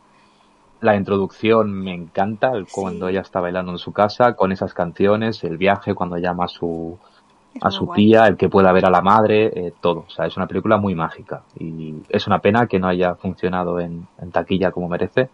La 0.80 0.94
introducción 0.96 1.72
me 1.72 1.92
encanta, 1.94 2.52
el- 2.52 2.66
cuando 2.66 3.06
Sí. 3.06 3.12
ella 3.12 3.20
está 3.22 3.40
bailando 3.40 3.72
en 3.72 3.78
su 3.78 3.92
casa, 3.92 4.34
con 4.34 4.52
esas 4.52 4.74
canciones, 4.74 5.42
el 5.44 5.56
viaje, 5.56 5.94
cuando 5.94 6.16
llama 6.18 6.44
a 6.44 6.48
su, 6.48 6.98
Es 7.54 7.64
a 7.64 7.70
su 7.70 7.86
guay. 7.86 7.96
tía, 8.06 8.26
el 8.26 8.36
que 8.36 8.48
pueda 8.48 8.70
ver 8.72 8.86
a 8.86 8.90
la 8.90 9.00
madre, 9.00 9.46
eh, 9.46 9.74
todo. 9.80 10.04
O 10.06 10.10
sea, 10.10 10.26
es 10.26 10.36
una 10.36 10.46
película 10.46 10.76
muy 10.76 10.94
mágica. 10.94 11.42
Y 11.58 11.94
es 12.08 12.26
una 12.28 12.38
pena 12.38 12.66
que 12.68 12.78
no 12.78 12.86
haya 12.86 13.14
funcionado 13.16 13.80
en, 13.80 14.06
en 14.20 14.30
taquilla 14.30 14.70
como 14.70 14.88
merece, 14.88 15.30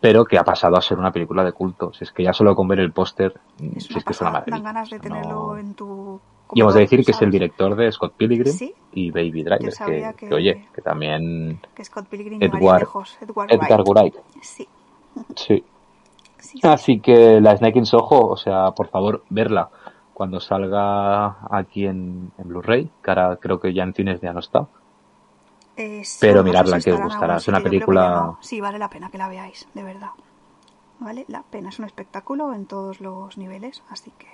pero 0.00 0.24
que 0.24 0.38
ha 0.38 0.44
pasado 0.44 0.76
a 0.76 0.80
ser 0.82 0.98
una 0.98 1.12
película 1.12 1.44
de 1.44 1.52
culto. 1.52 1.92
Si 1.92 2.04
es 2.04 2.12
que 2.12 2.22
ya 2.24 2.32
solo 2.32 2.54
con 2.56 2.66
ver 2.66 2.80
el 2.80 2.92
póster, 2.92 3.34
si 3.58 3.98
es 3.98 4.04
que 4.04 4.12
es 4.12 4.20
una 4.22 4.30
maravilla. 4.30 4.56
Dan 4.56 4.64
ganas 4.64 4.88
de 4.90 4.96
No- 4.96 5.02
tenerlo 5.02 5.58
en 5.58 5.74
tu... 5.74 6.20
Y 6.54 6.60
hemos 6.60 6.74
de 6.74 6.80
decir 6.80 7.04
que 7.04 7.12
es 7.12 7.22
el 7.22 7.30
director 7.30 7.74
de 7.74 7.90
Scott 7.92 8.14
Pilgrim 8.16 8.44
Sí. 8.52 8.74
y 8.92 9.10
Baby 9.10 9.42
Driver, 9.42 9.58
que, 9.60 9.70
sabía 9.70 10.12
que- 10.12 10.28
que, 10.28 10.34
oye, 10.34 10.68
que 10.74 10.82
también 10.82 11.60
Que 11.74 11.84
Scott 11.84 12.06
Pilgrim 12.08 12.42
Edward. 12.42 12.86
Edward, 13.20 13.52
Edgar 13.52 13.82
Wright. 13.82 14.14
Sí. 14.42 14.68
Sí. 15.34 15.64
sí, 16.38 16.58
sí. 16.58 16.60
Así 16.62 17.00
que 17.00 17.40
la 17.40 17.56
Snake 17.56 17.78
in 17.78 17.86
Soho, 17.86 18.26
o 18.28 18.36
sea, 18.36 18.70
por 18.72 18.88
favor, 18.88 19.24
verla 19.30 19.70
cuando 20.12 20.40
salga 20.40 21.38
aquí 21.50 21.86
en, 21.86 22.30
en 22.36 22.48
Blu-ray, 22.48 22.90
que 23.02 23.10
ahora 23.10 23.36
creo 23.36 23.58
que 23.60 23.72
ya 23.72 23.82
en 23.82 23.94
cines 23.94 24.20
ya 24.20 24.32
no 24.32 24.40
está. 24.40 24.66
Eh, 25.76 26.04
sí, 26.04 26.18
Pero 26.20 26.44
mirarla, 26.44 26.78
si 26.80 26.90
que 26.90 26.92
os 26.92 27.00
gustará. 27.00 27.36
Es 27.36 27.48
una 27.48 27.60
película- 27.60 28.10
no. 28.10 28.38
Sí, 28.42 28.60
vale 28.60 28.78
la 28.78 28.90
pena 28.90 29.10
que 29.10 29.16
la 29.16 29.28
veáis, 29.28 29.66
de 29.72 29.82
verdad. 29.82 30.10
Vale 30.98 31.24
la 31.28 31.42
pena. 31.42 31.70
Es 31.70 31.78
un 31.78 31.86
espectáculo 31.86 32.52
en 32.52 32.66
todos 32.66 33.00
los 33.00 33.38
niveles, 33.38 33.82
así 33.88 34.12
que 34.18 34.28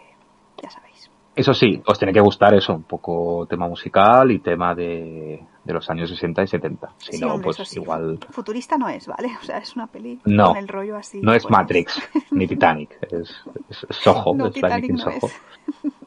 ya 0.61 0.68
sabéis. 0.68 1.11
Eso 1.38 1.55
sí, 1.55 1.81
os 1.87 1.98
tiene 1.98 2.12
que 2.12 2.20
gustar 2.20 2.53
eso, 2.55 2.74
un 2.74 2.83
poco 2.83 3.46
tema 3.48 3.68
musical 3.68 4.31
y 4.33 4.40
tema 4.40 4.74
de, 4.74 5.40
de 5.64 5.72
los 5.72 5.88
años 5.88 6.11
60 6.11 6.42
y 6.42 6.46
70. 6.48 6.90
Si 6.98 7.12
Sí, 7.12 7.20
no, 7.24 7.35
hombre, 7.35 7.53
pues 7.57 7.68
sí. 7.68 7.79
igual 7.81 8.18
Futurista 8.31 8.77
no 8.77 8.88
es, 8.88 9.07
¿vale? 9.07 9.31
O 9.40 9.44
sea, 9.44 9.59
es 9.59 9.74
una 9.77 9.87
peli 9.87 10.18
No, 10.24 10.48
con 10.48 10.57
el 10.57 10.68
rollo 10.68 10.96
así. 10.96 11.20
no 11.22 11.33
es 11.33 11.44
pues, 11.44 11.53
Matrix 11.53 12.03
ni 12.33 12.46
Titanic, 12.48 12.98
es, 13.11 13.35
es 13.68 13.87
Soho, 13.90 14.35
No, 14.35 14.46
es 14.46 14.53
Titanic 14.55 14.90
no 14.90 14.98
Soho. 14.98 15.16
es. 15.27 15.40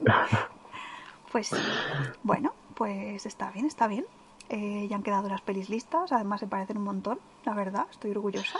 Pues 1.32 1.48
sí. 1.48 1.56
Bueno, 2.24 2.52
pues 2.76 3.26
está 3.26 3.52
bien, 3.52 3.66
está 3.66 3.88
bien. 3.88 4.04
Eh, 4.50 4.88
ya 4.90 4.98
han 4.98 5.04
quedado 5.04 5.30
las 5.30 5.40
pelis 5.40 5.70
listas, 5.70 6.12
además 6.12 6.42
se 6.42 6.48
parecen 6.48 6.78
un 6.78 6.84
montón, 6.84 7.20
la 7.46 7.54
verdad, 7.54 7.86
estoy 7.90 8.12
orgullosa. 8.12 8.60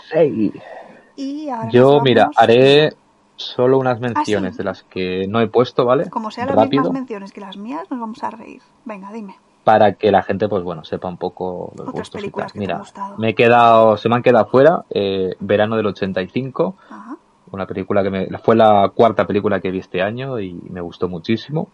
Y 1.16 1.50
ahora 1.50 1.68
Yo, 1.68 2.00
mira, 2.00 2.30
haré 2.34 2.94
solo 3.42 3.78
unas 3.78 4.00
menciones 4.00 4.50
Ah, 4.50 4.52
sí. 4.52 4.58
de 4.58 4.64
las 4.64 4.82
que 4.84 5.26
no 5.28 5.40
he 5.40 5.46
puesto, 5.48 5.84
¿vale? 5.84 6.08
Como 6.10 6.30
sean 6.30 6.46
las 6.48 6.56
Rápido. 6.56 6.82
mismas 6.82 6.92
menciones 7.00 7.32
que 7.32 7.40
las 7.40 7.56
mías, 7.56 7.90
nos 7.90 8.00
vamos 8.00 8.22
a 8.24 8.30
reír. 8.30 8.62
Venga, 8.84 9.12
dime. 9.12 9.36
para 9.64 9.92
que 9.92 10.10
la 10.10 10.22
gente, 10.22 10.48
pues 10.48 10.64
bueno, 10.64 10.82
sepa 10.82 11.06
un 11.08 11.16
poco 11.18 11.70
los 11.76 11.86
Otras 11.88 11.92
gustos 11.94 12.08
y 12.08 12.12
tal. 12.12 12.20
películas 12.22 12.52
te 12.52 12.58
han 12.58 12.60
Mira, 12.60 12.78
gustado. 12.78 13.14
me 13.18 13.28
he 13.28 13.34
quedado, 13.36 13.96
se 13.96 14.08
me 14.08 14.16
han 14.16 14.22
quedado 14.22 14.46
fuera, 14.46 14.84
eh, 14.90 15.36
Verano 15.38 15.76
del 15.76 15.86
85, 15.86 16.74
Ajá. 16.90 17.16
una 17.52 17.64
película 17.66 18.02
que 18.02 18.10
me, 18.10 18.26
fue 18.38 18.56
la 18.56 18.90
cuarta 18.92 19.24
película 19.24 19.60
que 19.60 19.70
vi 19.70 19.78
este 19.78 20.02
año 20.02 20.40
y 20.40 20.52
me 20.68 20.80
gustó 20.80 21.08
muchísimo. 21.08 21.68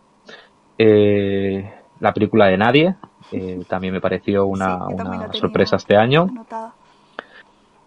Eh, 0.77 1.73
la 2.01 2.13
película 2.13 2.47
de 2.47 2.59
Nadie, 2.59 2.97
eh, 3.33 3.65
también 3.69 3.93
me 3.93 4.01
pareció 4.01 4.47
una, 4.47 4.87
Sí, 4.87 4.95
una 4.95 5.33
sorpresa 5.33 5.77
este 5.77 5.97
año. 5.97 6.27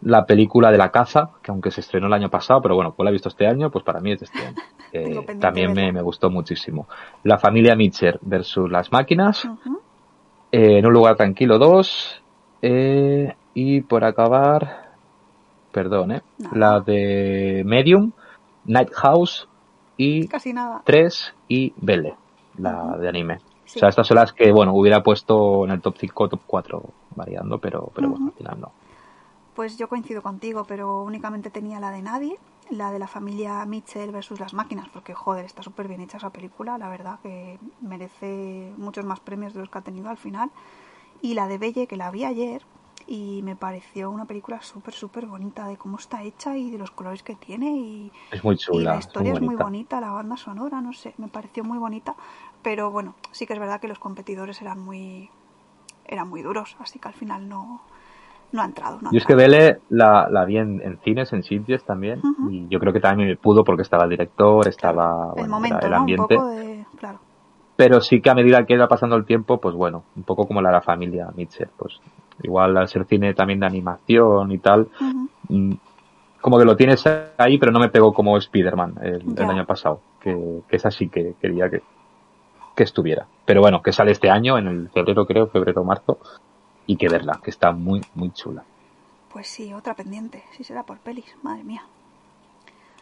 La 0.04 0.26
película 0.26 0.72
de 0.72 0.78
La 0.78 0.90
Caza, 0.90 1.30
que 1.44 1.52
aunque 1.52 1.70
se 1.72 1.82
estrenó 1.82 2.08
el 2.08 2.14
año 2.14 2.30
pasado, 2.30 2.62
pero 2.62 2.76
bueno, 2.76 2.94
pues 2.94 3.04
la 3.06 3.10
he 3.12 3.14
visto 3.14 3.30
este 3.30 3.46
año, 3.48 3.70
pues 3.70 3.84
para 3.84 4.00
mí 4.00 4.12
es 4.14 4.20
de 4.20 4.26
este 4.26 4.40
año. 4.46 4.56
Eh, 4.94 5.38
también 5.40 5.72
me, 5.72 5.90
me 5.94 6.02
gustó 6.02 6.30
muchísimo. 6.30 6.86
La 7.24 7.38
familia 7.38 7.78
Mitchell 7.78 8.20
versus 8.24 8.70
las 8.70 8.92
máquinas. 8.92 9.48
Eh, 10.52 10.80
en 10.80 10.86
un 10.86 10.92
lugar 10.92 11.16
tranquilo 11.16 11.58
2. 11.58 12.22
eh, 12.62 13.34
y 13.54 13.82
por 13.82 14.04
acabar, 14.04 14.92
perdón, 15.72 16.12
eh, 16.12 16.22
la 16.54 16.82
de 16.82 17.64
Medium, 17.66 18.12
Night 18.66 18.92
House 18.94 19.48
y 19.96 20.28
Casi 20.28 20.52
nada. 20.52 20.82
3 20.84 21.36
y 21.48 21.74
Belle, 21.78 22.16
la 22.58 22.98
de 22.98 23.08
anime. 23.08 23.40
Sí. 23.64 23.78
O 23.78 23.80
sea, 23.80 23.90
estas 23.90 24.08
son 24.08 24.16
las 24.18 24.34
que, 24.34 24.52
bueno, 24.52 24.74
hubiera 24.74 25.02
puesto 25.04 25.64
en 25.64 25.72
el 25.72 25.82
top 25.82 25.96
5 25.98 26.28
top 26.28 26.42
4 26.46 26.84
variando, 27.16 27.60
pero, 27.60 27.90
pero 27.96 28.10
bueno, 28.10 28.26
al 28.28 28.34
final 28.34 28.60
no. 28.60 28.72
Pues 29.56 29.78
yo 29.78 29.90
coincido 29.90 30.22
contigo, 30.22 30.64
pero 30.66 31.04
únicamente 31.04 31.50
tenía 31.50 31.80
la 31.80 31.92
de 31.92 32.02
nadie, 32.02 32.38
la 32.70 32.92
de 32.92 33.00
la 33.00 33.08
familia 33.08 33.66
Mitchell 33.66 34.12
versus 34.12 34.40
las 34.40 34.54
máquinas, 34.54 34.88
porque 34.90 35.14
joder, 35.14 35.46
está 35.46 35.62
súper 35.62 35.88
bien 35.88 36.02
hecha 36.02 36.18
esa 36.18 36.30
película, 36.30 36.78
la 36.78 36.88
verdad 36.88 37.20
que 37.22 37.60
merece 37.82 38.74
muchos 38.78 39.06
más 39.06 39.20
premios 39.20 39.54
de 39.54 39.60
los 39.60 39.70
que 39.70 39.78
ha 39.78 39.82
tenido 39.82 40.10
al 40.10 40.18
final. 40.18 40.52
Y 41.22 41.34
la 41.34 41.48
de 41.48 41.58
Belle, 41.58 41.86
que 41.86 41.98
la 41.98 42.12
vi 42.12 42.24
ayer, 42.24 42.64
y 43.08 43.42
me 43.44 43.56
pareció 43.56 44.10
una 44.10 44.26
película 44.26 44.62
súper, 44.62 44.94
súper 44.94 45.26
bonita 45.26 45.68
de 45.68 45.76
cómo 45.76 45.98
está 45.98 46.24
hecha 46.24 46.56
y 46.58 46.72
de 46.72 46.78
los 46.78 46.92
colores 46.92 47.24
que 47.24 47.36
tiene 47.36 47.72
y, 47.72 48.12
Es 48.32 48.44
muy 48.44 48.56
y 48.56 48.58
chula, 48.58 48.94
la 48.94 49.00
historia 49.00 49.34
es 49.34 49.40
muy 49.40 49.56
bonita. 49.56 49.64
bonita, 49.64 50.02
la 50.02 50.12
banda 50.12 50.38
sonora, 50.38 50.82
no 50.82 50.94
sé, 50.94 51.14
me 51.18 51.28
pareció 51.28 51.64
muy 51.64 51.78
bonita, 51.78 52.16
pero 52.62 52.90
bueno, 52.90 53.16
sí 53.32 53.46
que 53.46 53.54
es 53.54 53.60
verdad 53.60 53.82
que 53.82 53.88
los 53.88 54.00
competidores 54.00 54.62
eran 54.62 54.80
muy 54.80 55.30
eran 56.06 56.30
muy 56.30 56.42
duros, 56.42 56.76
así 56.80 57.00
que 57.00 57.08
al 57.08 57.14
final 57.14 57.48
no 57.48 57.82
no 58.52 58.62
ha 58.62 58.66
entrado. 58.66 59.00
No 59.02 59.10
ha 59.10 59.12
Yo 59.12 59.18
es 59.18 59.26
que. 59.26 59.36
Belle 59.36 59.80
la, 59.90 60.28
la 60.30 60.46
vi 60.46 60.58
en, 60.58 60.82
en 60.82 60.98
cines, 61.00 61.32
en 61.34 61.44
sitios 61.44 61.84
también, 61.84 62.22
y 62.50 62.68
yo 62.68 62.80
creo 62.80 62.94
que 62.94 63.00
también 63.00 63.30
me 63.30 63.36
pudo 63.36 63.64
porque 63.64 63.84
estaba 63.84 64.04
el 64.04 64.10
director, 64.10 64.68
estaba 64.68 65.30
el 65.36 65.42
bueno, 65.42 65.56
momento, 65.56 65.78
era 65.78 65.88
el 65.88 65.92
¿no? 65.92 65.98
ambiente. 65.98 66.38
Un 66.38 66.42
poco 66.42 66.50
de 66.50 66.86
claro. 66.98 67.20
Pero 67.76 68.02
sí 68.02 68.22
que 68.22 68.30
a 68.30 68.36
medida 68.36 68.66
que 68.66 68.74
iba 68.74 68.88
pasando 68.88 69.16
el 69.16 69.26
tiempo, 69.26 69.60
pues 69.60 69.74
bueno, 69.74 70.04
un 70.16 70.24
poco 70.24 70.46
como 70.46 70.62
la 70.62 70.70
de 70.70 70.76
la 70.76 70.82
familia 70.82 71.30
Mitchell, 71.36 71.70
pues 71.78 72.00
igual 72.44 72.78
al 72.78 72.88
ser 72.88 73.06
cine 73.06 73.34
también 73.34 73.60
de 73.60 73.66
animación 73.66 74.52
y 74.52 74.60
tal, 74.60 74.88
mm, 75.50 75.74
como 76.42 76.60
que 76.60 76.66
lo 76.66 76.76
tienes 76.76 77.04
ahí, 77.38 77.58
pero 77.58 77.72
no 77.72 77.80
me 77.80 77.90
pegó 77.90 78.14
como 78.14 78.38
Spider-Man 78.38 78.96
el, 79.02 79.50
año 79.50 79.66
pasado, 79.66 80.02
que, 80.20 80.62
que 80.68 80.76
esa 80.76 80.92
sí 80.92 81.08
que 81.08 81.36
quería 81.40 81.70
que, 81.70 81.82
que 82.76 82.84
estuviera. 82.84 83.26
Pero 83.46 83.62
bueno, 83.62 83.82
que 83.82 83.92
sale 83.92 84.12
este 84.12 84.30
año, 84.30 84.58
en 84.58 84.68
el 84.68 84.90
febrero 84.90 85.26
creo, 85.26 85.48
febrero-marzo, 85.48 86.20
y 86.86 86.98
que 86.98 87.10
verla, 87.10 87.40
que 87.44 87.52
está 87.52 87.72
muy, 87.72 88.02
muy 88.16 88.32
chula. 88.32 88.64
Pues 89.32 89.48
sí, 89.48 89.74
otra 89.74 89.96
pendiente, 89.96 90.44
si 90.52 90.64
será 90.64 90.84
por 90.84 91.00
pelis, 91.00 91.36
madre 91.42 91.64
mía. 91.64 91.84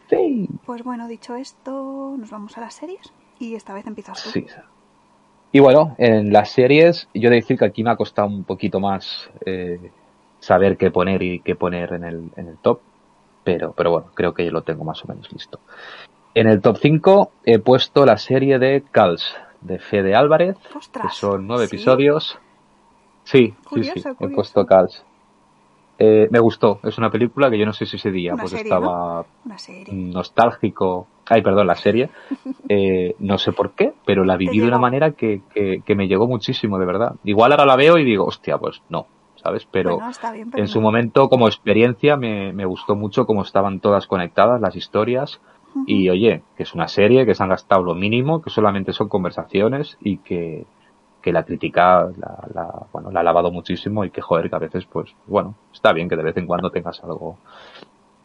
Sí. 0.08 0.48
Pues 0.64 0.82
bueno, 0.82 1.08
dicho 1.08 1.34
esto, 1.34 2.14
nos 2.18 2.30
vamos 2.30 2.56
a 2.58 2.60
las 2.60 2.74
series 2.74 3.12
y 3.38 3.54
esta 3.54 3.74
vez 3.74 3.86
empiezas 3.86 4.22
tú. 4.22 4.30
Sí. 4.30 4.46
Y 5.52 5.60
bueno, 5.60 5.96
en 5.98 6.32
las 6.32 6.50
series, 6.50 7.08
yo 7.14 7.28
he 7.28 7.30
de 7.30 7.36
decir 7.36 7.58
que 7.58 7.64
aquí 7.64 7.82
me 7.82 7.90
ha 7.90 7.96
costado 7.96 8.28
un 8.28 8.44
poquito 8.44 8.78
más 8.78 9.30
eh, 9.44 9.90
saber 10.38 10.76
qué 10.76 10.90
poner 10.90 11.22
y 11.22 11.40
qué 11.40 11.56
poner 11.56 11.92
en 11.92 12.04
el, 12.04 12.30
en 12.36 12.48
el 12.48 12.58
top, 12.58 12.80
pero, 13.42 13.72
pero 13.72 13.90
bueno, 13.90 14.08
creo 14.14 14.32
que 14.32 14.44
yo 14.44 14.52
lo 14.52 14.62
tengo 14.62 14.84
más 14.84 15.04
o 15.04 15.08
menos 15.08 15.32
listo. 15.32 15.58
En 16.34 16.46
el 16.46 16.60
top 16.60 16.78
5 16.80 17.32
he 17.44 17.58
puesto 17.58 18.06
la 18.06 18.16
serie 18.16 18.60
de 18.60 18.84
Cals, 18.92 19.34
de 19.60 19.80
Fede 19.80 20.14
Álvarez, 20.14 20.56
Ostras, 20.74 21.06
que 21.06 21.12
son 21.12 21.46
nueve 21.46 21.66
¿sí? 21.66 21.76
episodios. 21.76 22.38
Sí, 23.24 23.54
sí, 23.74 23.84
sí, 23.84 24.02
he 24.20 24.28
puesto 24.28 24.66
Cals. 24.66 25.04
Eh, 26.02 26.28
me 26.30 26.38
gustó, 26.40 26.80
es 26.82 26.96
una 26.96 27.10
película 27.10 27.50
que 27.50 27.58
yo 27.58 27.66
no 27.66 27.74
sé 27.74 27.84
si 27.84 27.96
ese 27.96 28.10
día 28.10 28.32
Una 28.32 28.42
pues 28.44 28.52
serie, 28.52 28.72
estaba 28.72 29.26
Una 29.44 29.58
serie. 29.58 29.92
nostálgico. 29.92 31.06
Ay, 31.28 31.42
perdón, 31.42 31.66
la 31.66 31.76
serie. 31.76 32.10
Eh, 32.72 33.16
no 33.18 33.36
sé 33.36 33.50
por 33.52 33.72
qué, 33.72 33.92
pero 34.06 34.24
la 34.24 34.36
viví 34.36 34.60
de 34.60 34.68
una 34.68 34.78
manera 34.78 35.10
que, 35.10 35.42
que, 35.52 35.82
que 35.84 35.94
me 35.96 36.06
llegó 36.06 36.28
muchísimo, 36.28 36.78
de 36.78 36.86
verdad. 36.86 37.16
Igual 37.24 37.50
ahora 37.50 37.66
la 37.66 37.74
veo 37.74 37.98
y 37.98 38.04
digo, 38.04 38.24
hostia, 38.24 38.58
pues 38.58 38.80
no. 38.88 39.06
¿sabes? 39.42 39.66
Pero 39.70 39.96
Bueno, 39.96 40.10
está 40.10 40.32
bien, 40.32 40.50
pero 40.50 40.62
en 40.62 40.68
su 40.68 40.80
momento, 40.80 41.28
como 41.28 41.48
experiencia, 41.48 42.16
me, 42.16 42.52
me 42.52 42.66
gustó 42.66 42.94
mucho 42.94 43.26
cómo 43.26 43.42
estaban 43.42 43.80
todas 43.80 44.06
conectadas 44.06 44.60
las 44.60 44.76
historias. 44.76 45.40
Y 45.86 46.08
oye, 46.10 46.42
que 46.56 46.64
es 46.64 46.74
una 46.74 46.88
serie 46.88 47.24
que 47.26 47.34
se 47.34 47.42
han 47.42 47.48
gastado 47.48 47.82
lo 47.82 47.94
mínimo, 47.94 48.42
que 48.42 48.50
solamente 48.50 48.92
son 48.92 49.08
conversaciones 49.08 49.96
y 50.00 50.18
que, 50.18 50.66
que 51.22 51.32
la 51.32 51.44
crítica 51.44 52.08
la, 52.16 52.38
la- 52.54 52.86
bueno, 52.92 53.10
la 53.10 53.20
ha 53.20 53.22
lavado 53.22 53.50
muchísimo 53.52 54.04
y 54.04 54.10
que 54.10 54.20
joder, 54.22 54.50
que 54.50 54.56
a 54.56 54.58
veces, 54.60 54.86
pues, 54.86 55.14
bueno, 55.26 55.56
está 55.72 55.92
bien 55.92 56.08
que 56.08 56.16
de 56.16 56.22
vez 56.22 56.36
en 56.36 56.46
cuando 56.46 56.70
tengas 56.70 57.02
algo, 57.04 57.38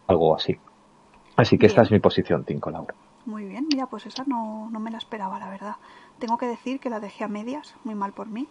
algo 0.08 0.36
así. 0.36 0.58
Así 1.38 1.58
que 1.58 1.67
esta 1.67 1.84
es 1.84 1.91
mi 1.91 1.99
posición, 1.99 2.45
Cinco 2.47 2.71
Laura. 2.71 2.95
Muy 3.25 3.45
bien, 3.45 3.65
mira, 3.71 3.88
pues 3.88 4.05
esa 4.05 4.23
no, 4.25 4.69
no 4.71 4.79
me 4.79 4.91
la 4.91 4.97
esperaba, 4.99 5.39
la 5.39 5.49
verdad. 5.49 5.75
Tengo 6.19 6.38
que 6.38 6.45
decir 6.45 6.79
que 6.79 6.89
la 6.89 6.99
dejé 6.99 7.23
a 7.23 7.27
medias, 7.27 7.75
muy 7.84 7.95
mal 7.95 8.13
por 8.13 8.27
mí. 8.27 8.47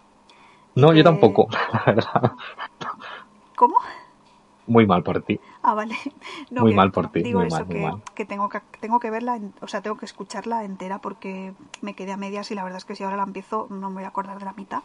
No, 0.77 0.93
que- 0.93 0.99
yo 0.99 1.05
tampoco, 1.05 1.49
la 1.73 1.83
verdad. 1.87 2.33
¿Cómo? 3.57 3.77
Muy 4.67 4.87
mal 4.87 5.03
por 5.03 5.23
ti. 5.23 5.39
Ah, 5.63 5.75
vale. 5.75 5.95
No, 6.51 6.63
Muy 6.63 6.71
que- 6.71 6.77
mal 6.77 6.91
por 6.91 7.11
ti, 7.11 7.23
Digo 7.23 7.41
muy 7.41 7.49
eso, 7.49 7.57
mal, 7.59 7.67
muy 7.67 7.75
que, 7.77 7.83
mal. 7.83 8.03
que 8.15 8.25
tengo 8.25 8.49
que 8.49 8.61
tengo 8.81 8.99
que 9.01 9.11
verla, 9.11 9.37
en- 9.37 9.53
o 9.61 9.67
sea, 9.69 9.81
tengo 9.83 9.97
que 9.97 10.07
escucharla 10.07 10.65
entera 10.65 10.99
porque 10.99 11.53
me 11.83 11.95
quedé 11.95 12.13
a 12.13 12.17
medias 12.17 12.51
y 12.51 12.55
la 12.55 12.65
verdad 12.65 12.79
es 12.79 12.85
que 12.85 12.95
si 12.97 13.05
ahora 13.05 13.17
la 13.17 13.25
empiezo 13.25 13.67
no 13.71 13.89
me 13.91 13.97
voy 13.97 14.05
a 14.05 14.09
acordar 14.09 14.39
de 14.39 14.45
la 14.45 14.53
mitad. 14.55 14.83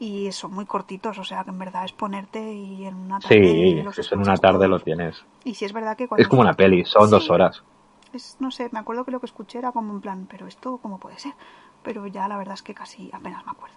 Y 0.00 0.30
son 0.30 0.52
muy 0.54 0.64
cortitos, 0.66 1.18
o 1.18 1.24
sea, 1.24 1.42
que 1.42 1.50
en 1.50 1.58
verdad 1.58 1.84
es 1.84 1.92
ponerte 1.92 2.52
y 2.52 2.84
en 2.86 2.94
una 2.94 3.18
tarde 3.18 3.34
Sí, 3.34 4.00
eso 4.00 4.14
en 4.14 4.20
una 4.20 4.36
tarde 4.36 4.58
todos. 4.58 4.70
lo 4.70 4.78
tienes. 4.80 5.24
Y 5.42 5.54
si 5.54 5.64
es 5.64 5.72
verdad 5.72 5.96
que 5.96 6.06
cuando... 6.06 6.22
Es 6.22 6.28
como 6.28 6.42
una 6.42 6.54
peli, 6.54 6.84
son 6.84 7.06
Sí. 7.06 7.10
dos 7.10 7.30
horas. 7.30 7.64
Es, 8.12 8.36
no 8.38 8.52
sé, 8.52 8.68
me 8.72 8.78
acuerdo 8.78 9.04
que 9.04 9.10
lo 9.10 9.18
que 9.18 9.26
escuché 9.26 9.58
era 9.58 9.72
como 9.72 9.92
en 9.92 10.00
plan, 10.00 10.26
pero 10.30 10.46
esto 10.46 10.78
cómo 10.78 10.98
puede 11.00 11.18
ser. 11.18 11.32
Pero 11.82 12.06
ya 12.06 12.28
la 12.28 12.38
verdad 12.38 12.54
es 12.54 12.62
que 12.62 12.74
casi 12.74 13.10
apenas 13.12 13.44
me 13.44 13.50
acuerdo. 13.50 13.76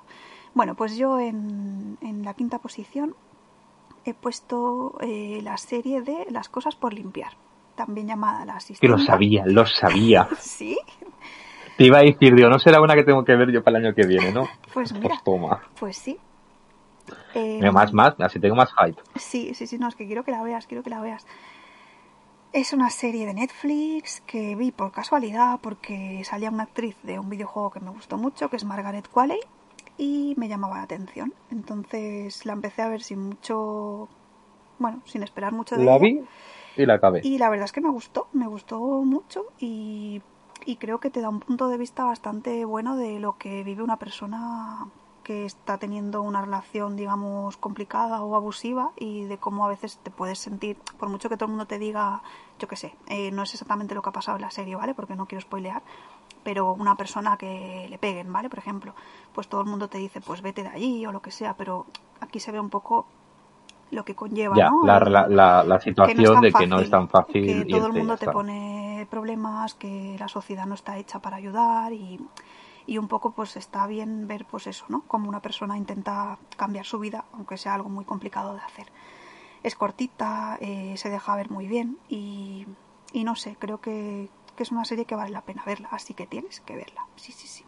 Bueno, 0.54 0.76
pues 0.76 0.96
yo 0.96 1.20
en, 1.20 1.98
en 2.02 2.24
la 2.24 2.36
quinta 2.36 2.60
posición 2.60 3.16
he 4.06 4.14
puesto 4.14 4.98
eh, 5.02 5.40
la 5.44 5.58
serie 5.58 6.02
de 6.02 6.26
Las 6.30 6.50
cosas 6.50 6.76
por 6.76 6.94
limpiar, 6.94 7.34
también 7.76 8.08
llamada 8.08 8.46
La 8.46 8.54
Que 8.54 8.58
Asistenta. 8.58 8.98
lo 8.98 9.04
sabía, 9.04 9.44
lo 9.46 9.66
sabía. 9.66 10.28
Sí, 10.40 10.78
Te 11.78 11.86
iba 11.86 12.00
a 12.00 12.02
decir, 12.02 12.36
digo, 12.36 12.50
no 12.50 12.60
será 12.60 12.82
una 12.82 12.96
que 12.96 13.04
tengo 13.04 13.24
que 13.24 13.36
ver 13.36 13.52
yo 13.52 13.64
para 13.64 13.78
el 13.80 13.86
año 13.86 13.96
que 13.96 14.06
viene, 14.06 14.32
¿no? 14.32 14.48
pues 14.74 14.94
mira, 14.94 15.10
Pues 15.10 15.24
toma. 15.24 15.62
pues 15.80 15.98
sí. 15.98 16.18
Eh, 17.34 17.58
Mira, 17.60 17.72
más, 17.72 17.94
más, 17.94 18.14
así 18.20 18.40
tengo 18.40 18.56
más 18.56 18.70
hype. 18.74 19.02
Sí, 19.16 19.54
sí, 19.54 19.66
sí, 19.68 19.78
no, 19.78 19.88
es 19.88 19.96
que 19.96 20.06
quiero 20.06 20.24
que 20.24 20.32
la 20.32 20.44
veas, 20.44 20.68
quiero 20.68 20.84
que 20.84 20.90
la 20.90 21.02
veas. 21.02 21.26
Es 22.54 22.74
una 22.74 22.90
serie 22.90 23.26
de 23.26 23.34
Netflix 23.34 24.22
que 24.22 24.56
vi 24.56 24.72
por 24.72 24.92
casualidad 24.92 25.60
porque 25.62 26.22
salía 26.26 26.50
una 26.50 26.64
actriz 26.64 26.98
de 27.04 27.18
un 27.18 27.30
videojuego 27.30 27.72
que 27.72 27.80
me 27.80 27.90
gustó 27.92 28.18
mucho, 28.18 28.50
que 28.50 28.58
es 28.58 28.66
Margaret 28.66 29.08
Qualley, 29.08 29.40
y 29.98 30.34
me 30.38 30.48
llamaba 30.48 30.78
la 30.78 30.84
atención. 30.84 31.34
Entonces 31.52 32.46
la 32.46 32.54
empecé 32.54 32.82
a 32.82 32.90
ver 32.90 33.02
sin 33.02 33.20
mucho, 33.20 34.08
bueno, 34.80 35.02
sin 35.06 35.24
esperar 35.24 35.54
mucho 35.54 35.76
de 35.78 35.86
La 35.86 35.96
ella. 35.96 36.04
vi 36.04 36.22
y 36.78 36.86
la 36.86 36.96
acabé. 36.96 37.22
Y 37.24 37.38
la 37.38 37.50
verdad 37.50 37.66
es 37.66 37.72
que 37.72 37.82
me 37.82 37.90
gustó, 37.90 38.28
me 38.34 38.48
gustó 38.48 38.80
mucho 38.80 39.46
y, 39.60 40.22
y 40.66 40.78
creo 40.78 41.00
que 41.00 41.10
te 41.10 41.22
da 41.22 41.30
un 41.30 41.40
punto 41.40 41.68
de 41.68 41.78
vista 41.78 42.06
bastante 42.06 42.66
bueno 42.66 42.96
de 42.96 43.20
lo 43.20 43.38
que 43.38 43.64
vive 43.64 43.84
una 43.84 43.98
persona 43.98 44.88
que 45.24 45.46
está 45.46 45.78
teniendo 45.78 46.22
una 46.24 46.42
relación, 46.42 46.96
digamos, 46.96 47.56
complicada 47.58 48.24
o 48.24 48.36
abusiva 48.36 48.92
y 48.98 49.26
de 49.26 49.38
cómo 49.38 49.66
a 49.66 49.70
veces 49.70 50.00
te 50.02 50.10
puedes 50.10 50.40
sentir, 50.40 50.78
por 50.98 51.10
mucho 51.10 51.30
que 51.30 51.36
todo 51.38 51.46
el 51.46 51.52
mundo 51.52 51.68
te 51.68 51.78
diga, 51.78 52.24
yo 52.58 52.68
qué 52.68 52.76
sé, 52.76 52.96
eh, 53.08 53.32
no 53.32 53.44
es 53.44 53.54
exactamente 53.54 53.94
lo 53.94 54.02
que 54.02 54.10
ha 54.10 54.14
pasado 54.14 54.38
en 54.38 54.42
la 54.42 54.50
serie, 54.52 54.76
¿vale? 54.76 54.96
Porque 54.96 55.16
no 55.16 55.28
quiero 55.28 55.42
spoilear, 55.42 55.84
pero 56.44 56.74
una 56.74 56.96
persona 56.96 57.38
que 57.38 57.88
le 57.90 57.98
peguen, 57.98 58.32
¿vale? 58.32 58.50
Por 58.50 58.60
ejemplo, 58.60 58.94
pues 59.34 59.48
todo 59.48 59.62
el 59.62 59.68
mundo 59.68 59.88
te 59.88 59.98
dice, 59.98 60.22
pues 60.22 60.42
vete 60.42 60.64
de 60.64 60.70
allí 60.70 61.06
o 61.06 61.12
lo 61.12 61.22
que 61.22 61.32
sea, 61.32 61.56
pero 61.56 61.86
aquí 62.20 62.40
se 62.40 62.52
ve 62.52 62.60
un 62.60 62.70
poco 62.70 63.06
lo 63.92 64.06
que 64.06 64.16
conlleva, 64.16 64.56
Ya, 64.56 64.70
¿no? 64.70 64.86
la, 64.86 65.00
la, 65.02 65.28
la, 65.28 65.64
la 65.66 65.80
situación 65.80 66.34
tan 66.36 66.42
de 66.42 66.54
que 66.54 66.68
no 66.68 66.80
es 66.80 66.90
tan 66.90 67.10
fácil. 67.10 67.46
que 67.46 67.66
todo 67.66 67.88
el 67.88 67.88
irte, 67.88 68.00
mundo 68.00 68.16
te 68.18 68.26
está. 68.26 68.32
pone 68.32 69.08
problemas, 69.10 69.74
que 69.74 70.16
la 70.18 70.28
sociedad 70.30 70.66
no 70.66 70.76
está 70.76 70.98
hecha 70.98 71.20
para 71.20 71.36
ayudar 71.38 71.92
y, 71.92 72.20
y 72.86 72.98
un 72.98 73.08
poco 73.10 73.32
pues 73.32 73.58
está 73.58 73.86
bien 73.88 74.28
ver 74.28 74.46
pues 74.46 74.68
eso, 74.68 74.86
¿no? 74.88 75.02
Como 75.08 75.28
una 75.28 75.42
persona 75.42 75.78
intenta 75.78 76.38
cambiar 76.56 76.86
su 76.86 77.00
vida, 77.00 77.26
aunque 77.34 77.58
sea 77.58 77.74
algo 77.74 77.90
muy 77.90 78.06
complicado 78.06 78.54
de 78.54 78.62
hacer. 78.62 78.88
Es 79.62 79.76
cortita, 79.76 80.58
eh, 80.62 80.94
se 80.96 81.10
deja 81.10 81.36
ver 81.36 81.52
muy 81.52 81.68
bien 81.68 81.98
y, 82.08 82.66
y 83.12 83.26
no 83.26 83.36
sé, 83.36 83.58
creo 83.60 83.80
que, 83.82 84.30
que 84.62 84.66
es 84.66 84.72
una 84.72 84.86
serie 84.86 85.06
que 85.06 85.16
vale 85.16 85.32
la 85.32 85.42
pena 85.42 85.64
verla, 85.66 85.90
así 85.92 86.14
que 86.14 86.28
tienes 86.28 86.60
que 86.60 86.76
verla. 86.76 87.02
Sí, 87.16 87.32
sí, 87.32 87.48
sí. 87.48 87.66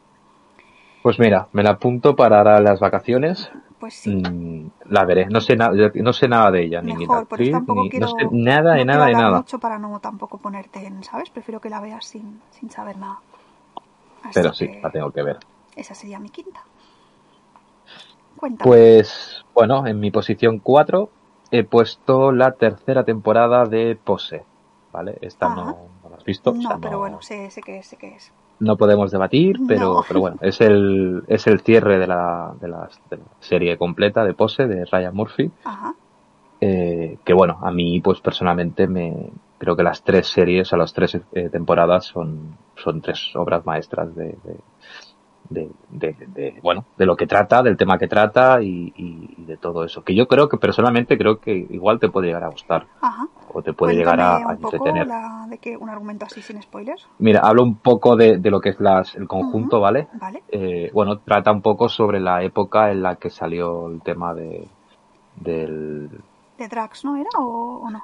Pues 1.01 1.17
mira, 1.17 1.47
me 1.53 1.63
la 1.63 1.71
apunto 1.71 2.15
para 2.15 2.37
ahora 2.37 2.59
las 2.59 2.79
vacaciones. 2.79 3.49
Pues 3.79 3.95
sí. 3.95 4.11
Mm, 4.15 4.67
la 4.91 5.05
veré. 5.05 5.25
No 5.25 5.41
sé, 5.41 5.55
nada 5.55 5.73
no 5.95 6.13
sé 6.13 6.27
nada 6.27 6.51
de 6.51 6.63
ella, 6.65 6.81
ni 6.83 6.93
ni 6.93 6.99
la 6.99 6.99
Mejor, 6.99 7.17
eso 7.23 7.23
actriz, 7.23 7.51
tampoco 7.51 7.81
ni- 7.81 7.89
quiero. 7.89 8.05
no 8.05 8.11
sé 8.19 8.27
nada 8.31 8.73
de 8.75 8.85
no 8.85 8.93
nada 8.93 9.05
de 9.07 9.13
nada. 9.15 9.37
mucho 9.37 9.57
para 9.57 9.79
no 9.79 9.99
tampoco 9.99 10.37
ponerte 10.37 10.85
en, 10.85 11.03
¿sabes? 11.03 11.31
Prefiero 11.31 11.59
que 11.59 11.69
la 11.71 11.81
veas 11.81 12.05
sin, 12.05 12.39
sin 12.51 12.69
saber 12.69 12.97
nada. 12.97 13.17
Así 14.23 14.35
Pero 14.35 14.53
sí, 14.53 14.69
la 14.83 14.91
tengo 14.91 15.11
que 15.11 15.23
ver. 15.23 15.39
Esa 15.75 15.95
sería 15.95 16.19
mi 16.19 16.29
quinta. 16.29 16.61
Cuéntame. 18.37 18.71
Pues 18.71 19.43
bueno, 19.53 19.87
en 19.87 19.99
mi 19.99 20.11
posición 20.11 20.59
4 20.59 21.09
he 21.51 21.63
puesto 21.63 22.31
la 22.31 22.51
tercera 22.53 23.03
temporada 23.03 23.65
de 23.65 23.95
Pose. 23.95 24.43
¿Vale? 24.91 25.17
Esta 25.21 25.47
Ajá. 25.47 25.55
no, 25.55 25.77
no 26.23 26.69
la 26.69 26.75
has 26.75 26.79
visto. 26.79 26.79
o 26.79 26.79
no, 26.79 26.81
pero 26.81 26.97
no- 26.97 26.99
bueno, 26.99 27.21
sé, 27.21 27.49
sé 27.51 27.61
que 27.61 27.77
es, 27.79 27.87
sé 27.87 27.97
que 27.97 28.15
es. 28.15 28.33
no 28.59 28.77
podemos 28.77 29.11
debatir, 29.11 29.57
pero, 29.67 29.93
No. 29.93 30.05
pero 30.07 30.19
bueno, 30.19 30.37
es 30.41 30.61
el, 30.61 31.23
es 31.27 31.47
el 31.47 31.61
cierre 31.61 31.99
de 31.99 32.07
la, 32.07 32.55
de, 32.59 32.67
la, 32.67 32.89
de 33.09 33.17
la 33.17 33.25
serie 33.39 33.77
completa 33.77 34.23
de 34.23 34.33
Pose 34.33 34.67
de 34.67 34.85
Ryan 34.85 35.15
Murphy. 35.15 35.51
Ajá. 35.65 35.93
eh, 36.59 37.19
que 37.25 37.33
bueno, 37.33 37.59
a 37.61 37.71
mí 37.71 37.99
pues 38.01 38.21
personalmente 38.21 38.87
me 38.87 39.33
creo 39.57 39.75
que 39.75 39.83
las 39.83 40.03
tres 40.03 40.27
series, 40.27 40.71
o 40.73 40.77
las 40.77 40.93
tres 40.93 41.15
eh, 41.31 41.49
temporadas 41.49 42.05
son, 42.05 42.57
son 42.75 43.01
tres 43.01 43.31
obras 43.35 43.65
maestras 43.65 44.13
de, 44.15 44.25
de, 44.43 44.63
de, 45.49 45.69
de- 45.89 46.15
de, 46.27 46.59
bueno, 46.63 46.85
de 46.97 47.05
lo 47.05 47.15
que 47.15 47.27
trata, 47.27 47.61
del 47.61 47.77
tema 47.77 47.97
que 47.97 48.07
trata 48.07 48.61
y, 48.61 48.93
y- 48.95 49.43
de 49.45 49.57
todo 49.57 49.83
eso. 49.83 50.03
Que 50.03 50.15
yo 50.15 50.27
creo 50.27 50.49
que 50.49 50.57
personalmente 50.57 51.17
creo 51.17 51.39
que 51.39 51.53
igual 51.53 51.99
te 51.99 52.09
puede 52.09 52.27
llegar 52.27 52.43
a 52.43 52.49
gustar 52.49 52.87
Ajá. 53.01 53.27
o 53.53 53.61
te 53.61 53.73
puede 53.73 53.95
llegar 53.95 54.19
a, 54.19 54.35
a 54.37 54.47
un 54.49 54.57
poco 54.57 54.75
entretener. 54.77 55.07
la, 55.07 55.45
de 55.49 55.57
que 55.57 55.77
un 55.77 55.89
argumento 55.89 56.25
así 56.25 56.41
sin 56.41 56.61
spoilers. 56.61 57.05
Mira, 57.19 57.41
hablo 57.41 57.63
un 57.63 57.75
poco 57.75 58.15
de, 58.15 58.37
de 58.37 58.49
lo 58.49 58.61
que 58.61 58.69
es 58.69 58.79
las, 58.79 59.15
el 59.15 59.27
conjunto. 59.27 59.79
¿vale? 59.79 60.07
Vale. 60.19 60.43
Eh, 60.49 60.89
bueno, 60.93 61.19
trata 61.19 61.51
un 61.51 61.61
poco 61.61 61.89
sobre 61.89 62.19
la 62.19 62.43
época 62.43 62.91
en 62.91 63.03
la 63.03 63.15
que 63.17 63.29
salió 63.29 63.87
el 63.89 64.01
tema 64.01 64.33
de, 64.33 64.67
del, 65.35 66.09
De 66.57 66.67
Drax, 66.67 67.05
¿no 67.05 67.15
era 67.15 67.29
o, 67.37 67.81
o 67.83 67.89
no? 67.89 68.03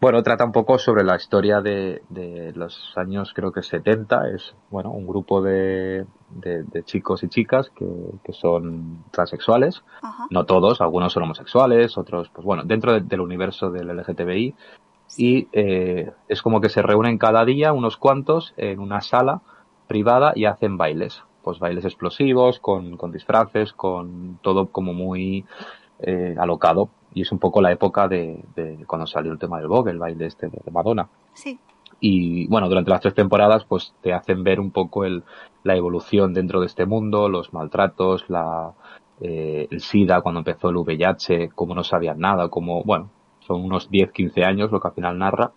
Bueno, 0.00 0.22
trata 0.22 0.44
un 0.44 0.52
poco 0.52 0.78
sobre 0.78 1.04
la 1.04 1.16
historia 1.16 1.60
de, 1.60 2.02
de 2.08 2.52
los 2.54 2.92
años, 2.96 3.32
creo 3.34 3.50
que 3.52 3.62
70. 3.62 4.28
Es, 4.30 4.54
bueno, 4.70 4.90
un 4.90 5.06
grupo 5.06 5.42
de, 5.42 6.06
de, 6.30 6.62
de 6.64 6.82
chicos 6.84 7.22
y 7.22 7.28
chicas 7.28 7.70
que, 7.70 7.86
que 8.24 8.32
son 8.32 9.04
transexuales. 9.10 9.82
Ajá. 10.02 10.26
No 10.30 10.44
todos, 10.44 10.80
algunos 10.80 11.12
son 11.12 11.22
homosexuales, 11.24 11.96
otros, 11.98 12.28
pues 12.30 12.44
bueno, 12.44 12.62
dentro 12.64 12.92
de- 12.92 13.00
del 13.00 13.20
universo 13.20 13.70
del 13.70 13.88
LGTBI. 13.88 14.54
Y 15.16 15.48
eh, 15.52 16.10
es 16.28 16.42
como 16.42 16.60
que 16.60 16.68
se 16.68 16.82
reúnen 16.82 17.16
cada 17.18 17.44
día 17.44 17.72
unos 17.72 17.96
cuantos 17.96 18.52
en 18.56 18.80
una 18.80 19.00
sala 19.00 19.40
privada 19.86 20.32
y 20.34 20.44
hacen 20.46 20.76
bailes. 20.76 21.22
Pues 21.42 21.60
bailes 21.60 21.84
explosivos, 21.84 22.58
con, 22.58 22.96
con 22.96 23.12
disfraces, 23.12 23.72
con 23.72 24.38
todo 24.42 24.66
como 24.66 24.92
muy 24.92 25.44
eh, 26.00 26.34
alocado. 26.38 26.88
Y 27.14 27.22
es 27.22 27.30
un 27.32 27.38
poco 27.38 27.62
la 27.62 27.70
época 27.72 28.08
de, 28.08 28.44
de 28.56 28.84
cuando 28.86 29.06
salió 29.06 29.30
el 29.32 29.38
tema 29.38 29.58
del 29.58 29.68
Vogue, 29.68 29.92
el 29.92 29.98
baile 29.98 30.26
este 30.26 30.48
de 30.48 30.70
Madonna. 30.72 31.08
Sí. 31.34 31.58
Y 32.00 32.46
bueno, 32.48 32.68
durante 32.68 32.90
las 32.90 33.00
tres 33.00 33.14
temporadas 33.14 33.64
pues 33.64 33.94
te 34.02 34.12
hacen 34.12 34.44
ver 34.44 34.60
un 34.60 34.70
poco 34.70 35.04
el, 35.04 35.24
la 35.64 35.76
evolución 35.76 36.34
dentro 36.34 36.60
de 36.60 36.66
este 36.66 36.86
mundo, 36.86 37.28
los 37.28 37.52
maltratos, 37.52 38.28
la, 38.28 38.72
eh, 39.20 39.66
el 39.70 39.80
SIDA 39.80 40.20
cuando 40.20 40.40
empezó 40.40 40.68
el 40.68 40.76
VIH, 40.76 41.50
cómo 41.54 41.74
no 41.74 41.84
sabían 41.84 42.18
nada, 42.18 42.48
como, 42.48 42.82
bueno, 42.84 43.10
son 43.40 43.64
unos 43.64 43.90
10, 43.90 44.12
15 44.12 44.44
años 44.44 44.70
lo 44.70 44.80
que 44.80 44.88
al 44.88 44.94
final 44.94 45.18
narra, 45.18 45.52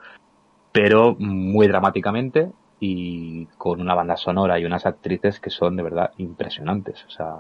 pero 0.72 1.16
muy 1.20 1.68
dramáticamente 1.68 2.52
y 2.80 3.46
con 3.58 3.82
una 3.82 3.96
banda 3.96 4.16
sonora 4.16 4.60
y 4.60 4.66
unas 4.66 4.86
actrices 4.86 5.40
que 5.40 5.50
son 5.50 5.76
de 5.76 5.84
verdad 5.84 6.12
impresionantes. 6.18 7.04
O 7.06 7.10
sea, 7.10 7.38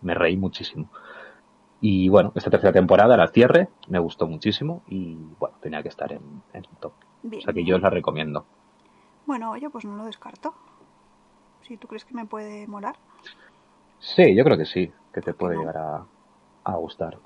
me 0.00 0.14
reí 0.14 0.36
muchísimo. 0.36 0.88
Y 1.80 2.08
bueno, 2.08 2.32
esta 2.34 2.50
tercera 2.50 2.72
temporada 2.72 3.14
el 3.14 3.28
cierre, 3.28 3.68
me 3.88 3.98
gustó 3.98 4.26
muchísimo 4.26 4.82
y 4.88 5.16
bueno, 5.38 5.56
tenía 5.60 5.82
que 5.82 5.88
estar 5.90 6.10
en, 6.12 6.22
en 6.54 6.64
el 6.64 6.76
top. 6.80 6.92
Bien. 7.24 7.40
O 7.42 7.44
sea 7.44 7.54
que 7.54 7.64
yo 7.64 7.76
os 7.76 7.82
la 7.82 7.90
recomiendo. 7.90 8.46
Bueno, 9.26 9.50
oye, 9.52 9.68
pues 9.70 9.84
no 9.84 9.96
lo 9.96 10.04
descarto. 10.04 10.54
Si 11.66 11.76
tú 11.76 11.88
crees 11.88 12.04
que 12.04 12.14
me 12.14 12.26
puede 12.26 12.66
molar. 12.66 12.96
Sí, 13.98 14.34
yo 14.36 14.44
creo 14.44 14.58
que 14.58 14.66
sí, 14.66 14.92
que 15.12 15.20
te 15.22 15.32
puede 15.32 15.54
no? 15.54 15.60
llegar 15.60 15.78
a, 15.78 16.04
a 16.64 16.76
gustar. 16.76 17.18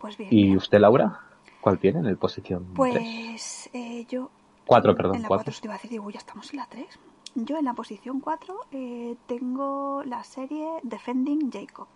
Pues 0.00 0.16
bien. 0.16 0.28
¿Y 0.32 0.56
usted, 0.56 0.78
Laura? 0.78 1.20
¿Cuál 1.60 1.78
tiene 1.78 1.98
en 2.00 2.06
el 2.06 2.16
posición 2.16 2.64
3? 2.74 2.76
Pues 2.76 3.70
eh, 3.72 4.06
yo. 4.08 4.30
Cuatro, 4.66 4.90
en- 4.92 4.96
perdón, 4.96 5.16
En 5.16 5.22
la 5.22 5.28
cuatro. 5.28 5.44
4 5.46 5.60
te 5.60 5.66
iba 5.66 5.74
a 5.74 5.78
decir, 5.78 5.90
digo, 5.90 6.10
ya 6.10 6.18
estamos 6.18 6.52
en 6.52 6.58
la 6.60 6.66
3. 6.66 6.98
Yo 7.34 7.56
en 7.58 7.64
la 7.64 7.74
posición 7.74 8.20
4 8.20 8.56
eh, 8.70 9.16
tengo 9.26 10.02
la 10.04 10.22
serie 10.22 10.68
Defending 10.84 11.50
Jacob. 11.50 11.88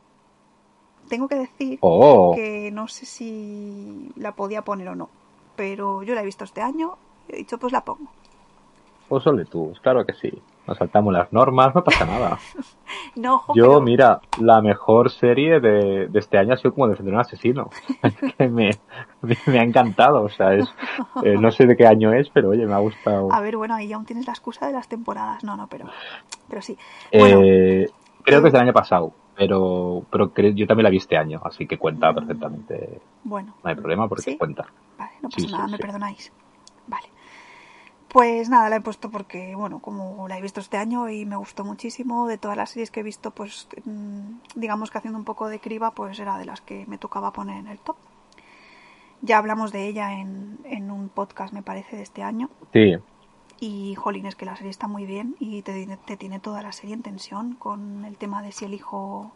tengo 1.09 1.29
que 1.29 1.37
decir 1.37 1.79
Oh, 1.81 2.35
que 2.35 2.71
no 2.71 2.87
sé 2.89 3.07
si 3.07 4.11
la 4.17 4.33
podía 4.33 4.63
poner 4.63 4.89
o 4.89 4.95
no, 4.95 5.09
pero 5.59 6.03
yo 6.05 6.15
la 6.15 6.23
he 6.23 6.25
visto 6.25 6.45
este 6.45 6.63
año 6.63 6.97
y 7.29 7.35
he 7.35 7.37
dicho, 7.39 7.59
pues 7.59 7.73
la 7.73 7.83
pongo. 7.85 8.07
pues 9.09 9.25
solo 9.25 9.45
tú, 9.45 9.75
claro 9.83 10.07
que 10.07 10.15
sí. 10.15 10.33
Nos 10.69 10.77
saltamos 10.79 11.13
las 11.15 11.33
normas, 11.33 11.75
no 11.75 11.83
pasa 11.85 12.07
nada. 12.07 12.39
No, 13.17 13.35
ojo, 13.37 13.55
Yo, 13.55 13.65
pero- 13.65 13.81
mira, 13.81 14.21
la 14.41 14.63
mejor 14.63 15.11
serie 15.11 15.61
de, 15.61 16.07
de 16.09 16.19
este 16.19 16.39
año 16.39 16.55
ha 16.55 16.57
sido 16.57 16.73
como 16.73 16.89
Defender 16.89 17.15
un 17.15 17.21
asesino. 17.21 17.69
que 18.39 18.49
me, 18.49 18.71
me, 19.23 19.37
me 19.47 19.59
ha 19.59 19.63
encantado, 19.65 20.23
o 20.23 20.29
sea, 20.29 20.55
es, 20.55 20.67
eh, 21.25 21.35
no 21.39 21.51
sé 21.51 21.67
de 21.67 21.77
qué 21.77 21.87
año 21.87 22.13
es, 22.13 22.29
pero 22.31 22.51
oye, 22.51 22.65
me 22.67 22.75
ha 22.75 22.79
gustado. 22.79 23.33
A 23.33 23.41
ver, 23.41 23.57
bueno, 23.57 23.75
ahí 23.75 23.93
aún 23.93 24.05
tienes 24.07 24.27
la 24.27 24.33
excusa 24.33 24.67
de 24.69 24.73
las 24.73 24.89
temporadas. 24.89 25.43
No, 25.43 25.57
no, 25.57 25.67
pero, 25.67 25.87
pero 26.49 26.63
sí. 26.63 26.79
Bueno, 27.13 27.41
Eh, 27.43 27.91
creo 28.23 28.41
que 28.41 28.49
es 28.49 28.53
del 28.53 28.63
año 28.63 28.73
pasado, 28.73 29.13
pero, 29.39 30.03
pero 30.11 30.31
yo 30.35 30.67
también 30.67 30.85
la 30.85 30.91
vi 30.91 30.97
este 30.97 31.17
año, 31.17 31.41
así 31.45 31.67
que 31.67 31.79
cuenta 31.79 32.13
perfectamente. 32.13 33.01
bueno, 33.25 33.55
No 33.63 33.71
hay 33.71 33.77
problema 33.77 34.09
porque 34.09 34.33
¿Sí? 34.33 34.37
cuenta. 34.37 34.67
vale, 34.99 35.13
no 35.23 35.29
pasa 35.31 35.47
sí, 35.47 35.53
nada, 35.53 35.69
me 35.69 35.79
perdonáis. 35.79 36.33
Vale. 36.89 37.07
Pues 38.09 38.49
nada, 38.49 38.69
la 38.71 38.77
he 38.77 38.81
puesto 38.81 39.11
porque, 39.11 39.55
bueno, 39.55 39.81
como 39.81 40.27
la 40.29 40.39
he 40.39 40.43
visto 40.43 40.61
este 40.61 40.79
año 40.79 41.09
y 41.11 41.25
me 41.27 41.37
gustó 41.37 41.63
muchísimo, 41.65 42.27
de 42.27 42.39
todas 42.39 42.57
las 42.57 42.71
series 42.71 42.91
que 42.91 43.01
he 43.01 43.03
visto, 43.03 43.31
pues 43.31 43.69
mm, 43.85 44.39
digamos 44.57 44.91
que 44.91 44.99
haciendo 44.99 45.19
un 45.19 45.25
poco 45.27 45.49
de 45.49 45.61
criba, 45.61 45.91
pues 45.93 46.19
era 46.19 46.39
de 46.39 46.47
las 46.47 46.61
que 46.63 46.85
me 46.87 46.99
tocaba 46.99 47.33
poner 47.33 47.59
en 47.59 47.69
el 47.69 47.79
top. 47.79 47.97
Ya 49.21 49.39
hablamos 49.39 49.73
de 49.73 49.87
ella 49.89 50.19
en, 50.21 50.59
en 50.65 50.91
un 50.91 51.09
podcast, 51.11 51.53
me 51.53 51.63
parece, 51.63 51.97
de 51.97 52.03
este 52.03 52.23
año. 52.23 52.49
Sí, 52.73 52.97
Y, 53.61 53.95
jolín, 53.97 54.27
es 54.27 54.37
que 54.37 54.45
la 54.47 54.57
serie 54.57 54.71
está 54.71 54.87
muy 54.89 55.05
bien 55.05 55.35
y 55.41 55.63
te, 55.63 55.99
te 56.07 56.17
tiene 56.17 56.39
toda 56.41 56.63
la 56.63 56.73
serie 56.73 56.95
en 56.95 57.03
tensión 57.03 57.55
con 57.55 58.05
el 58.05 58.17
tema 58.17 58.41
de 58.43 58.53
si 58.53 58.65
el 58.65 58.75
hijo 58.75 59.33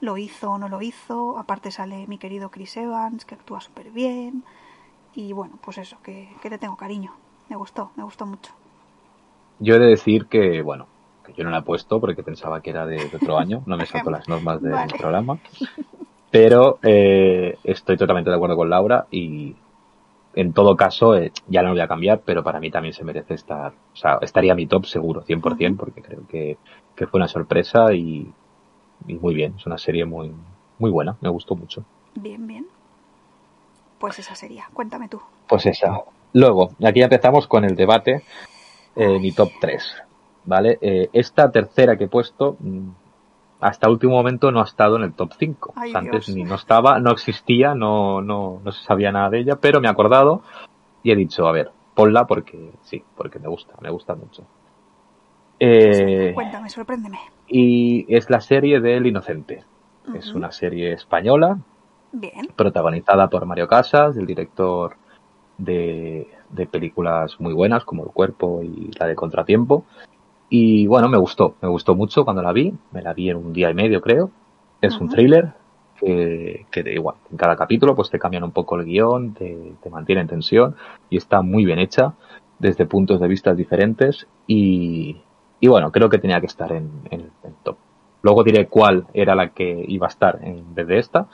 lo 0.00 0.18
hizo 0.18 0.50
o 0.52 0.58
no 0.58 0.68
lo 0.68 0.82
hizo. 0.82 1.38
Aparte 1.38 1.70
sale 1.70 2.06
mi 2.08 2.18
querido 2.18 2.50
Chris 2.50 2.76
Evans, 2.76 3.24
que 3.24 3.34
actúa 3.36 3.60
súper 3.60 3.90
bien. 3.92 4.44
Y 5.14 5.32
bueno, 5.32 5.58
pues 5.62 5.78
eso, 5.78 5.96
que, 6.02 6.38
que 6.42 6.50
le 6.50 6.58
tengo 6.58 6.76
cariño. 6.76 7.12
Me 7.48 7.56
gustó, 7.56 7.92
me 7.96 8.02
gustó 8.04 8.26
mucho. 8.26 8.52
yo 9.58 9.76
he 9.76 9.78
de 9.78 9.86
decir 9.86 10.26
que, 10.26 10.62
bueno, 10.62 10.88
que 11.24 11.32
yo 11.34 11.44
no 11.44 11.50
la 11.50 11.58
he 11.58 11.62
puesto 11.62 12.00
porque 12.00 12.22
pensaba 12.24 12.60
que 12.62 12.70
era 12.70 12.84
de, 12.86 13.08
de 13.08 13.16
otro 13.16 13.38
año, 13.38 13.62
no 13.66 13.76
me 13.76 13.86
salto 13.86 14.10
las 14.10 14.28
normas 14.28 14.60
del 14.60 14.80
Vale. 14.86 14.94
programa. 14.98 15.38
Pero 16.30 16.78
eh, 16.82 17.58
estoy 17.62 17.96
totalmente 17.96 18.30
de 18.30 18.36
acuerdo 18.36 18.56
con 18.56 18.70
Laura 18.70 19.06
y 19.10 19.54
en 20.34 20.52
todo 20.52 20.76
caso, 20.76 21.16
eh, 21.16 21.32
ya 21.48 21.62
no 21.62 21.68
lo 21.68 21.74
voy 21.74 21.82
a 21.82 21.88
cambiar, 21.88 22.22
pero 22.24 22.42
para 22.42 22.60
mí 22.60 22.70
también 22.70 22.94
se 22.94 23.04
merece 23.04 23.34
estar, 23.34 23.72
o 23.72 23.96
sea, 23.96 24.18
estaría 24.22 24.54
mi 24.54 24.66
top 24.66 24.86
seguro, 24.86 25.22
100%, 25.22 25.70
Ujú. 25.72 25.76
porque 25.76 26.02
creo 26.02 26.26
que, 26.28 26.56
que 26.96 27.06
fue 27.06 27.18
una 27.18 27.28
sorpresa 27.28 27.92
y, 27.92 28.26
y 29.06 29.14
muy 29.14 29.34
bien, 29.34 29.54
es 29.58 29.66
una 29.66 29.78
serie 29.78 30.04
muy, 30.04 30.32
muy 30.78 30.90
buena, 30.90 31.16
me 31.20 31.28
gustó 31.28 31.54
mucho. 31.54 31.84
Bien, 32.14 32.46
bien. 32.46 32.66
Pues 33.98 34.18
esa 34.18 34.34
sería. 34.34 34.68
Cuéntame 34.72 35.08
tú. 35.08 35.20
Pues 35.48 35.64
esa. 35.66 36.00
Luego, 36.32 36.70
aquí 36.84 37.02
empezamos 37.02 37.46
con 37.46 37.64
el 37.64 37.76
debate, 37.76 38.22
eh, 38.96 39.18
mi 39.18 39.32
top 39.32 39.50
3, 39.60 39.94
¿vale? 40.44 40.78
Eh, 40.80 41.08
esta 41.12 41.50
tercera 41.50 41.96
que 41.96 42.04
he 42.04 42.08
puesto, 42.08 42.56
mm, 42.58 42.88
hasta 43.62 43.88
último 43.88 44.12
momento 44.14 44.50
no 44.52 44.60
ha 44.60 44.64
estado 44.64 44.96
en 44.96 45.04
el 45.04 45.14
top 45.14 45.32
5. 45.38 45.72
Ay, 45.76 45.88
O 45.88 45.92
sea, 45.92 46.00
antes 46.00 46.26
Dios. 46.26 46.36
ni 46.36 46.44
no 46.44 46.56
estaba, 46.56 46.98
no 46.98 47.10
existía, 47.12 47.74
no, 47.74 48.20
no, 48.20 48.60
no 48.62 48.72
se 48.72 48.84
sabía 48.84 49.10
nada 49.12 49.30
de 49.30 49.38
ella, 49.40 49.56
pero 49.56 49.80
me 49.80 49.88
he 49.88 49.90
acordado 49.90 50.42
y 51.02 51.12
he 51.12 51.16
dicho, 51.16 51.46
a 51.48 51.52
ver, 51.52 51.70
ponla 51.94 52.26
porque 52.26 52.72
sí, 52.82 53.02
porque 53.16 53.38
me 53.38 53.48
gusta, 53.48 53.74
me 53.80 53.88
gusta 53.90 54.14
mucho. 54.14 54.44
Eh, 55.58 56.32
Cuéntame, 56.34 56.68
sorpréndeme. 56.70 57.18
y 57.46 58.04
es 58.14 58.28
la 58.30 58.40
serie 58.40 58.80
del 58.80 59.06
Inocente. 59.06 59.64
Es 60.14 60.34
una 60.34 60.50
serie 60.50 60.92
española, 60.92 61.58
Bien. 62.10 62.48
protagonizada 62.56 63.28
por 63.28 63.46
Mario 63.46 63.68
Casas, 63.68 64.16
el 64.16 64.26
director 64.26 64.96
de, 65.58 66.26
de 66.50 66.66
películas 66.66 67.40
muy 67.40 67.52
buenas 67.54 67.84
como 67.84 68.02
El 68.04 68.10
Cuerpo 68.10 68.62
y 68.64 68.90
la 68.98 69.06
de 69.06 69.14
Contratiempo. 69.14 69.84
Y 70.54 70.86
bueno, 70.86 71.08
me 71.08 71.16
gustó, 71.16 71.54
me 71.62 71.68
gustó 71.68 71.94
mucho 71.94 72.24
cuando 72.26 72.42
la 72.42 72.52
vi, 72.52 72.74
me 72.90 73.00
la 73.00 73.14
vi 73.14 73.30
en 73.30 73.36
un 73.38 73.54
día 73.54 73.70
y 73.70 73.74
medio 73.74 74.02
creo. 74.02 74.30
Es 74.82 75.00
un 75.00 75.08
thriller 75.08 75.54
que, 75.98 76.66
que 76.70 76.82
de 76.82 76.92
igual, 76.92 77.16
en 77.30 77.38
cada 77.38 77.56
capítulo 77.56 77.94
pues 77.94 78.10
te 78.10 78.18
cambian 78.18 78.44
un 78.44 78.50
poco 78.52 78.76
el 78.76 78.84
guion, 78.84 79.32
te, 79.32 79.72
te 79.82 79.88
mantiene 79.88 80.20
en 80.20 80.26
tensión 80.28 80.76
y 81.08 81.16
está 81.16 81.40
muy 81.40 81.64
bien 81.64 81.78
hecha 81.78 82.12
desde 82.58 82.84
puntos 82.84 83.18
de 83.20 83.28
vista 83.28 83.54
diferentes 83.54 84.26
y, 84.46 85.16
y 85.58 85.68
bueno, 85.68 85.90
creo 85.90 86.10
que 86.10 86.18
tenía 86.18 86.40
que 86.40 86.46
estar 86.46 86.70
en, 86.72 86.90
en 87.10 87.30
el 87.44 87.54
top. 87.62 87.78
Luego 88.20 88.44
diré 88.44 88.68
cuál 88.68 89.06
era 89.14 89.34
la 89.34 89.50
que 89.54 89.84
iba 89.88 90.06
a 90.06 90.10
estar 90.10 90.38
en 90.42 90.74
vez 90.74 90.86
de 90.86 90.98
esta, 90.98 91.28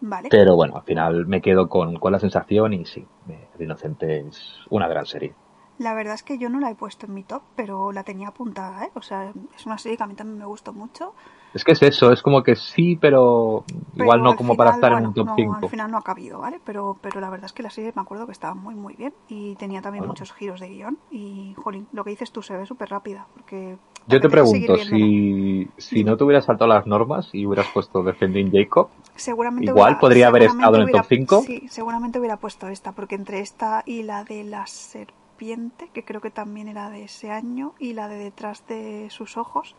Vale. 0.00 0.28
pero 0.28 0.56
bueno, 0.56 0.76
al 0.76 0.82
final 0.82 1.26
me 1.26 1.40
quedo 1.40 1.68
con, 1.68 1.96
con 1.98 2.12
la 2.12 2.18
sensación 2.18 2.72
y 2.72 2.84
sí, 2.84 3.06
me- 3.26 3.48
El 3.56 3.62
Inocente 3.64 4.20
es 4.28 4.58
una 4.70 4.88
gran 4.88 5.06
serie. 5.06 5.34
La 5.78 5.92
verdad 5.94 6.14
es 6.14 6.22
que 6.22 6.38
yo 6.38 6.48
no 6.48 6.58
la 6.60 6.70
he 6.70 6.74
puesto 6.74 7.06
en 7.06 7.14
mi 7.14 7.22
top, 7.22 7.42
pero 7.54 7.92
la 7.92 8.02
tenía 8.02 8.28
apuntada, 8.28 8.84
¿eh? 8.84 8.90
O 8.94 9.02
sea, 9.02 9.32
es 9.56 9.66
una 9.66 9.76
serie 9.78 9.96
que 9.98 10.02
a 10.04 10.06
mí 10.06 10.14
también 10.14 10.38
me 10.38 10.46
gustó 10.46 10.72
mucho. 10.72 11.12
Es 11.52 11.64
que 11.64 11.72
es 11.72 11.82
eso, 11.82 12.12
es 12.12 12.22
como 12.22 12.42
que 12.42 12.54
sí, 12.56 12.96
pero 12.96 13.64
igual 13.94 14.18
Pero 14.18 14.24
no 14.24 14.30
al 14.30 14.36
como 14.36 14.56
para 14.56 14.72
final, 14.72 14.78
estar 14.78 14.90
en 14.92 14.96
bueno, 14.96 15.08
un 15.08 15.14
top 15.14 15.26
no, 15.26 15.34
5. 15.36 15.54
Al 15.62 15.68
final 15.70 15.90
no 15.90 15.98
ha 15.98 16.02
cabido, 16.02 16.38
¿vale? 16.40 16.60
Pero, 16.64 16.96
pero 17.00 17.20
la 17.20 17.30
verdad 17.30 17.46
es 17.46 17.52
que 17.52 17.62
la 17.62 17.70
serie 17.70 17.92
me 17.96 18.02
acuerdo 18.02 18.26
que 18.26 18.32
estaba 18.32 18.54
muy, 18.54 18.74
muy 18.74 18.94
bien 18.94 19.14
y 19.28 19.54
tenía 19.56 19.80
también 19.82 20.02
Bueno. 20.02 20.12
muchos 20.12 20.32
giros 20.32 20.60
de 20.60 20.68
guion. 20.68 20.98
Y, 21.10 21.54
jolín, 21.56 21.86
lo 21.92 22.04
que 22.04 22.10
dices 22.10 22.30
tú 22.32 22.42
se 22.42 22.56
ve 22.56 22.66
súper 22.66 22.90
rápida, 22.90 23.26
porque... 23.34 23.76
Yo 24.08 24.20
te 24.20 24.28
pregunto, 24.28 24.76
si, 24.76 25.68
si 25.78 26.04
no 26.04 26.16
te 26.16 26.22
hubieras 26.24 26.44
saltado 26.44 26.68
las 26.68 26.86
normas 26.86 27.28
y 27.32 27.44
hubieras 27.44 27.66
puesto 27.74 28.02
Defending 28.02 28.52
Jacob, 28.52 28.88
Seguramente 29.16 29.70
igual 29.70 29.84
hubiera- 29.92 30.00
podría 30.00 30.28
haber 30.28 30.42
seguramente 30.42 30.62
estado 30.64 30.76
en 30.76 30.80
el 30.82 30.84
hubiera- 30.86 31.02
top 31.02 31.08
5. 31.08 31.42
Sí, 31.46 31.68
seguramente 31.68 32.18
hubiera 32.20 32.36
puesto 32.36 32.68
esta, 32.68 32.92
porque 32.92 33.14
entre 33.16 33.40
esta 33.40 33.82
y 33.84 34.04
la 34.04 34.22
de 34.24 34.44
la 34.44 34.66
serpiente, 34.66 35.25
que 35.36 36.04
creo 36.04 36.20
que 36.20 36.30
también 36.30 36.68
era 36.68 36.90
de 36.90 37.04
ese 37.04 37.30
año, 37.30 37.74
y 37.78 37.92
la 37.92 38.08
de 38.08 38.16
detrás 38.16 38.66
de 38.66 39.08
sus 39.10 39.36
ojos, 39.36 39.74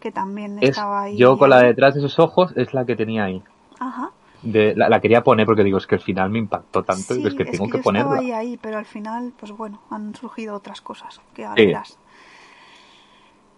que 0.00 0.12
también 0.12 0.58
es, 0.62 0.70
estaba 0.70 1.02
ahí. 1.02 1.16
yo 1.16 1.38
con 1.38 1.50
la 1.50 1.58
de 1.60 1.66
detrás 1.68 1.94
de 1.94 2.00
sus 2.00 2.18
ojos 2.18 2.52
es 2.56 2.72
la 2.74 2.84
que 2.84 2.96
tenía 2.96 3.24
ahí. 3.24 3.42
Ajá. 3.80 4.10
De, 4.42 4.74
la, 4.76 4.88
la 4.90 5.00
quería 5.00 5.22
poner 5.22 5.46
porque 5.46 5.64
digo, 5.64 5.78
es 5.78 5.86
que 5.86 5.94
el 5.94 6.00
final 6.02 6.28
me 6.30 6.38
impactó 6.38 6.82
tanto 6.84 7.16
y 7.16 7.26
es 7.26 7.34
que 7.34 7.44
tengo 7.46 7.66
que 7.66 7.78
yo 7.78 7.82
ponerla. 7.82 8.16
estaba 8.20 8.20
ahí, 8.20 8.32
ahí, 8.32 8.56
pero 8.60 8.76
al 8.78 8.84
final, 8.84 9.32
pues 9.38 9.52
bueno, 9.52 9.80
han 9.90 10.14
surgido 10.14 10.54
otras 10.54 10.80
cosas 10.82 11.20
que 11.32 11.44
ahora 11.46 11.60
Sí. 11.62 11.66
verás. 11.66 11.98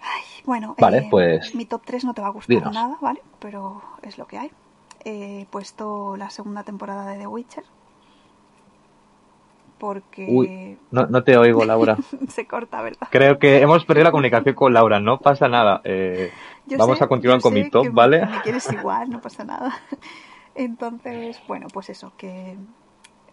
Ay, 0.01 0.22
bueno, 0.45 0.76
Vale, 0.78 0.99
eh, 0.99 1.09
pues, 1.11 1.55
mi 1.57 1.64
top 1.66 1.82
3 1.84 2.05
no 2.05 2.14
te 2.14 2.20
va 2.22 2.28
a 2.28 2.30
gustar 2.30 2.57
dinos. 2.57 2.72
nada, 2.72 2.97
¿vale? 3.01 3.20
Pero 3.41 3.82
es 4.03 4.16
lo 4.18 4.26
que 4.26 4.39
hay. 4.39 4.51
He 5.05 5.47
puesto 5.51 6.16
la 6.16 6.30
segunda 6.30 6.62
temporada 6.62 7.07
de 7.11 7.18
The 7.18 7.26
Witcher. 7.26 7.64
Porque 9.79 10.27
Uy, 10.29 10.79
no, 10.91 11.07
no 11.07 11.22
te 11.22 11.37
oigo, 11.37 11.64
Laura. 11.64 11.97
se 12.29 12.47
corta, 12.47 12.81
¿verdad? 12.83 13.09
Creo 13.11 13.39
que 13.39 13.59
hemos 13.61 13.85
perdido 13.85 14.05
la 14.05 14.11
comunicación 14.11 14.55
con 14.55 14.72
Laura, 14.72 15.01
no 15.01 15.18
pasa 15.18 15.49
nada. 15.49 15.81
Eh, 15.85 16.31
vamos 16.77 16.99
sé- 16.99 17.05
a 17.05 17.09
continuar 17.09 17.41
con 17.41 17.53
mi 17.55 17.68
top, 17.70 17.83
que 17.85 17.89
me- 17.91 17.95
¿vale? 17.95 18.27
Me 18.27 18.41
quieres 18.43 18.70
igual, 18.72 19.11
no 19.11 19.20
pasa 19.20 19.45
nada. 19.45 19.79
Entonces, 20.55 21.41
bueno, 21.47 21.66
pues 21.72 21.91
eso, 21.91 22.12
que 22.16 22.57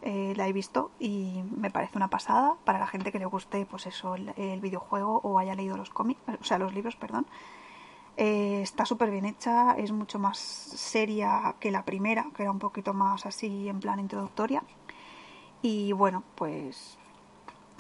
eh, 0.02 0.34
la 0.36 0.48
he 0.48 0.54
visto 0.54 0.92
y 1.00 1.44
me 1.56 1.72
parece 1.72 1.98
una 1.98 2.10
pasada 2.10 2.56
para 2.66 2.80
la 2.80 2.88
gente 2.88 3.12
que 3.12 3.20
le 3.20 3.26
guste, 3.26 3.66
pues 3.66 3.88
eso, 3.88 4.16
el, 4.16 4.34
el 4.36 4.60
videojuego 4.60 5.22
o 5.24 5.40
haya 5.40 5.56
leído 5.56 5.78
los 5.78 5.90
cómics, 5.90 6.20
o 6.40 6.44
sea, 6.44 6.58
los 6.60 6.74
libros, 6.74 6.96
perdón. 6.98 7.26
Eh, 8.18 8.60
está 8.62 8.86
súper 8.86 9.10
bien 9.10 9.26
hecha, 9.26 9.72
es 9.78 9.92
mucho 9.92 10.20
más 10.20 10.38
seria 10.38 11.56
que 11.60 11.72
la 11.72 11.84
primera, 11.84 12.28
que 12.36 12.44
era 12.44 12.52
un 12.52 12.60
poquito 12.60 12.94
más 12.94 13.26
así 13.26 13.68
en 13.70 13.80
plan 13.80 14.00
introductoria. 14.00 14.62
Y 15.64 15.94
bueno, 15.94 16.24
pues 16.36 16.98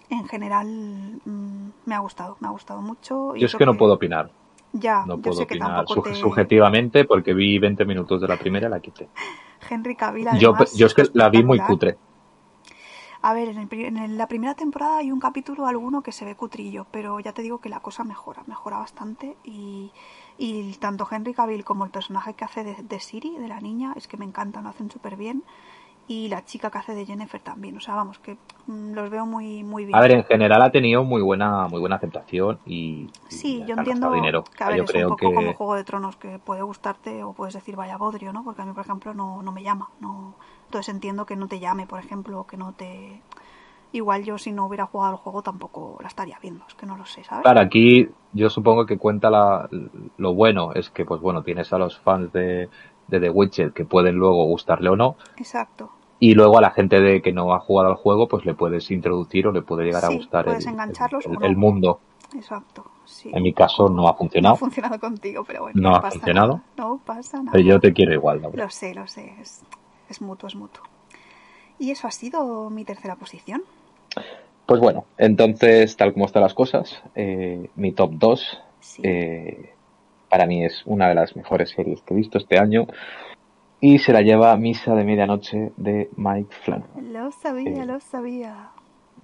en 0.09 0.27
general 0.27 1.21
mm, 1.25 1.69
me 1.85 1.95
ha 1.95 1.99
gustado, 1.99 2.37
me 2.41 2.47
ha 2.47 2.51
gustado 2.51 2.81
mucho. 2.81 3.35
y 3.35 3.41
Yo 3.41 3.47
es 3.47 3.55
que 3.55 3.65
no 3.67 3.77
puedo 3.77 3.93
opinar. 3.93 4.33
Ya, 4.73 5.09
No 5.09 5.21
yo 5.23 5.31
puedo 5.31 5.33
sé 5.33 5.47
que 5.47 5.55
opinar 5.55 5.57
tampoco 5.57 5.95
suje- 5.95 6.13
te... 6.13 6.15
subjetivamente 6.15 7.05
porque 7.05 7.33
vi 7.35 7.59
20 7.59 7.85
minutos 7.85 8.21
de 8.21 8.27
la 8.27 8.37
primera 8.39 8.67
y 8.67 8.71
la 8.71 8.81
quité. 8.81 9.11
Henry 9.69 9.95
Cavill, 9.95 10.27
Yo, 10.29 10.49
además, 10.49 10.73
yo 10.73 10.87
es 10.87 10.93
que 10.95 11.03
la 11.13 11.29
vi 11.29 11.43
muy 11.43 11.61
cutre. 11.61 11.99
A 13.21 13.33
ver, 13.33 13.47
en, 13.49 13.57
el 13.57 13.67
en 13.73 13.97
el- 13.97 14.17
la 14.17 14.27
primera 14.27 14.53
temporada 14.55 14.97
hay 14.97 15.11
un 15.11 15.19
capítulo 15.19 15.65
alguno 15.65 16.01
que 16.03 16.11
se 16.11 16.25
ve 16.25 16.35
cutrillo, 16.35 16.85
pero 16.91 17.19
ya 17.19 17.33
te 17.33 17.41
digo 17.41 17.59
que 17.59 17.69
la 17.69 17.79
cosa 17.79 18.03
mejora, 18.03 18.43
mejora 18.47 18.77
bastante 18.77 19.37
y, 19.43 19.91
y 20.37 20.73
tanto 20.75 21.07
Henry 21.09 21.33
Cavill 21.33 21.63
como 21.63 21.85
el 21.85 21.91
personaje 21.91 22.33
que 22.35 22.45
hace 22.45 22.63
de, 22.63 22.75
de 22.83 22.99
Siri, 22.99 23.37
de 23.37 23.47
la 23.47 23.61
niña, 23.61 23.93
es 23.95 24.07
que 24.07 24.17
me 24.17 24.25
encantan, 24.25 24.63
lo 24.63 24.69
hacen 24.69 24.91
súper 24.91 25.15
bien 25.15 25.43
y 26.07 26.27
la 26.27 26.43
chica 26.43 26.69
que 26.69 26.77
hace 26.77 26.93
de 26.93 27.05
Jennifer 27.05 27.39
también, 27.39 27.77
o 27.77 27.79
sea, 27.79 27.95
vamos, 27.95 28.19
que 28.19 28.37
mm, 28.67 28.93
los 28.93 29.09
veo 29.09 29.25
muy 29.25 29.63
muy 29.63 29.85
bien. 29.85 29.95
A 29.97 30.01
ver, 30.01 30.11
en 30.11 30.23
general 30.25 30.61
ha 30.61 30.71
tenido 30.71 31.03
muy 31.03 31.21
buena 31.21 31.67
muy 31.67 31.79
buena 31.79 31.95
aceptación 31.95 32.59
y, 32.65 33.07
Sí, 33.29 33.63
yo 33.65 33.75
entiendo 33.75 34.11
dinero. 34.11 34.43
que 34.43 34.63
a 34.63 34.67
ver, 34.69 34.77
yo 34.77 34.83
es 34.83 34.95
un 34.95 35.01
poco 35.03 35.15
que 35.15 35.33
como 35.33 35.53
Juego 35.53 35.75
de 35.75 35.83
Tronos 35.83 36.15
que 36.17 36.39
puede 36.39 36.61
gustarte 36.61 37.23
o 37.23 37.33
puedes 37.33 37.53
decir 37.53 37.75
vaya 37.75 37.97
bodrio, 37.97 38.33
¿no? 38.33 38.43
Porque 38.43 38.61
a 38.61 38.65
mí, 38.65 38.73
por 38.73 38.83
ejemplo, 38.83 39.13
no, 39.13 39.41
no 39.41 39.51
me 39.51 39.63
llama. 39.63 39.89
no 39.99 40.35
Entonces 40.65 40.93
entiendo 40.93 41.25
que 41.25 41.35
no 41.35 41.47
te 41.47 41.59
llame, 41.59 41.87
por 41.87 41.99
ejemplo, 41.99 42.41
o 42.41 42.47
que 42.47 42.57
no 42.57 42.73
te... 42.73 43.21
Igual 43.93 44.23
yo 44.23 44.39
si 44.39 44.51
no 44.51 44.65
hubiera 44.65 44.87
jugado 44.87 45.11
al 45.11 45.17
juego 45.17 45.43
tampoco 45.43 45.99
la 46.01 46.07
estaría 46.07 46.39
viendo, 46.41 46.65
es 46.67 46.73
que 46.73 46.87
no 46.87 46.97
lo 46.97 47.05
sé, 47.05 47.23
¿sabes? 47.23 47.43
Claro, 47.43 47.59
aquí 47.59 48.09
yo 48.33 48.49
supongo 48.49 48.87
que 48.87 48.97
cuenta 48.97 49.29
la, 49.29 49.69
lo 50.17 50.33
bueno, 50.33 50.73
es 50.73 50.89
que 50.89 51.05
pues 51.05 51.21
bueno, 51.21 51.43
tienes 51.43 51.71
a 51.73 51.77
los 51.77 51.99
fans 51.99 52.33
de, 52.33 52.69
de 53.07 53.19
The 53.19 53.29
Witcher 53.29 53.71
que 53.73 53.85
pueden 53.85 54.15
luego 54.15 54.45
gustarle 54.45 54.89
o 54.89 54.95
no. 54.95 55.15
Exacto. 55.37 55.91
Y 56.19 56.35
luego 56.35 56.57
a 56.57 56.61
la 56.61 56.71
gente 56.71 57.01
de 57.01 57.21
que 57.21 57.33
no 57.33 57.53
ha 57.53 57.59
jugado 57.59 57.89
al 57.89 57.95
juego, 57.95 58.27
pues 58.27 58.45
le 58.45 58.53
puedes 58.53 58.89
introducir 58.91 59.45
o 59.47 59.51
le 59.51 59.61
puede 59.61 59.83
llegar 59.85 60.03
Sí, 60.03 60.13
a 60.13 60.15
gustar 60.17 60.45
puedes 60.45 60.65
el, 60.65 60.73
engancharlos 60.73 61.25
el- 61.25 61.35
o 61.35 61.39
no. 61.39 61.45
el 61.45 61.57
mundo. 61.57 61.99
Exacto. 62.35 62.85
Sí. 63.05 63.29
En 63.33 63.43
mi 63.43 63.53
caso 63.53 63.89
no 63.89 64.07
ha 64.07 64.11
No 64.11 64.17
funcionado, 64.17 64.55
ha 64.55 64.57
funcionado 64.57 64.99
contigo, 64.99 65.43
pero 65.45 65.63
bueno. 65.63 65.81
No 65.81 65.95
ha 65.95 66.01
pasa 66.01 66.15
funcionado. 66.17 66.47
nada. 66.53 66.63
No 66.77 67.01
pasa 67.05 67.37
nada. 67.39 67.51
pero 67.51 67.63
yo 67.65 67.79
te 67.79 67.91
quiero 67.93 68.13
igual, 68.13 68.41
Laura. 68.41 68.63
Lo 68.63 68.69
sé, 68.69 68.93
lo 68.95 69.05
sé. 69.07 69.35
Es, 69.41 69.63
es 70.09 70.21
mutuo, 70.21 70.47
es 70.47 70.55
mutuo. 70.55 70.83
Y 71.77 71.91
eso 71.91 72.07
ha 72.07 72.11
sido 72.11 72.69
mi 72.69 72.85
tercera 72.85 73.15
posición. 73.17 73.63
Pues 74.65 74.79
bueno, 74.79 75.03
entonces, 75.17 75.97
tal 75.97 76.13
como 76.13 76.25
están 76.25 76.43
las 76.43 76.53
cosas, 76.53 77.03
eh, 77.15 77.69
mi 77.75 77.91
top 77.91 78.11
2 78.13 78.61
Sí. 78.79 79.01
eh, 79.05 79.73
para 80.33 80.47
mí 80.47 80.65
es 80.65 80.81
una 80.87 81.09
de 81.09 81.13
las 81.13 81.35
mejores 81.35 81.69
series 81.69 82.01
que 82.01 82.15
he 82.15 82.17
visto 82.17 82.39
este 82.39 82.57
año 82.57 82.87
y 83.79 83.99
se 83.99 84.11
la 84.11 84.21
lleva 84.23 84.57
Misa 84.57 84.95
de 84.95 85.03
Medianoche 85.03 85.71
de 85.77 86.09
Mike 86.17 86.55
Flanagan. 86.63 87.13
Lo 87.13 87.31
sabía, 87.31 87.83
eh, 87.83 87.85
lo 87.85 87.99
sabía. 87.99 88.71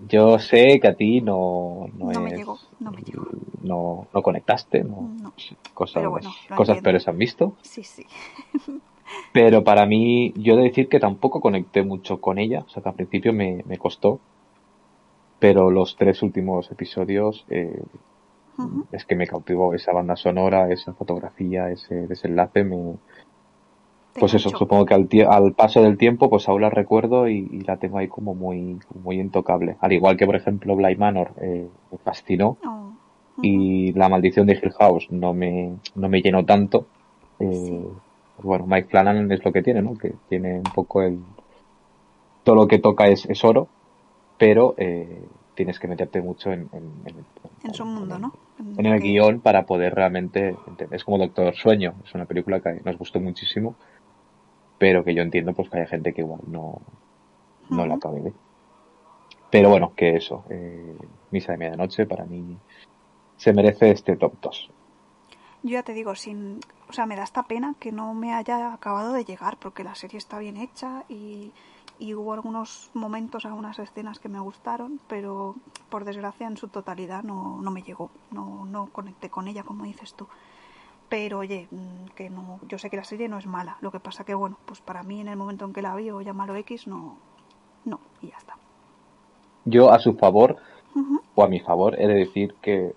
Yo 0.08 0.38
sé 0.38 0.80
que 0.80 0.88
a 0.88 0.94
ti 0.94 1.22
no, 1.22 1.88
no, 1.98 2.12
No 2.12 2.22
me 2.22 2.30
es- 2.30 2.38
llegó, 2.38 2.60
no 2.80 2.92
me 2.92 3.02
llegó. 3.02 3.26
no, 3.64 4.08
no 4.14 4.22
conectaste, 4.22 4.84
no, 4.84 5.10
No. 5.20 5.34
cosas, 5.74 6.06
bueno, 6.06 6.30
cosas 6.56 6.78
peores 6.84 7.08
han 7.08 7.18
visto, 7.18 7.54
Sí, 7.64 7.84
sí. 7.84 8.06
pero 9.34 9.64
para 9.64 9.88
mí, 9.88 10.32
yo 10.36 10.54
he 10.54 10.58
de 10.58 10.64
decir 10.66 10.90
que 10.90 11.00
tampoco 11.00 11.42
conecté 11.42 11.82
mucho 11.82 12.22
con 12.22 12.38
ella, 12.38 12.60
o 12.68 12.70
sea 12.70 12.84
que 12.84 12.90
al 12.90 12.96
principio 12.96 13.34
me, 13.34 13.64
me 13.66 13.80
costó, 13.80 14.20
pero 15.40 15.72
los 15.72 15.96
tres 15.96 16.22
últimos 16.22 16.70
episodios 16.72 17.46
eh, 17.50 17.82
Es 18.92 19.06
que 19.06 19.16
me 19.16 19.28
cautivó 19.28 19.74
esa 19.74 19.94
banda 19.94 20.16
sonora, 20.16 20.72
esa 20.72 20.94
fotografía, 20.94 21.70
ese 21.70 22.08
desenlace, 22.08 22.64
me, 22.64 22.96
pues 24.20 24.34
eso, 24.34 24.50
supongo 24.50 24.86
que 24.86 24.94
al, 24.96 25.08
al 25.30 25.54
paso 25.54 25.82
del 25.82 25.98
tiempo, 25.98 26.30
pues 26.30 26.50
aún 26.50 26.62
la 26.62 26.70
recuerdo 26.70 27.28
y, 27.30 27.48
y 27.52 27.62
la 27.62 27.78
tengo 27.78 27.98
ahí 28.00 28.08
como 28.08 28.34
muy, 28.36 28.78
muy 29.02 29.20
intocable. 29.20 29.78
Al 29.80 29.94
igual 29.94 30.18
que, 30.18 30.26
por 30.26 30.36
ejemplo, 30.36 30.76
Bly 30.76 30.96
Manor 30.98 31.32
eh, 31.42 31.68
me 31.92 31.98
fascinó 32.00 32.58
Oh. 32.66 32.92
Y 33.42 33.94
La 33.94 34.10
Maldición 34.10 34.48
de 34.48 34.60
Hill 34.62 34.74
House 34.78 35.08
no 35.12 35.34
me, 35.34 35.72
no 35.96 36.10
me 36.10 36.22
llenó 36.22 36.44
tanto. 36.44 36.88
Eh, 37.40 37.48
Sí. 37.54 37.80
pues 38.36 38.46
bueno, 38.46 38.66
Mike 38.68 38.90
Flanagan 38.90 39.32
es 39.32 39.46
lo 39.46 39.54
que 39.54 39.64
tiene, 39.64 39.82
¿no? 39.82 39.98
Que 39.98 40.14
tiene 40.28 40.56
un 40.56 40.64
poco 40.64 41.02
el... 41.04 41.20
Todo 42.44 42.56
lo 42.56 42.68
que 42.68 42.80
toca 42.80 43.08
es, 43.08 43.26
es 43.28 43.46
oro, 43.46 43.68
pero 44.38 44.74
eh, 44.78 45.22
tienes 45.56 45.80
que 45.80 45.88
meterte 45.88 46.22
mucho 46.22 46.52
en, 46.52 46.68
en, 46.74 46.84
en- 47.06 47.26
En 47.64 47.74
su 47.74 47.86
mundo, 47.86 48.18
¿no? 48.18 48.34
en 48.78 48.86
el 48.86 49.00
guion 49.00 49.40
para 49.40 49.66
poder 49.66 49.96
realmente 49.96 50.56
entender. 50.68 50.96
Es 50.96 51.04
como 51.04 51.18
Doctor 51.18 51.56
Sueño, 51.56 51.96
es 52.06 52.14
una 52.14 52.26
película 52.26 52.60
que 52.60 52.82
nos 52.84 52.98
gustó 52.98 53.20
muchísimo, 53.20 53.76
pero 54.78 55.04
que 55.04 55.14
yo 55.14 55.22
entiendo 55.22 55.54
pues 55.54 55.70
que 55.70 55.80
hay 55.80 55.88
gente 55.88 56.14
que 56.14 56.22
igual 56.22 56.42
no, 56.48 56.82
no 57.70 57.86
la 57.86 57.96
acabe 57.96 58.22
de. 58.22 58.34
Pero 59.50 59.70
bueno, 59.70 59.94
que 59.96 60.16
eso, 60.16 60.44
eh, 60.50 60.96
Misa 61.32 61.54
de 61.54 61.58
Medianoche 61.58 62.06
para 62.06 62.26
mí 62.26 62.58
se 63.38 63.54
merece 63.54 63.92
este 63.92 64.16
top 64.16 64.34
2. 64.42 64.72
Yo 65.64 65.72
ya 65.72 65.84
te 65.84 65.94
digo, 65.94 66.16
sin, 66.16 66.60
o 66.88 66.94
sea, 66.94 67.06
me 67.06 67.16
da 67.16 67.24
esta 67.24 67.44
pena 67.44 67.76
que 67.80 67.92
no 67.92 68.14
me 68.14 68.34
haya 68.34 68.74
acabado 68.74 69.14
de 69.14 69.26
llegar 69.26 69.58
porque 69.58 69.84
la 69.84 69.96
serie 69.96 70.18
está 70.18 70.40
bien 70.40 70.58
hecha 70.58 71.04
y, 71.10 71.52
y 72.00 72.16
hubo 72.16 72.34
algunos 72.34 72.90
momentos, 72.94 73.46
algunas 73.46 73.80
escenas 73.80 74.20
que 74.20 74.30
me 74.30 74.40
gustaron, 74.40 75.00
pero 75.08 75.56
por 75.90 76.06
desgracia 76.06 76.48
en 76.48 76.58
su 76.58 76.70
totalidad 76.70 77.24
no, 77.24 77.60
no 77.62 77.72
me 77.72 77.84
llegó, 77.84 78.12
no, 78.32 78.66
no 78.66 78.88
conecté 78.92 79.30
con 79.30 79.48
ella 79.48 79.64
como 79.64 79.84
dices 79.86 80.14
tú. 80.16 80.28
Pero 81.10 81.40
oye, 81.40 81.68
mm, 81.72 82.06
que 82.16 82.30
no, 82.30 82.60
yo 82.68 82.78
sé 82.78 82.90
que 82.90 82.98
la 82.98 83.04
serie 83.04 83.30
no 83.30 83.38
es 83.40 83.48
mala, 83.48 83.78
lo 83.82 83.92
que 83.92 84.00
pasa 84.00 84.24
que 84.24 84.36
bueno, 84.36 84.58
pues 84.66 84.82
para 84.82 85.04
mí 85.04 85.22
en 85.22 85.28
el 85.28 85.38
momento 85.38 85.66
en 85.66 85.74
que 85.74 85.82
la 85.82 85.96
vi 85.96 86.10
o 86.12 86.22
llámalo 86.22 86.56
X, 86.56 86.88
no, 86.88 87.18
no, 87.86 88.00
y 88.22 88.28
ya 88.30 88.38
está. 88.38 88.56
Yo 89.66 89.92
a 89.92 90.00
su 90.00 90.14
favor 90.16 90.58
o 91.36 91.44
a 91.44 91.48
mi 91.48 91.60
favor 91.60 92.00
he 92.02 92.08
de 92.08 92.16
decir 92.16 92.58
que, 92.62 92.94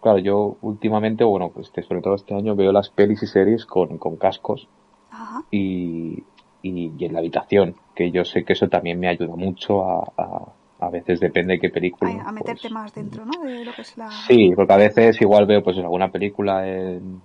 claro, 0.00 0.18
yo 0.18 0.58
últimamente, 0.60 1.24
bueno, 1.24 1.50
pues 1.52 1.68
este- 1.68 1.82
sobre 1.82 2.02
todo 2.02 2.14
este 2.16 2.34
año 2.34 2.56
veo 2.56 2.72
las 2.72 2.90
pelis 2.90 3.22
y 3.22 3.26
series 3.26 3.66
con, 3.66 3.98
con 3.98 4.16
cascos 4.16 4.68
Ajá, 5.10 5.42
y, 5.50 6.26
y, 6.68 6.94
y 6.98 7.04
en 7.06 7.12
la 7.14 7.20
habitación, 7.20 7.76
que 7.94 8.10
yo 8.10 8.24
sé 8.24 8.44
que 8.44 8.54
eso 8.54 8.68
también 8.68 8.98
me 9.00 9.08
ayuda 9.08 9.36
mucho 9.36 9.84
a, 9.84 10.12
a, 10.16 10.56
a 10.78 10.90
veces 10.90 11.20
depende 11.20 11.54
de 11.54 11.60
qué 11.60 11.70
película. 11.70 12.12
a, 12.18 12.28
a 12.28 12.32
meterte 12.32 12.68
pues, 12.68 12.74
más 12.76 12.92
dentro, 12.92 13.24
¿no? 13.24 13.42
De 13.44 13.64
lo 13.64 13.74
que 13.74 13.82
es 13.82 13.96
la... 13.96 14.10
Sí, 14.28 14.52
porque 14.54 14.72
a 14.72 14.76
veces 14.76 15.20
igual 15.20 15.46
veo 15.46 15.62
pues 15.62 15.76
alguna 15.78 16.10
película 16.10 16.66
en, 16.68 17.22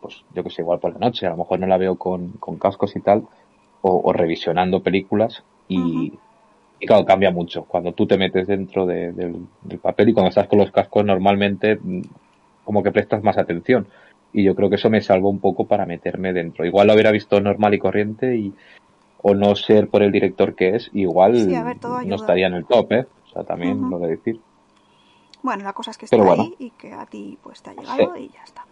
pues 0.00 0.24
yo 0.30 0.42
que 0.44 0.50
sé, 0.50 0.62
igual 0.62 0.80
por 0.80 0.92
la 0.92 0.98
noche, 0.98 1.26
a 1.26 1.30
lo 1.30 1.36
mejor 1.38 1.60
no 1.60 1.66
la 1.66 1.78
veo 1.78 1.96
con, 1.98 2.32
con 2.32 2.58
cascos 2.58 2.96
y 2.96 3.00
tal, 3.02 3.26
o, 3.80 4.00
o 4.04 4.12
revisionando 4.12 4.82
películas 4.82 5.44
y, 5.68 6.20
y 6.80 6.86
claro, 6.86 7.04
cambia 7.06 7.30
mucho. 7.30 7.64
Cuando 7.66 7.94
tú 7.94 8.06
te 8.06 8.18
metes 8.18 8.46
dentro 8.48 8.86
de- 8.86 9.12
del, 9.12 9.48
del 9.62 9.80
papel 9.80 10.10
y 10.10 10.14
cuando 10.14 10.30
estás 10.30 10.48
con 10.48 10.58
los 10.60 10.72
cascos 10.72 11.04
normalmente 11.04 11.76
mm, 11.82 12.02
como 12.64 12.82
que 12.82 12.92
prestas 12.92 13.22
más 13.22 13.38
atención. 13.38 13.88
Y 14.36 14.44
yo 14.44 14.54
creo 14.54 14.68
que 14.68 14.76
eso 14.76 14.90
me 14.90 15.00
salvó 15.00 15.30
un 15.30 15.40
poco 15.40 15.66
para 15.66 15.86
meterme 15.86 16.34
dentro. 16.34 16.66
Igual 16.66 16.88
lo 16.88 16.92
hubiera 16.92 17.10
visto 17.10 17.40
normal 17.40 17.72
y 17.74 17.78
corriente 17.78 18.36
y 18.36 18.54
o 19.18 19.34
no 19.34 19.54
ser 19.56 19.88
por 19.88 20.02
el 20.02 20.12
director 20.12 20.54
que 20.54 20.76
es, 20.76 20.90
igual 20.92 21.32
Sí, 21.44 21.52
ver, 21.52 21.78
no 22.04 22.16
estaría 22.16 22.48
en 22.48 22.54
el 22.54 22.66
top, 22.66 22.92
¿eh? 22.92 23.06
O 23.24 23.28
sea, 23.28 23.44
también 23.44 23.88
lo 23.90 23.98
de 23.98 24.08
decir. 24.16 24.42
Bueno, 25.42 25.64
la 25.64 25.72
cosa 25.72 25.90
es 25.92 25.98
que 25.98 26.04
está 26.04 26.18
bueno. 26.18 26.42
ahí 26.42 26.54
y 26.58 26.70
que 26.72 26.92
a 26.92 27.06
ti 27.06 27.38
pues 27.42 27.62
te 27.62 27.70
ha 27.70 27.74
llegado 27.74 28.16
y 28.16 28.28
ya 28.28 28.42
está. 28.44 28.66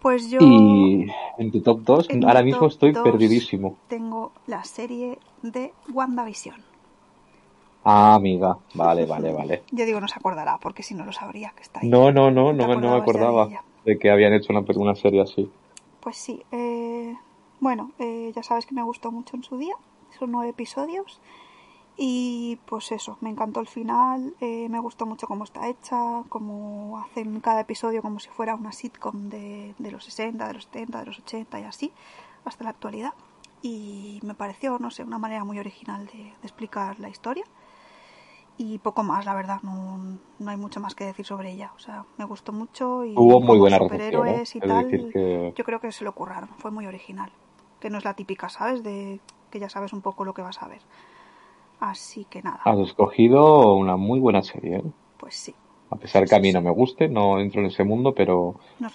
Pues 0.00 0.30
yo 0.30 0.40
Y 0.44 1.06
en 1.38 1.50
tu 1.50 1.62
top 1.62 1.80
2, 1.84 2.08
en 2.08 2.24
ahora 2.24 2.40
mi 2.40 2.44
mismo 2.44 2.66
estoy 2.66 2.92
perdidísimo. 2.92 3.78
tengo 3.88 4.32
la 4.46 4.64
serie 4.64 5.18
de 5.42 5.72
WandaVision. 5.92 6.62
Ah, 7.84 8.14
amiga. 8.16 8.58
Vale, 8.74 9.06
vale, 9.06 9.32
vale. 9.32 9.64
Yo 9.70 9.84
digo, 9.84 10.00
no 10.00 10.08
se 10.08 10.14
acordará, 10.18 10.58
porque 10.58 10.82
si 10.82 10.94
no 10.94 11.04
lo 11.04 11.12
sabría 11.12 11.52
que 11.56 11.62
está 11.62 11.80
ahí. 11.80 11.90
No, 11.90 12.10
no, 12.12 12.30
no, 12.30 12.52
¿Te 12.56 12.66
no, 12.66 12.68
me- 12.68 12.76
no 12.76 12.90
me 12.90 12.96
acordaba? 12.96 13.48
De 13.84 13.98
que 13.98 14.10
habían 14.10 14.32
hecho 14.32 14.52
una, 14.52 14.94
serie 14.94 15.20
así. 15.22 15.50
Pues 16.00 16.16
sí, 16.16 16.42
eh, 16.52 17.16
bueno, 17.60 17.92
eh, 17.98 18.32
ya 18.34 18.42
sabes 18.42 18.66
que 18.66 18.74
me 18.74 18.82
gustó 18.82 19.10
mucho 19.10 19.36
en 19.36 19.42
su 19.42 19.58
día, 19.58 19.74
son 20.18 20.32
nueve 20.32 20.50
episodios 20.50 21.20
y 21.96 22.58
pues 22.66 22.90
eso, 22.92 23.18
me 23.20 23.30
encantó 23.30 23.60
el 23.60 23.68
final, 23.68 24.34
eh, 24.40 24.68
me 24.68 24.80
gustó 24.80 25.06
mucho 25.06 25.26
cómo 25.26 25.44
está 25.44 25.68
hecha, 25.68 26.24
cómo 26.28 26.98
hacen 26.98 27.40
cada 27.40 27.60
episodio 27.60 28.02
como 28.02 28.18
si 28.18 28.28
fuera 28.28 28.54
una 28.54 28.72
sitcom 28.72 29.28
de, 29.28 29.74
los 29.78 30.04
60, 30.04 30.48
de 30.48 30.54
los 30.54 30.64
70, 30.64 30.98
de 31.00 31.06
los 31.06 31.18
80 31.20 31.60
y 31.60 31.62
así, 31.62 31.92
hasta 32.44 32.64
la 32.64 32.70
actualidad. 32.70 33.12
Y 33.62 34.20
me 34.22 34.34
pareció, 34.34 34.78
no 34.78 34.90
sé, 34.90 35.04
una 35.04 35.18
manera 35.18 35.44
muy 35.44 35.58
original 35.58 36.06
de 36.06 36.32
explicar 36.42 37.00
la 37.00 37.08
historia. 37.08 37.44
Y 38.56 38.78
poco 38.78 39.02
más, 39.02 39.24
la 39.24 39.34
verdad, 39.34 39.60
no, 39.62 39.98
no 40.38 40.50
hay 40.50 40.56
mucho 40.56 40.78
más 40.80 40.94
que 40.94 41.04
decir 41.04 41.26
sobre 41.26 41.50
ella. 41.52 41.72
O 41.76 41.78
sea, 41.80 42.04
me 42.18 42.24
gustó 42.24 42.52
mucho 42.52 43.04
y 43.04 43.14
Hubo 43.16 43.40
muy 43.40 43.58
buena 43.58 43.78
superhéroes 43.78 44.54
¿eh? 44.54 44.58
y 44.58 44.60
Es 44.62 44.68
tal, 44.68 44.90
decir 44.90 45.12
que- 45.12 45.52
yo 45.56 45.64
creo 45.64 45.80
que 45.80 45.90
se 45.90 46.04
lo 46.04 46.12
curraron, 46.14 46.48
fue 46.58 46.70
muy 46.70 46.86
original. 46.86 47.30
Que 47.80 47.90
no 47.90 47.98
es 47.98 48.04
la 48.04 48.14
típica, 48.14 48.48
¿sabes? 48.48 48.82
De 48.84 49.20
que 49.50 49.58
ya 49.58 49.68
sabes 49.68 49.92
un 49.92 50.02
poco 50.02 50.24
lo 50.24 50.34
que 50.34 50.42
vas 50.42 50.62
a 50.62 50.68
ver. 50.68 50.80
Así 51.80 52.24
que 52.24 52.42
nada, 52.42 52.60
Has 52.64 52.78
escogido 52.78 53.74
una 53.74 53.96
muy 53.96 54.20
buena 54.20 54.42
serie, 54.42 54.76
¿eh? 54.76 54.84
pues 55.18 55.34
sí, 55.34 55.54
A 55.90 55.96
pesar 55.96 56.26
que 56.26 56.34
a 56.34 56.38
mí 56.40 56.50
no 56.52 56.62
me 56.62 56.70
guste, 56.70 57.08
no 57.08 57.38
entro 57.40 57.60
en 57.60 57.66
ese 57.66 57.84
mundo, 57.84 58.14
pero 58.14 58.54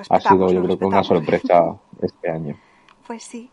ha 0.09 0.19
sido 0.19 0.51
yo 0.51 0.63
creo 0.63 0.79
que 0.79 0.85
una 0.85 1.03
sorpresa 1.03 1.75
este 2.01 2.29
año. 2.31 2.55
Pues 3.05 3.23
sí. 3.23 3.49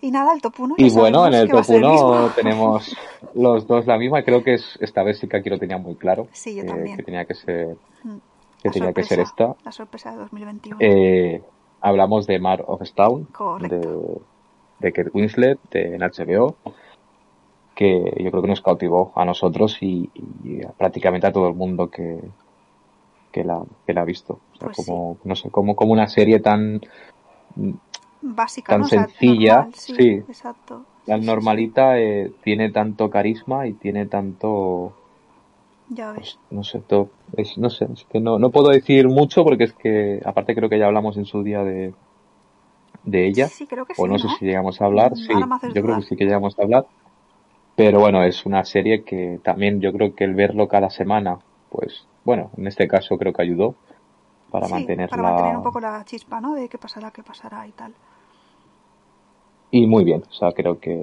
Y 0.00 0.10
nada, 0.10 0.34
el 0.34 0.42
top 0.42 0.54
1. 0.60 0.74
Y 0.78 0.90
bueno, 0.90 1.26
en 1.26 1.34
el 1.34 1.48
top 1.48 1.64
1 1.68 2.30
tenemos 2.36 2.96
los 3.34 3.66
dos 3.66 3.86
la 3.86 3.98
misma. 3.98 4.22
Creo 4.22 4.42
que 4.44 4.54
es 4.54 4.78
esta 4.80 5.02
vez 5.02 5.18
sí 5.18 5.26
que 5.28 5.36
aquí 5.38 5.48
lo 5.50 5.58
tenía 5.58 5.78
muy 5.78 5.94
claro. 5.94 6.28
Sí, 6.32 6.54
yo 6.54 6.62
eh, 6.62 6.66
también. 6.66 6.96
Que 6.96 7.02
tenía 7.02 7.24
que 7.24 7.34
ser, 7.34 7.76
Mm, 8.04 8.16
que 8.62 8.68
la 8.68 8.72
tenía 8.72 8.92
que 8.92 9.02
ser 9.04 9.20
esta. 9.20 9.56
La 9.64 9.72
sorpresa 9.72 10.10
de 10.12 10.18
2021. 10.18 10.76
Eh, 10.80 11.42
hablamos 11.80 12.26
de 12.26 12.38
Mar 12.38 12.62
of 12.66 12.82
Stone, 12.82 13.26
Correcto. 13.32 13.76
de, 14.80 14.86
de 14.88 14.92
Kate 14.92 15.10
Winslet, 15.14 15.58
de 15.70 15.98
HBO, 15.98 16.56
que 17.74 18.02
yo 18.18 18.30
creo 18.30 18.42
que 18.42 18.48
nos 18.48 18.60
cautivó 18.60 19.12
a 19.14 19.24
nosotros 19.24 19.78
y, 19.82 20.10
y 20.44 20.62
a 20.64 20.70
prácticamente 20.72 21.26
a 21.26 21.32
todo 21.32 21.48
el 21.48 21.54
mundo 21.54 21.90
que, 21.90 22.20
que, 23.32 23.44
la, 23.44 23.62
que 23.86 23.92
la 23.92 24.02
ha 24.02 24.04
visto. 24.04 24.34
O 24.54 24.58
sea, 24.58 24.68
Pues 24.68 24.76
como, 24.86 25.18
no 25.24 25.36
sé, 25.36 25.50
como, 25.50 25.74
como 25.76 25.92
una 25.92 26.08
serie 26.08 26.40
tan, 26.40 26.80
Básica, 28.34 28.72
tan 28.72 28.80
¿no? 28.80 28.86
O 28.86 28.88
sea, 28.88 29.06
sencilla, 29.06 29.54
normal, 29.54 29.74
sí, 29.74 29.94
sí. 29.94 30.08
Exacto. 30.28 30.84
sí, 31.04 31.12
normalita, 31.12 31.98
eh, 31.98 32.32
tiene 32.42 32.70
tanto 32.70 33.10
carisma 33.10 33.66
y 33.66 33.74
tiene 33.74 34.06
tanto. 34.06 34.92
Ya 35.90 36.12
ves. 36.12 36.20
pues, 36.20 36.38
no 36.50 36.62
sé, 36.64 36.82
es, 37.36 37.58
no 37.58 37.70
sé, 37.70 37.86
es 37.92 38.04
que 38.10 38.20
no, 38.20 38.38
no 38.38 38.50
puedo 38.50 38.70
decir 38.70 39.08
mucho 39.08 39.44
porque 39.44 39.64
es 39.64 39.72
que, 39.72 40.20
aparte 40.24 40.54
creo 40.54 40.68
que 40.68 40.78
ya 40.78 40.86
hablamos 40.86 41.16
en 41.16 41.24
su 41.26 41.42
día 41.42 41.62
de, 41.62 41.94
de 43.04 43.26
ella. 43.28 43.46
Sí, 43.46 43.66
creo 43.66 43.84
que 43.86 43.94
o 43.94 44.06
sí, 44.06 44.10
no, 44.10 44.18
sé 44.18 44.28
si 44.38 44.44
llegamos 44.46 44.80
a 44.80 44.86
hablar, 44.86 45.12
Mm, 45.12 45.16
sí, 45.16 45.72
yo 45.74 45.82
creo 45.82 45.96
que 45.96 46.02
sí 46.02 46.16
que 46.16 46.24
llegamos 46.24 46.58
a 46.58 46.62
hablar. 46.62 46.86
Pero 47.76 48.00
bueno, 48.00 48.24
es 48.24 48.46
una 48.46 48.64
serie 48.64 49.04
que 49.04 49.38
también 49.44 49.80
yo 49.80 49.92
creo 49.92 50.14
que 50.14 50.24
el 50.24 50.34
verlo 50.34 50.66
cada 50.66 50.88
semana, 50.90 51.38
pues 51.68 52.06
bueno, 52.24 52.50
en 52.56 52.66
este 52.66 52.88
caso 52.88 53.18
creo 53.18 53.32
que 53.32 53.42
ayudó 53.42 53.76
para 54.50 54.66
Sí, 54.66 54.72
mantenerla. 54.72 55.08
para 55.08 55.22
mantener 55.22 55.56
un 55.56 55.62
poco 55.62 55.80
la 55.80 56.04
chispa, 56.04 56.40
¿no? 56.40 56.54
De 56.54 56.68
qué 56.68 56.78
pasará, 56.78 57.10
qué 57.10 57.22
pasará 57.22 57.66
y 57.66 57.72
tal. 57.72 57.94
Y 59.76 59.86
muy 59.86 60.04
bien, 60.04 60.22
o 60.26 60.32
sea, 60.32 60.52
creo 60.52 60.78
que, 60.80 60.96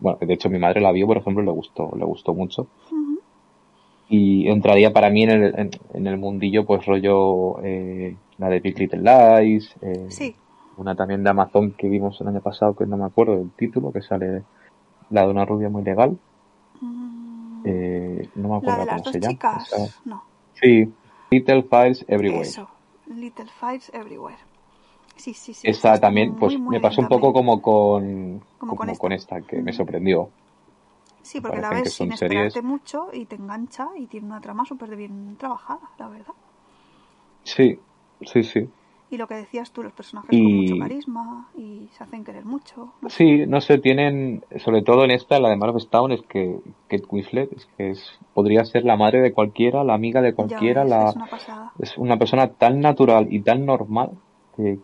bueno, 0.00 0.18
de 0.20 0.32
hecho 0.32 0.48
mi 0.48 0.58
madre 0.58 0.80
la 0.80 0.92
vio, 0.92 1.06
por 1.06 1.18
ejemplo, 1.18 1.42
le 1.42 1.50
gustó, 1.50 1.90
le 1.94 2.04
gustó 2.06 2.32
mucho. 2.32 2.66
Y 4.08 4.48
entraría 4.48 4.90
para 4.94 5.10
mí 5.10 5.24
en 5.24 5.30
el, 5.30 5.58
en, 5.58 5.70
en 5.92 6.06
el 6.06 6.16
mundillo, 6.16 6.64
pues 6.64 6.86
rollo, 6.86 7.62
eh, 7.62 8.16
la 8.38 8.48
de 8.48 8.60
Big 8.60 8.78
Little 8.78 9.02
Lies, 9.02 9.74
eh, 9.82 10.06
Sí, 10.08 10.34
una 10.78 10.94
también 10.94 11.22
de 11.22 11.28
Amazon 11.28 11.72
que 11.72 11.88
vimos 11.90 12.18
el 12.22 12.28
año 12.28 12.40
pasado, 12.40 12.74
que 12.74 12.86
no 12.86 12.96
me 12.96 13.04
acuerdo 13.04 13.36
del 13.36 13.50
título, 13.50 13.92
que 13.92 14.00
sale 14.00 14.44
la 15.10 15.26
de 15.26 15.30
una 15.30 15.44
rubia 15.44 15.68
muy 15.68 15.82
legal. 15.82 16.16
Mm, 16.80 17.62
Eh, 17.66 18.28
no 18.36 18.42
me 18.44 18.48
la 18.48 18.56
acuerdo 18.56 18.80
de 18.80 18.86
las 18.86 18.94
cómo 18.94 19.04
dos 19.04 19.12
se 19.12 19.20
llama. 19.20 19.32
chicas. 19.32 20.00
No, 20.06 20.22
Sí, 20.54 20.90
Little 21.30 21.62
Fires 21.64 22.04
Everywhere. 22.08 22.48
eso. 22.48 22.66
Little 23.06 23.50
Fights 23.60 23.90
Everywhere. 23.92 24.38
Sí, 25.18 25.34
sí, 25.34 25.52
sí. 25.52 25.68
Esa 25.68 26.00
también, 26.00 26.30
muy, 26.30 26.38
pues 26.38 26.58
muy 26.58 26.74
me 26.76 26.80
pasó 26.80 27.02
un 27.02 27.08
poco 27.08 27.32
como 27.32 27.60
con, 27.60 28.40
Como 28.58 28.76
con 28.76 28.78
como 28.78 28.92
esta. 28.92 29.02
con 29.02 29.12
esta, 29.12 29.40
que 29.42 29.60
me 29.60 29.72
sorprendió. 29.72 30.30
Sí, 31.22 31.40
porque 31.40 31.60
la 31.60 31.70
ves 31.70 31.92
sin 31.92 32.08
son 32.10 32.16
series- 32.18 32.46
esperarte 32.46 32.62
mucho 32.62 33.08
y 33.12 33.24
te 33.26 33.36
engancha 33.36 33.88
y 33.98 34.06
tiene 34.06 34.26
una 34.28 34.40
trama 34.40 34.64
súper 34.64 34.96
bien 34.96 35.36
trabajada, 35.38 35.80
la 35.98 36.08
verdad. 36.08 36.34
Sí, 37.44 37.78
sí, 38.22 38.42
sí. 38.42 38.68
Y 39.10 39.16
lo 39.16 39.26
que 39.26 39.34
decías 39.34 39.70
tú, 39.70 39.82
los 39.82 39.92
personajes 39.92 40.30
con 40.36 40.44
Y- 40.44 40.56
mucho 40.56 40.78
carisma 40.78 41.48
y 41.56 41.88
se 41.96 42.04
hacen 42.04 42.24
querer 42.24 42.44
mucho. 42.44 42.92
no. 43.00 43.08
Sí, 43.08 43.46
no 43.46 43.60
sé, 43.60 43.78
tienen, 43.78 44.44
sobre 44.58 44.82
todo 44.82 45.04
en 45.04 45.10
esta, 45.10 45.40
la 45.40 45.48
de 45.48 45.56
Man 45.56 45.70
of 45.70 45.76
Stone, 45.76 46.14
es 46.14 46.22
que 46.22 46.58
Kate 46.88 47.04
Winslet 47.10 47.52
es 47.52 47.66
que 47.76 47.90
es, 47.90 48.18
podría 48.34 48.64
ser 48.64 48.84
la 48.84 48.96
madre 48.96 49.20
de 49.22 49.32
cualquiera, 49.32 49.82
la 49.84 49.94
amiga 49.94 50.20
de 50.20 50.30
Ya 50.30 50.36
cualquiera, 50.36 50.82
ves, 50.84 50.90
la, 50.90 51.08
es 51.10 51.16
una 51.16 51.26
pasada. 51.26 51.72
es 51.78 51.98
una 51.98 52.18
persona 52.18 52.48
tan 52.52 52.80
natural 52.80 53.28
y 53.30 53.40
tan 53.40 53.64
normal 53.66 54.10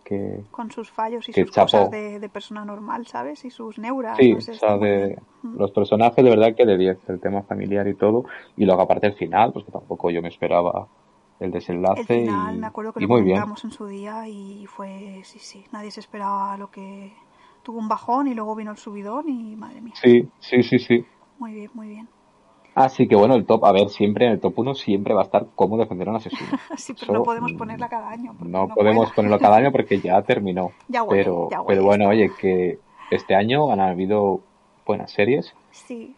que 0.03 0.41
Con 0.51 0.71
sus 0.71 0.89
fallos 0.89 1.27
y 1.27 1.33
sus 1.33 1.51
cosas 1.51 1.91
de, 1.91 2.19
de 2.19 2.29
persona 2.29 2.63
normal, 2.63 3.05
¿sabes? 3.07 3.43
Y 3.45 3.49
sus 3.49 3.77
neuras. 3.77 4.17
sí, 4.17 4.33
no 4.33 4.41
sé, 4.41 4.51
o 4.51 4.55
sea, 4.55 4.77
de. 4.77 5.17
Mm. 5.43 5.57
los 5.57 5.71
personajes 5.71 6.23
de 6.23 6.29
verdad 6.29 6.55
que 6.55 6.65
de 6.65 6.77
10, 6.77 7.09
el 7.09 7.19
tema 7.19 7.43
familiar 7.43 7.87
y 7.87 7.95
todo, 7.95 8.25
y 8.55 8.65
luego 8.65 8.81
aparte 8.81 9.07
el 9.07 9.13
final, 9.13 9.51
pues 9.51 9.65
que 9.65 9.71
tampoco 9.71 10.09
yo 10.09 10.21
me 10.21 10.29
esperaba 10.29 10.87
el 11.39 11.51
desenlace 11.51 12.01
El 12.01 12.07
final, 12.07 12.55
y, 12.55 12.59
me 12.59 12.67
acuerdo 12.67 12.93
que 12.93 13.01
lo 13.01 13.07
comentamos 13.07 13.63
en 13.65 13.71
su 13.71 13.85
día 13.87 14.27
y 14.27 14.65
fue, 14.67 15.21
sí, 15.23 15.39
sí, 15.39 15.65
nadie 15.71 15.91
se 15.91 15.99
esperaba 15.99 16.57
lo 16.57 16.71
que... 16.71 17.13
Tuvo 17.63 17.79
un 17.79 17.87
bajón 17.87 18.27
y 18.27 18.35
luego 18.35 18.55
vino 18.55 18.69
el 18.69 18.77
subidón 18.77 19.27
y 19.27 19.55
madre 19.55 19.81
mía. 19.81 19.95
Sí, 19.95 20.29
sí, 20.39 20.61
sí, 20.61 20.77
sí. 20.77 21.03
Muy 21.39 21.51
bien, 21.51 21.71
muy 21.73 21.87
bien. 21.87 22.07
Así 22.75 23.07
que 23.07 23.15
bueno, 23.15 23.35
el 23.35 23.45
top, 23.45 23.63
a 23.65 23.71
ver, 23.71 23.87
siempre 23.89 24.25
en 24.25 24.33
el 24.33 24.39
top 24.41 24.59
1 24.59 24.75
siempre 24.75 25.13
va 25.13 25.21
a 25.21 25.23
estar 25.23 25.47
cómo 25.55 25.77
defender 25.77 26.09
a 26.09 26.11
un 26.11 26.17
asesino. 26.17 26.41
Sí, 26.77 26.93
pero 26.99 27.13
no 27.13 27.23
podemos 27.23 27.53
mm, 27.53 27.57
ponerla 27.57 27.87
cada 27.87 28.09
año. 28.09 28.33
porque 28.37 28.51
No 28.51 28.67
no 28.67 28.75
podemos 28.75 29.11
ponerlo 29.13 29.39
cada 29.39 29.55
año 29.57 29.71
porque 29.71 29.99
ya 30.01 30.21
terminó. 30.23 30.71
Ya 30.89 31.03
huele, 31.03 31.23
pero, 31.23 31.47
ya 31.49 31.63
pero 31.65 31.83
bueno, 31.85 32.09
oye, 32.09 32.29
que 32.39 32.77
este 33.11 33.33
año 33.33 33.71
han 33.71 33.79
habido 33.79 34.41
buenas 34.85 35.09
series. 35.11 35.53
Sí. 35.71 36.15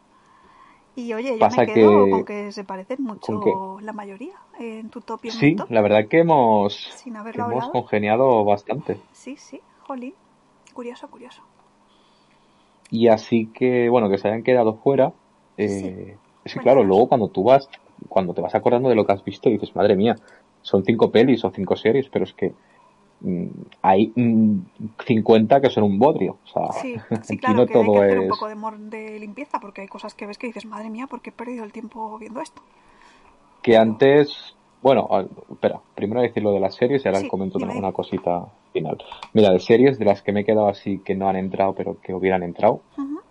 Y 0.95 1.13
oye, 1.13 1.33
yo 1.33 1.39
Pasa 1.39 1.61
me 1.61 1.67
quedo 1.67 2.05
que- 2.05 2.09
con 2.11 2.25
que 2.25 2.51
se 2.51 2.63
parecen 2.63 3.03
mucho 3.03 3.77
la 3.81 3.93
mayoría 3.93 4.33
en 4.59 4.89
tu 4.89 5.01
top 5.01 5.25
y 5.25 5.27
en 5.27 5.33
Sí, 5.35 5.45
mi 5.51 5.55
top. 5.57 5.69
la 5.69 5.81
verdad 5.81 6.07
que 6.07 6.21
hemos, 6.21 6.73
Sin 6.95 7.13
que 7.13 7.19
haberlo 7.19 7.51
hemos 7.51 7.69
congeniado 7.69 8.43
bastante. 8.43 8.97
Sí, 9.11 9.37
sí, 9.37 9.61
jolín. 9.85 10.15
Curioso, 10.73 11.07
curioso. 11.07 11.43
Y 12.89 13.09
así 13.09 13.47
que, 13.53 13.89
bueno, 13.89 14.09
que 14.09 14.17
se 14.17 14.27
hayan 14.27 14.41
quedado 14.43 14.77
fuera. 14.77 15.13
Eh, 15.57 16.15
Sí. 16.15 16.26
Es 16.47 16.53
que 16.53 16.59
Cuéntanos. 16.59 16.63
claro, 16.63 16.83
luego 16.83 17.07
cuando 17.07 17.27
tú 17.29 17.43
vas, 17.43 17.69
cuando 18.09 18.33
te 18.33 18.41
vas 18.41 18.55
acordando 18.55 18.89
de 18.89 18.95
lo 18.95 19.05
que 19.05 19.13
has 19.13 19.23
visto, 19.23 19.49
dices, 19.49 19.75
madre 19.75 19.95
mía, 19.95 20.15
son 20.61 20.83
cinco 20.83 21.11
pelis 21.11 21.43
o 21.45 21.51
cinco 21.51 21.75
series, 21.75 22.09
pero 22.09 22.23
es 22.25 22.33
que 22.33 22.53
mm, 23.21 23.47
hay 23.81 24.11
mm, 24.15 24.59
50 25.05 25.61
que 25.61 25.69
son 25.69 25.83
un 25.83 25.99
bodrio. 25.99 26.37
O 26.43 26.47
sea, 26.47 26.81
Sí, 26.81 26.95
sí, 27.23 27.37
claro, 27.37 27.55
no 27.59 27.65
que 27.65 27.73
hay 27.73 27.91
que 27.91 27.97
todo 27.97 28.01
hacer 28.03 28.19
un 28.19 28.27
poco 28.27 28.47
de, 28.47 28.55
mor- 28.55 28.77
de 28.79 29.19
limpieza 29.19 29.59
porque 29.59 29.81
hay 29.81 29.87
cosas 29.87 30.13
que 30.15 30.25
ves 30.25 30.37
que 30.37 30.47
dices, 30.47 30.65
madre 30.65 30.89
mía, 30.89 31.07
¿por 31.07 31.21
qué 31.21 31.29
he 31.29 31.33
perdido 31.33 31.63
el 31.63 31.71
tiempo 31.71 32.17
viendo 32.17 32.41
esto? 32.41 32.61
que 33.61 33.75
antes, 33.77 34.55
bueno, 34.81 35.07
a- 35.11 35.25
espera, 35.51 35.79
primero 35.95 36.21
decir 36.21 36.43
lo 36.43 36.51
de 36.51 36.59
las 36.59 36.75
series 36.75 37.03
y 37.03 37.07
ahora 37.07 37.19
Sí, 37.21 37.27
comento 37.27 37.57
una, 37.57 37.73
una 37.73 37.91
cosita 37.91 38.45
final. 38.73 38.97
Mira, 39.33 39.51
de 39.51 39.59
series 39.59 39.97
de 39.99 40.05
las 40.05 40.21
que 40.21 40.31
me 40.31 40.41
he 40.41 40.45
quedado 40.45 40.67
así 40.67 40.99
que 40.99 41.15
no 41.15 41.27
han 41.29 41.35
entrado 41.35 41.73
pero 41.73 41.97
que 42.01 42.13
hubieran 42.13 42.43
entrado, 42.43 42.81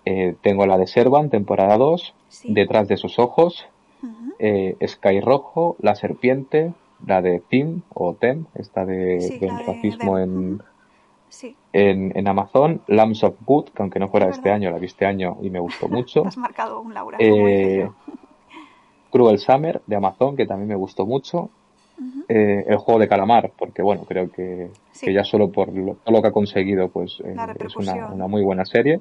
eh, 0.05 0.34
tengo 0.42 0.66
la 0.66 0.78
de 0.78 0.86
Servan, 0.86 1.30
temporada 1.30 1.76
2, 1.76 2.14
Sí. 2.28 2.53
Detrás 2.53 2.86
de 2.88 2.97
sus 2.97 3.18
ojos, 3.18 3.66
eh, 4.38 4.76
Sky 4.86 5.20
Rojo, 5.20 5.76
La 5.80 5.94
Serpiente, 5.94 6.74
la 7.07 7.22
de 7.22 7.40
Tim 7.40 7.80
o 7.94 8.14
Tem, 8.14 8.44
esta 8.55 8.84
de, 8.84 9.20
Sí, 9.20 9.38
del 9.38 9.57
de 9.57 9.62
racismo 9.64 10.18
en. 10.18 10.62
Sí, 11.28 11.57
en, 11.72 12.12
en 12.16 12.28
Amazon, 12.28 12.82
Lambs 12.86 13.22
of 13.24 13.34
Good, 13.44 13.66
que 13.70 13.82
aunque 13.82 13.99
no 13.99 14.09
fuera 14.09 14.26
Es 14.28 14.36
este 14.36 14.49
verdad. 14.49 14.57
año, 14.57 14.70
la 14.70 14.78
vi 14.78 14.86
este 14.86 15.07
año 15.07 15.36
y 15.42 15.51
me 15.51 15.59
gustó 15.61 15.88
mucho. 15.88 16.24
has 16.26 16.36
marcado 16.36 16.80
un 16.80 16.92
Laura, 16.94 17.16
Eh. 17.20 17.88
Cruel 19.11 19.38
Summer 19.38 19.80
de 19.86 19.96
Amazon, 19.96 20.36
que 20.36 20.46
también 20.46 20.68
me 20.68 20.76
gustó 20.76 21.07
mucho. 21.07 21.50
Eh, 22.28 22.64
el 22.66 22.76
juego 22.76 23.00
de 23.00 23.09
calamar, 23.09 23.52
porque 23.57 23.82
bueno, 23.82 24.04
creo 24.04 24.30
que, 24.30 24.70
Sí. 24.92 25.07
que 25.07 25.14
ya 25.14 25.24
solo 25.24 25.50
por 25.50 25.72
lo, 25.72 25.94
todo 25.94 26.16
lo 26.16 26.20
que 26.20 26.28
ha 26.28 26.32
conseguido, 26.32 26.88
pues 26.88 27.20
eh, 27.24 27.34
es 27.64 27.76
una, 27.76 28.26
muy 28.26 28.42
buena 28.42 28.64
serie. 28.64 29.00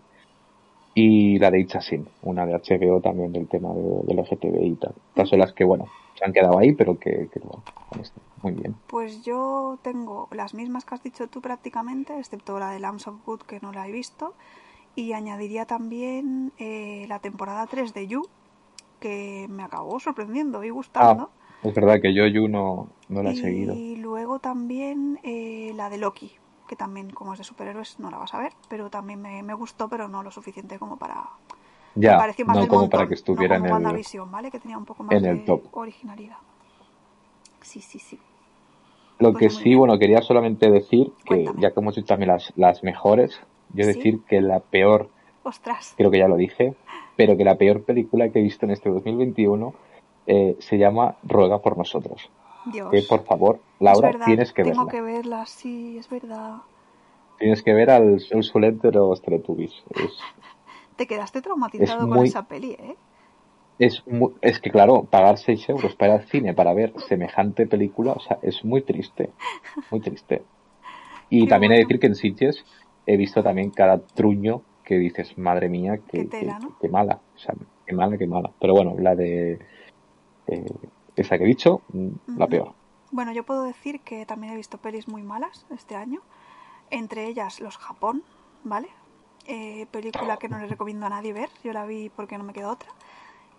Y 0.94 1.38
la 1.40 1.52
de 1.52 1.60
Itchasin, 1.60 2.08
una 2.22 2.46
de 2.46 2.54
HBO 2.54 3.02
también 3.02 3.34
del 3.34 3.48
tema 3.48 3.74
de, 3.74 3.82
del 4.04 4.18
LGTBI 4.18 4.66
y 4.68 4.76
tal. 4.76 4.94
Estas 5.10 5.28
son 5.28 5.40
las 5.40 5.52
que, 5.52 5.66
bueno, 5.66 5.88
se 6.18 6.24
han 6.24 6.32
quedado 6.32 6.58
ahí, 6.58 6.72
pero 6.72 6.98
que, 6.98 7.28
que 7.34 7.40
bueno, 7.40 7.64
muy 8.42 8.54
bien. 8.54 8.76
Pues 8.88 9.26
yo 9.26 9.78
tengo 9.82 10.30
las 10.32 10.54
mismas 10.54 10.86
que 10.86 10.96
has 10.96 11.04
dicho 11.04 11.28
tú 11.28 11.42
prácticamente, 11.42 12.18
excepto 12.18 12.58
la 12.60 12.72
de 12.72 12.80
Lambs 12.80 13.08
of 13.08 13.26
Good 13.26 13.42
que 13.42 13.60
no 13.60 13.74
la 13.74 13.88
he 13.90 13.92
visto. 13.92 14.34
Y 14.96 15.12
añadiría 15.12 15.66
también 15.66 16.54
eh, 16.60 17.06
la 17.10 17.20
temporada 17.20 17.66
3 17.68 17.94
de 17.94 18.08
You, 18.08 18.28
que 19.00 19.48
me 19.50 19.64
acabó 19.64 20.00
sorprendiendo 20.00 20.64
y 20.64 20.70
gustando. 20.70 21.30
Ah, 21.30 21.30
es 21.64 21.74
verdad 21.74 22.02
que 22.02 22.14
yo, 22.14 22.28
Yu, 22.28 22.48
no, 22.50 22.90
no 23.08 23.24
la 23.24 23.32
he 23.32 23.36
y 23.36 23.36
seguido. 23.36 23.82
luego 23.98 24.40
también 24.40 25.20
eh, 25.24 25.72
la 25.76 25.90
de 25.90 25.98
Loki, 25.98 26.32
que 26.68 26.76
también 26.76 27.10
como 27.10 27.34
es 27.34 27.40
de 27.40 27.44
superhéroes 27.44 28.00
no 28.00 28.10
la 28.12 28.18
vas 28.18 28.34
a 28.34 28.40
ver, 28.40 28.54
pero 28.70 28.90
también 28.90 29.22
me, 29.22 29.42
me 29.44 29.54
gustó, 29.54 29.90
pero 29.90 30.08
no 30.08 30.24
lo 30.24 30.32
suficiente 30.32 30.80
como 30.80 30.98
para... 30.98 31.24
me 32.04 32.16
Ya, 32.16 32.16
pareció 32.16 32.46
más 32.46 32.60
no 32.60 32.68
como 32.68 32.84
montón, 32.84 32.90
para 32.90 33.08
que 33.08 33.16
estuviera 33.16 33.56
no 33.56 33.58
en 33.58 33.66
el, 33.66 33.72
WandaVision, 33.72 34.32
¿vale? 34.32 34.52
Que 34.52 34.60
tenía 34.60 34.78
un 34.78 34.86
poco 34.86 35.04
más 35.04 35.22
en 35.22 35.26
el 35.26 35.44
de 35.44 35.46
top. 35.46 35.66
originalidad. 35.72 36.38
Sí, 37.62 37.82
sí, 37.82 38.00
sí. 38.00 38.20
Lo 39.20 39.34
Pues 39.34 39.38
que 39.38 39.50
sí, 39.50 39.76
bien. 39.76 39.76
bueno, 39.76 40.00
quería 40.00 40.22
solamente 40.22 40.70
decir 40.72 41.12
que, 41.26 41.52
Cuéntame. 41.52 41.58
ya 41.58 41.72
que 41.74 41.80
hemos 41.82 41.96
dicho 41.96 42.08
también 42.08 42.32
las, 42.32 42.54
las 42.56 42.82
mejores, 42.84 43.40
yo 43.70 43.86
Sí. 43.86 43.86
decir 43.86 44.24
que 44.26 44.40
la 44.42 44.62
peor 44.62 45.12
Ostras, 45.46 45.94
creo 45.96 46.10
que 46.12 46.18
ya 46.18 46.28
lo 46.28 46.36
dije, 46.38 46.74
pero 47.16 47.38
que 47.38 47.44
la 47.46 47.56
peor 47.56 47.84
película 47.84 48.30
que 48.30 48.40
he 48.40 48.44
visto 48.44 48.66
en 48.66 48.72
este 48.72 48.90
2021 48.90 49.74
eh, 50.28 50.56
se 50.60 50.78
llama 50.78 51.16
Ruega 51.24 51.62
por 51.62 51.78
nosotros. 51.78 52.30
Dios. 52.66 52.90
Que 52.92 53.04
por 53.04 53.24
favor, 53.26 53.60
Laura, 53.80 54.10
verdad, 54.10 54.26
tienes 54.26 54.52
que 54.52 54.64
Tengo 54.64 54.86
verla. 54.86 54.92
que 54.92 55.02
verla, 55.02 55.46
sí, 55.46 55.98
es 56.00 56.10
verdad. 56.10 56.58
Tienes 57.38 57.62
que 57.62 57.74
ver 57.74 57.92
al 57.92 58.20
Sol 58.20 58.44
Solet 58.44 58.82
de 58.82 58.92
los 58.92 59.22
Teletubbies. 59.22 59.72
Es, 59.92 60.18
Te 60.96 61.06
quedaste 61.06 61.42
traumatizado 61.42 62.00
Es 62.02 62.08
con 62.08 62.18
muy- 62.18 62.28
esa 62.28 62.48
peli, 62.48 62.72
¿eh? 62.72 62.96
es, 63.78 64.02
mu- 64.08 64.32
es 64.42 64.60
que, 64.60 64.72
claro, 64.72 65.04
pagar 65.04 65.38
6 65.38 65.68
euros 65.70 65.96
para 65.96 66.14
al 66.16 66.24
cine 66.28 66.54
para 66.54 66.74
ver 66.74 66.94
semejante 67.08 67.68
película, 67.68 68.14
o 68.14 68.20
sea, 68.20 68.40
es 68.42 68.64
muy 68.66 68.82
triste. 68.82 69.30
Muy 69.92 70.00
triste. 70.00 70.42
Y 71.30 71.44
Qué 71.44 71.50
también 71.50 71.74
he 71.74 71.76
de 71.76 71.82
bueno. 71.84 71.88
decir 71.90 72.00
que 72.00 72.08
en 72.08 72.16
Sitges 72.16 72.64
he 73.06 73.18
visto 73.18 73.44
también 73.44 73.70
cada 73.72 74.00
truño 74.00 74.62
que 74.86 74.96
dices, 74.98 75.38
madre 75.38 75.68
mía, 75.70 75.98
Qué 76.12 76.20
que, 76.24 76.26
tela, 76.26 76.58
que- 76.60 76.66
¿no? 76.66 76.78
que 76.80 76.90
mala. 76.90 77.20
O 77.36 77.40
sea, 77.40 77.54
qué 77.86 77.94
mala, 77.94 78.18
qué 78.18 78.28
mala. 78.28 78.52
Pero 78.60 78.74
bueno, 78.74 78.96
la 79.00 79.16
de 79.16 79.60
eh, 80.48 80.66
esa 81.16 81.38
que 81.38 81.44
he 81.44 81.48
dicho, 81.48 81.82
mm, 81.94 82.10
la 82.38 82.48
peor. 82.48 82.74
Bueno, 83.12 83.32
yo 83.32 83.44
puedo 83.44 83.64
decir 83.64 84.02
que 84.02 84.26
también 84.26 84.54
he 84.54 84.56
visto 84.58 84.78
pelis 84.78 85.08
muy 85.08 85.24
malas 85.24 85.66
este 85.72 85.96
año, 85.96 86.22
entre 86.92 87.26
ellas 87.28 87.60
Los 87.62 87.78
Japón, 87.78 88.24
¿vale? 88.64 88.90
Eh, 89.48 89.86
película 89.92 90.38
que 90.38 90.50
no 90.50 90.58
le 90.60 90.68
recomiendo 90.68 91.06
a 91.06 91.10
nadie 91.10 91.32
ver, 91.34 91.50
yo 91.64 91.72
la 91.74 91.86
vi 91.86 92.10
porque 92.10 92.38
no 92.38 92.44
me 92.44 92.54
quedó 92.54 92.72
otra. 92.72 92.90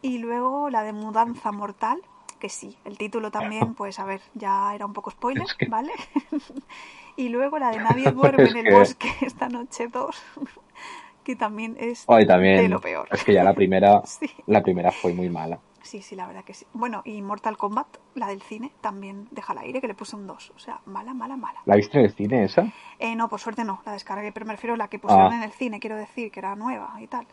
Y 0.03 0.19
luego 0.19 0.69
la 0.69 0.83
de 0.83 0.93
Mudanza 0.93 1.53
Mortal, 1.53 2.03
que 2.39 2.49
sí, 2.49 2.77
el 2.85 2.99
título 2.99 3.31
también, 3.31 3.75
pues 3.77 3.99
a 3.99 4.05
ver, 4.05 4.21
ya 4.35 4.75
era 4.75 4.85
un 4.85 4.93
poco 4.93 5.11
spoiler, 5.11 5.45
Es 5.47 5.55
que- 5.55 5.67
¿vale? 5.67 5.93
y 7.17 7.29
luego 7.31 7.59
la 7.59 7.71
de 7.71 7.79
Nadie 7.79 8.11
duerme 8.13 8.51
en 8.51 8.57
el 8.57 8.65
que- 8.65 8.71
bosque 8.73 9.09
esta 9.23 9.49
noche 9.49 9.89
2, 9.89 10.23
que 11.27 11.35
también 11.37 11.77
es 11.81 12.07
de 12.07 12.69
lo 12.69 12.81
peor. 12.81 13.09
Es 13.11 13.25
que 13.25 13.33
ya 13.33 13.43
la 13.43 13.53
primera, 13.53 14.01
Sí. 14.05 14.31
la 14.47 14.63
primera 14.63 14.93
fue 14.93 15.13
muy 15.13 15.29
mala. 15.29 15.59
Sí, 15.83 16.01
sí, 16.03 16.15
la 16.17 16.27
verdad 16.27 16.45
que 16.45 16.55
sí. 16.55 16.67
Bueno, 16.73 17.03
y 17.05 17.21
Mortal 17.23 17.57
Kombat, 17.57 17.87
la 18.15 18.29
del 18.29 18.43
cine, 18.43 18.71
también 18.81 19.29
deja 19.31 19.53
al 19.53 19.59
aire, 19.61 19.81
que 19.81 19.87
le 19.89 19.95
puse 19.95 20.17
un 20.17 20.27
2. 20.27 20.53
O 20.55 20.59
sea, 20.59 20.81
mala, 20.87 21.15
mala, 21.15 21.37
mala. 21.37 21.61
¿La 21.65 21.77
viste 21.77 21.99
en 21.99 22.05
el 22.07 22.13
cine 22.13 22.45
esa? 22.45 22.73
Eh, 22.99 23.15
no, 23.15 23.29
por 23.29 23.39
suerte 23.41 23.63
no, 23.65 23.83
la 23.87 23.93
descargué, 23.93 24.33
pero 24.33 24.47
me 24.47 24.53
refiero 24.53 24.75
a 24.75 24.77
la 24.77 24.89
que 24.89 24.99
pusieron 24.99 25.33
Ah. 25.33 25.37
en 25.37 25.43
el 25.45 25.53
cine, 25.53 25.79
quiero 25.81 25.97
decir, 25.97 26.31
que 26.33 26.41
era 26.41 26.55
nueva 26.57 26.93
y 27.01 27.07
tal. 27.07 27.27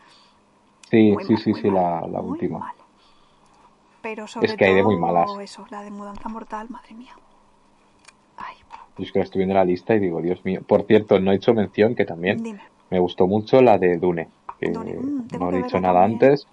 Sí, 0.90 1.12
Muy 1.12 1.24
sí, 1.24 1.32
mal, 1.34 1.42
sí, 1.42 1.54
sí, 1.54 1.70
la, 1.70 2.00
la 2.02 2.20
muy 2.20 2.30
última. 2.32 2.58
mal. 2.60 2.74
Pero 4.02 4.26
sobre 4.26 4.56
que 4.56 4.64
hay 4.66 4.74
de 4.74 4.82
muy 4.84 4.98
malas. 4.98 5.30
eso, 5.40 5.66
la 5.70 5.82
de 5.82 5.90
Mudanza 5.90 6.28
Mortal, 6.28 6.68
madre 6.70 6.94
mía. 6.94 7.12
Ay, 8.36 8.56
Yo 8.98 9.04
es 9.04 9.10
que 9.12 9.18
la 9.20 9.24
estoy 9.24 9.38
viendo 9.40 9.52
en 9.54 9.58
la 9.58 9.64
lista 9.64 9.94
y 9.94 9.98
digo, 9.98 10.20
Dios 10.20 10.44
mío. 10.44 10.60
Por 10.66 10.82
cierto, 10.86 11.18
no 11.20 11.32
he 11.32 11.36
hecho 11.36 11.54
mención 11.54 11.94
que 11.96 12.04
también 12.04 12.42
dime. 12.42 12.60
Me 12.94 13.00
gustó 13.00 13.26
mucho 13.26 13.60
la 13.60 13.78
de 13.78 13.98
Dune, 13.98 14.30
que 14.58 14.70
Dune, 14.70 14.94
mm, 14.94 15.38
no 15.38 15.50
he 15.50 15.56
dicho 15.62 15.80
nada 15.80 16.00
también. 16.00 16.22
antes. 16.22 16.46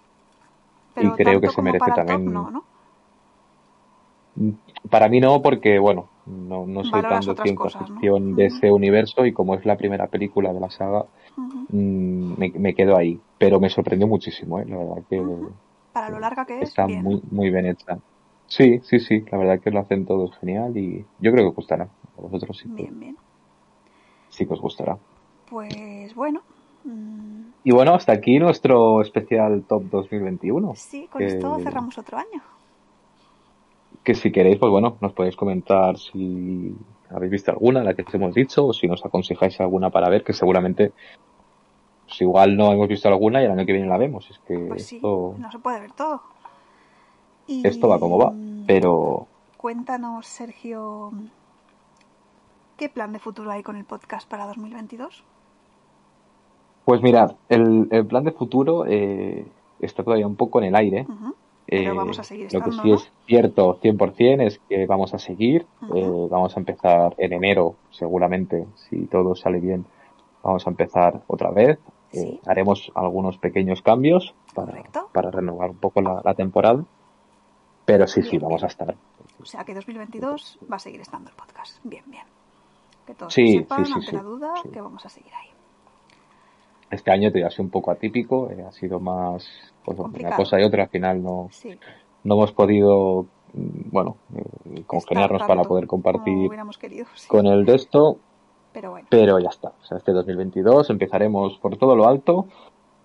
Pero 0.96 1.16
creo 1.16 1.40
que 1.42 1.50
se 1.50 1.62
merece 1.62 1.80
para 1.92 1.96
top, 2.06 2.08
también- 2.08 2.34
no, 2.34 2.52
¿no? 2.52 2.64
Para 4.90 5.10
mí 5.10 5.20
no, 5.20 5.42
porque 5.42 5.80
bueno, 5.80 6.10
no, 6.26 6.66
no 6.66 6.84
soy 6.84 7.02
tan 7.04 7.26
de 7.26 7.36
ciencia 7.36 7.70
ficción 7.80 8.36
de 8.36 8.46
ese 8.46 8.72
universo 8.72 9.26
y 9.26 9.34
como 9.34 9.56
es 9.56 9.66
la 9.66 9.78
primera 9.78 10.08
película 10.10 10.54
de 10.54 10.60
la 10.60 10.70
saga, 10.70 11.06
mm, 11.70 12.34
me, 12.40 12.52
me 12.60 12.74
quedo 12.76 12.98
ahí. 12.98 13.22
Pero 13.38 13.60
me 13.60 13.70
sorprendió 13.70 14.08
muchísimo, 14.08 14.60
¿eh? 14.60 14.66
la 14.68 14.78
verdad 14.78 15.04
que. 15.10 15.18
Para 15.94 16.10
lo 16.10 16.20
larga 16.20 16.46
que 16.46 16.62
es, 16.62 16.70
está 16.70 16.88
bien. 16.88 17.04
muy, 17.04 17.22
muy 17.32 17.52
bien 17.52 17.66
hecha. 17.68 18.00
Sí, 18.48 18.80
sí, 18.84 19.00
sí, 19.00 19.24
la 19.32 19.38
verdad 19.38 19.62
que 19.62 19.72
lo 19.72 19.80
hacen 19.80 20.06
todos 20.06 20.38
genial 20.40 20.78
y 20.78 21.08
yo 21.20 21.32
creo 21.32 21.46
que 21.46 21.50
os 21.50 21.56
gustará. 21.56 21.86
A 21.86 22.22
vosotros 22.22 22.58
sí 22.58 22.70
Bien, 22.76 23.00
bien. 23.00 23.18
sí 24.30 24.48
que 24.48 24.54
os 24.54 24.62
gustará. 24.62 25.00
Pues 25.52 26.16
bueno. 26.16 26.42
mm, 26.86 27.42
Y 27.66 27.72
bueno, 27.74 27.94
hasta 27.94 28.14
aquí 28.14 28.40
nuestro 28.40 29.02
especial 29.02 29.64
Top 29.68 29.84
2021. 29.92 30.74
sí, 30.76 31.08
con 31.12 31.20
que- 31.20 31.26
esto 31.28 31.60
cerramos 31.60 31.98
otro 31.98 32.18
año. 32.18 32.42
que 34.04 34.16
si 34.16 34.32
queréis, 34.32 34.58
pues 34.58 34.72
bueno, 34.72 34.98
nos 35.02 35.14
podéis 35.14 35.36
comentar 35.36 35.96
si 35.98 36.74
habéis 37.12 37.32
visto 37.34 37.52
alguna, 37.52 37.84
la 37.84 37.94
que 37.94 38.02
os 38.02 38.14
hemos 38.16 38.34
dicho, 38.34 38.66
o 38.66 38.74
si 38.74 38.88
nos 38.88 39.06
aconsejáis 39.06 39.60
alguna 39.62 39.92
para 39.92 40.10
ver, 40.10 40.24
que 40.24 40.34
seguramente, 40.34 40.92
pues 42.08 42.22
igual 42.22 42.56
no 42.58 42.72
hemos 42.72 42.88
visto 42.88 43.10
alguna 43.10 43.42
y 43.42 43.46
el 43.46 43.52
año 43.52 43.64
que 43.66 43.74
viene 43.74 43.88
la 43.88 43.98
vemos. 44.00 44.28
Es 44.32 44.40
que 44.40 44.58
Pues 44.58 44.88
sí, 44.88 44.96
esto, 44.96 45.36
no 45.38 45.52
se 45.52 45.60
puede 45.60 45.82
ver 45.82 45.92
todo. 45.92 46.22
Y, 47.46 47.68
esto 47.68 47.90
va 47.90 48.00
como 48.00 48.18
va. 48.18 48.34
Pero 48.66 49.28
Cuéntanos, 49.58 50.26
Sergio, 50.26 51.12
¿qué 52.78 52.90
plan 52.90 53.12
de 53.14 53.20
futuro 53.20 53.52
hay 53.52 53.62
con 53.62 53.76
el 53.76 53.86
podcast 53.86 54.28
para 54.28 54.48
2022? 54.48 55.24
Pues 56.86 57.02
mirad, 57.02 57.36
el, 57.50 57.88
el 57.92 58.06
plan 58.08 58.24
de 58.24 58.32
futuro 58.32 58.86
eh, 58.88 59.46
está 59.80 60.04
todavía 60.04 60.28
un 60.28 60.36
poco 60.36 60.60
en 60.60 60.66
el 60.66 60.76
aire. 60.76 61.06
Ujú, 61.08 61.36
Pero 61.68 61.92
Eh, 61.94 61.96
vamos 61.96 62.20
a 62.20 62.24
seguir 62.24 62.46
Lo 62.52 62.62
que 62.62 62.70
estando, 62.70 62.82
sí 62.84 62.90
¿no? 62.90 62.96
es 62.96 63.12
cierto 63.28 63.80
100% 63.82 64.42
es 64.48 64.60
que 64.68 64.86
vamos 64.88 65.14
a 65.14 65.20
seguir. 65.20 65.66
Eh, 65.94 66.28
vamos 66.30 66.56
a 66.58 66.60
empezar 66.60 67.14
en 67.18 67.34
enero, 67.34 67.76
seguramente, 67.92 68.66
si 68.76 69.06
todo 69.06 69.36
sale 69.36 69.60
bien. 69.60 69.86
Vamos 70.44 70.66
a 70.66 70.70
empezar 70.72 71.22
otra 71.28 71.52
vez. 71.52 71.78
Eh, 72.14 72.18
Sí. 72.20 72.40
haremos 72.46 72.92
algunos 72.96 73.38
pequeños 73.38 73.82
cambios 73.82 74.34
para, 74.54 74.84
para 75.14 75.32
renovar 75.32 75.70
un 75.70 75.78
poco 75.78 76.02
la, 76.02 76.20
la 76.26 76.34
temporada. 76.34 76.84
Pero 77.86 78.06
sí, 78.08 78.22
sí, 78.24 78.38
vamos 78.38 78.64
a 78.64 78.68
estar. 78.68 78.96
O 79.42 79.46
sea 79.46 79.64
que 79.64 79.74
2022 79.74 80.60
va 80.70 80.76
a 80.76 80.80
seguir 80.80 81.00
estando 81.00 81.30
el 81.30 81.36
podcast. 81.36 81.78
Bien, 81.86 82.04
bien. 82.08 82.24
Que 83.08 83.14
todos 83.14 83.34
Sí, 83.34 83.60
sepan, 83.60 83.86
sí, 83.86 83.92
sí, 83.94 84.00
ante 84.00 84.12
la 84.14 84.24
duda, 84.24 84.54
que 84.74 84.82
vamos 84.82 85.06
a 85.06 85.10
seguir 85.10 85.32
ahí. 85.34 85.48
Este 86.92 87.10
año 87.12 87.32
te 87.32 87.44
ha 87.44 87.50
sido 87.50 87.64
un 87.64 87.70
poco 87.72 87.90
atípico, 87.92 88.50
eh, 88.52 88.64
ha 88.68 88.72
sido 88.72 89.00
más 89.00 89.50
pues, 89.84 89.98
una 89.98 90.36
cosa 90.36 90.60
y 90.60 90.64
otra. 90.64 90.84
Al 90.84 90.90
final 90.90 91.24
no, 91.24 91.48
Sí. 91.52 91.78
no 92.24 92.36
hemos 92.36 92.52
podido, 92.52 93.26
mm, 93.54 93.90
bueno, 93.92 94.18
eh, 94.36 94.84
congeniarnos 94.86 95.44
para 95.44 95.64
poder 95.64 95.88
compartir 95.88 96.48
hubiéramos 96.48 96.78
querido, 96.78 97.06
sí. 97.16 97.28
con 97.28 97.48
el 97.48 97.66
de 97.66 97.76
esto. 97.76 98.18
Pero 98.74 98.92
bueno, 98.92 99.08
Pero 99.10 99.40
ya 99.40 99.50
está. 99.50 99.70
O 99.82 99.86
sea, 99.86 99.98
este 99.98 100.12
2022 100.14 100.90
empezaremos 100.90 101.58
por 101.60 101.78
todo 101.78 101.96
lo 101.96 102.08
alto 102.08 102.46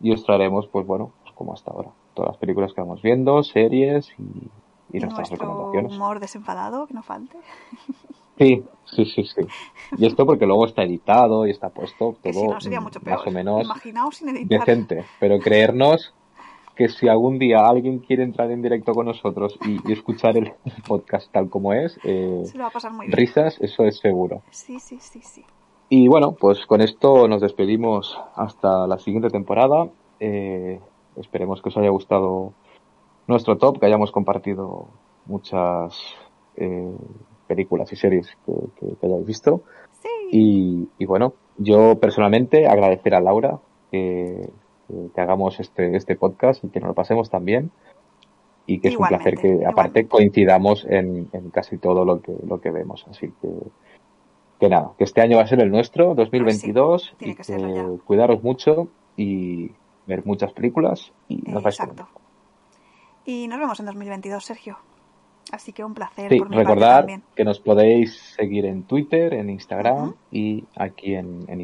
y 0.00 0.12
os 0.12 0.24
traeremos, 0.24 0.66
pues 0.68 0.86
bueno, 0.86 1.12
pues 1.22 1.34
como 1.34 1.52
hasta 1.54 1.70
ahora. 1.72 1.90
Todas 2.14 2.32
las 2.32 2.38
películas 2.38 2.72
que 2.72 2.80
vamos 2.80 3.02
viendo, 3.02 3.42
series 3.42 4.08
y 4.18 4.98
nuestras 4.98 5.30
nuestro 5.30 5.36
recomendaciones. 5.48 5.92
humor 5.92 6.20
desenfadado, 6.20 6.86
que 6.86 6.94
no 6.94 7.02
falte. 7.02 7.36
Sí, 8.38 8.64
sí, 8.84 9.04
sí, 9.06 9.24
sí. 9.24 9.42
Y 9.98 10.06
esto 10.06 10.26
porque 10.26 10.46
luego 10.46 10.66
está 10.66 10.82
editado 10.82 11.46
y 11.46 11.50
está 11.50 11.70
puesto 11.70 12.16
todo 12.22 12.32
si 12.32 12.46
no 12.46 12.60
sería 12.60 12.80
mucho 12.80 13.00
peor. 13.00 13.18
más 13.18 13.26
o 13.26 13.30
menos 13.30 13.64
Imaginaos 13.64 14.16
sin 14.16 14.28
editar. 14.30 14.60
decente. 14.60 15.04
Pero 15.20 15.38
creernos 15.38 16.12
que 16.74 16.88
si 16.90 17.08
algún 17.08 17.38
día 17.38 17.66
alguien 17.66 18.00
quiere 18.00 18.22
entrar 18.22 18.50
en 18.50 18.60
directo 18.60 18.92
con 18.92 19.06
nosotros 19.06 19.58
y, 19.64 19.78
y 19.88 19.92
escuchar 19.92 20.36
el 20.36 20.52
podcast 20.86 21.32
tal 21.32 21.48
como 21.48 21.72
es, 21.72 21.98
eh, 22.04 22.42
Se 22.44 22.58
lo 22.58 22.64
va 22.64 22.68
a 22.68 22.72
pasar 22.72 22.92
muy 22.92 23.06
bien. 23.06 23.16
risas, 23.16 23.58
eso 23.60 23.84
es 23.84 23.98
seguro. 23.98 24.42
Sí, 24.50 24.78
sí, 24.78 24.98
sí, 25.00 25.20
sí. 25.22 25.44
Y 25.88 26.08
bueno, 26.08 26.32
pues 26.32 26.66
con 26.66 26.80
esto 26.82 27.28
nos 27.28 27.40
despedimos 27.40 28.18
hasta 28.34 28.86
la 28.86 28.98
siguiente 28.98 29.30
temporada. 29.30 29.88
Eh, 30.20 30.80
esperemos 31.16 31.62
que 31.62 31.68
os 31.70 31.76
haya 31.78 31.90
gustado 31.90 32.52
nuestro 33.28 33.56
top, 33.56 33.78
que 33.80 33.86
hayamos 33.86 34.10
compartido 34.12 34.88
muchas 35.26 35.96
eh, 36.56 36.92
películas 37.46 37.92
y 37.92 37.96
series 37.96 38.26
que, 38.46 38.52
que- 38.78 38.96
que 38.96 39.06
hayáis 39.06 39.26
visto. 39.26 39.62
Sí. 40.02 40.08
Y, 40.32 40.88
y 40.98 41.06
bueno, 41.06 41.34
yo 41.58 41.98
personalmente 41.98 42.66
agradecer 42.66 43.14
a 43.14 43.20
Laura 43.20 43.58
que, 43.90 44.50
que- 45.14 45.20
hagamos 45.20 45.58
este, 45.60 45.96
este 45.96 46.16
podcast 46.16 46.62
y 46.64 46.68
que 46.68 46.80
nos 46.80 46.88
lo 46.88 46.94
pasemos 46.94 47.30
también. 47.30 47.70
Y 48.68 48.80
que 48.80 48.88
es 48.88 48.96
un 48.96 49.06
placer 49.06 49.36
que 49.36 49.48
aparte 49.64 50.00
igualmente. 50.00 50.08
coincidamos 50.08 50.84
en, 50.90 51.28
en 51.32 51.50
casi 51.50 51.78
todo 51.78 52.04
lo 52.04 52.20
que, 52.20 52.32
lo 52.46 52.60
que 52.60 52.72
vemos. 52.72 53.06
Así 53.08 53.32
que, 53.40 53.48
que 54.58 54.68
nada, 54.68 54.90
que 54.98 55.04
este 55.04 55.20
año 55.20 55.36
va 55.36 55.44
a 55.44 55.46
ser 55.46 55.60
el 55.60 55.70
nuestro, 55.70 56.16
2022. 56.16 57.02
Pues 57.10 57.18
tiene 57.18 57.32
y 57.32 57.36
que 57.36 57.44
serlo 57.44 57.74
ya. 57.98 58.04
cuidaros 58.04 58.42
mucho 58.42 58.88
y 59.16 59.70
ver 60.08 60.26
muchas 60.26 60.52
películas 60.52 61.12
y 61.28 61.36
nos 61.48 61.62
vais 61.62 61.78
Exacto. 61.78 62.08
Y 63.24 63.46
nos 63.46 63.58
vemos 63.60 63.78
en 63.78 63.86
2022, 63.86 64.44
Sergio. 64.44 64.78
Así 65.52 65.72
que 65.72 65.84
un 65.84 65.94
placer 65.94 66.30
Sí, 66.30 66.38
por 66.38 66.48
mi 66.48 66.56
parte 66.56 66.68
recordar 66.68 66.98
también. 67.02 67.22
que 67.34 67.44
nos 67.44 67.60
podéis 67.60 68.16
seguir 68.36 68.66
en 68.66 68.82
Twitter, 68.82 69.32
en 69.34 69.50
Instagram 69.50 70.14
y 70.30 70.64
aquí 70.76 71.14
en, 71.14 71.44
en 71.48 71.58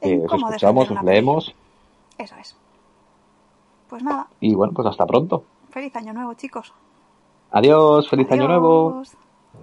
Que 0.00 0.18
os 0.18 0.32
escuchamos, 0.32 0.90
os 0.90 1.02
leemos 1.02 1.54
Eso 2.18 2.34
es. 2.40 2.56
Pues 3.88 4.02
nada, 4.02 4.28
y 4.40 4.54
bueno, 4.54 4.72
pues 4.74 4.86
hasta 4.88 5.06
pronto. 5.06 5.44
feliz 5.70 5.94
año 5.96 6.12
nuevo, 6.12 6.34
chicos. 6.34 6.72
Adiós, 7.50 8.08
feliz 8.08 8.30
año 8.32 8.48
nuevo. 8.48 9.02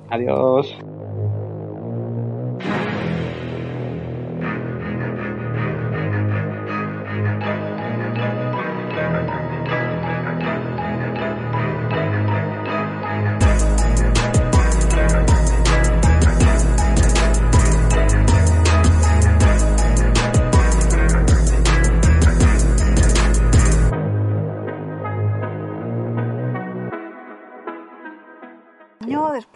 Adiós. 0.09 0.77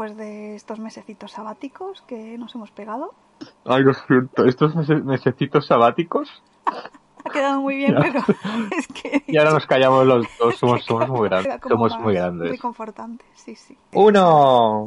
Después 0.06 0.18
de 0.18 0.56
estos 0.56 0.80
mesecitos 0.80 1.32
sabáticos 1.32 2.02
que 2.04 2.38
nos 2.38 2.54
hemos 2.56 2.70
pegado. 2.72 3.14
Ay, 3.66 3.84
lo 3.84 3.94
siento, 3.94 4.46
estos 4.46 4.76
mesecitos 5.04 5.66
sabáticos. 5.66 6.44
Ha 6.66 7.30
quedado 7.32 7.62
muy 7.62 7.76
bien, 7.78 7.94
Ya. 7.94 8.00
pero 8.02 8.20
es 8.78 8.88
que... 8.88 9.24
Y 9.26 9.38
ahora 9.38 9.52
nos 9.52 9.66
callamos 9.66 10.06
los 10.06 10.28
dos, 10.40 10.56
somos, 10.58 10.84
somos 10.86 11.10
muy 11.10 11.28
grandes. 11.28 11.60
Somos 11.68 11.98
muy 12.00 12.14
grandes. 12.14 12.52
Reconfortante, 12.52 13.26
sí, 13.34 13.56
sí. 13.56 13.76
Uno, 13.94 14.86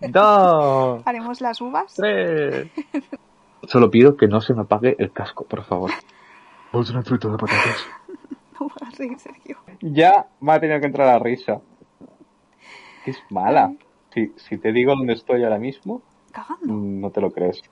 dos, 0.00 1.02
Haremos 1.06 1.40
las 1.40 1.60
uvas. 1.62 1.94
tres. 1.94 2.70
Solo 3.64 3.90
pido 3.90 4.16
que 4.16 4.28
no 4.28 4.40
se 4.42 4.52
me 4.54 4.62
apague 4.62 4.96
el 4.98 5.12
casco, 5.12 5.44
por 5.44 5.64
favor. 5.64 5.90
Vamos 6.72 6.90
una 6.90 7.02
fruta 7.02 7.28
de 7.28 7.38
patatas. 7.38 7.86
No 8.60 8.68
vas 8.68 8.82
a 8.82 8.96
reír, 8.96 9.18
Sergio. 9.18 9.56
Ya 9.80 10.26
me 10.40 10.52
ha 10.52 10.60
tenido 10.60 10.78
que 10.80 10.86
entrar 10.86 11.06
la 11.06 11.18
risa. 11.18 11.60
Que 13.04 13.12
es 13.12 13.18
mala. 13.30 13.72
Si, 14.18 14.32
si 14.48 14.58
te 14.58 14.72
digo 14.72 14.96
dónde 14.96 15.12
estoy 15.12 15.44
ahora 15.44 15.58
mismo, 15.58 16.02
Cagando. 16.32 16.74
no 16.74 17.10
te 17.10 17.20
lo 17.20 17.30
crees. 17.30 17.62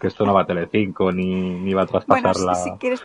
Que 0.00 0.06
esto 0.06 0.24
no 0.24 0.32
va 0.32 0.42
a 0.42 0.46
Telecinco 0.46 1.10
ni, 1.10 1.50
ni 1.58 1.74
va 1.74 1.82
a 1.82 1.86
traspasar 1.86 2.34
Bueno, 2.34 2.46
la... 2.46 2.54
si, 2.54 2.70
si 2.70 2.76
quieres 2.78 3.04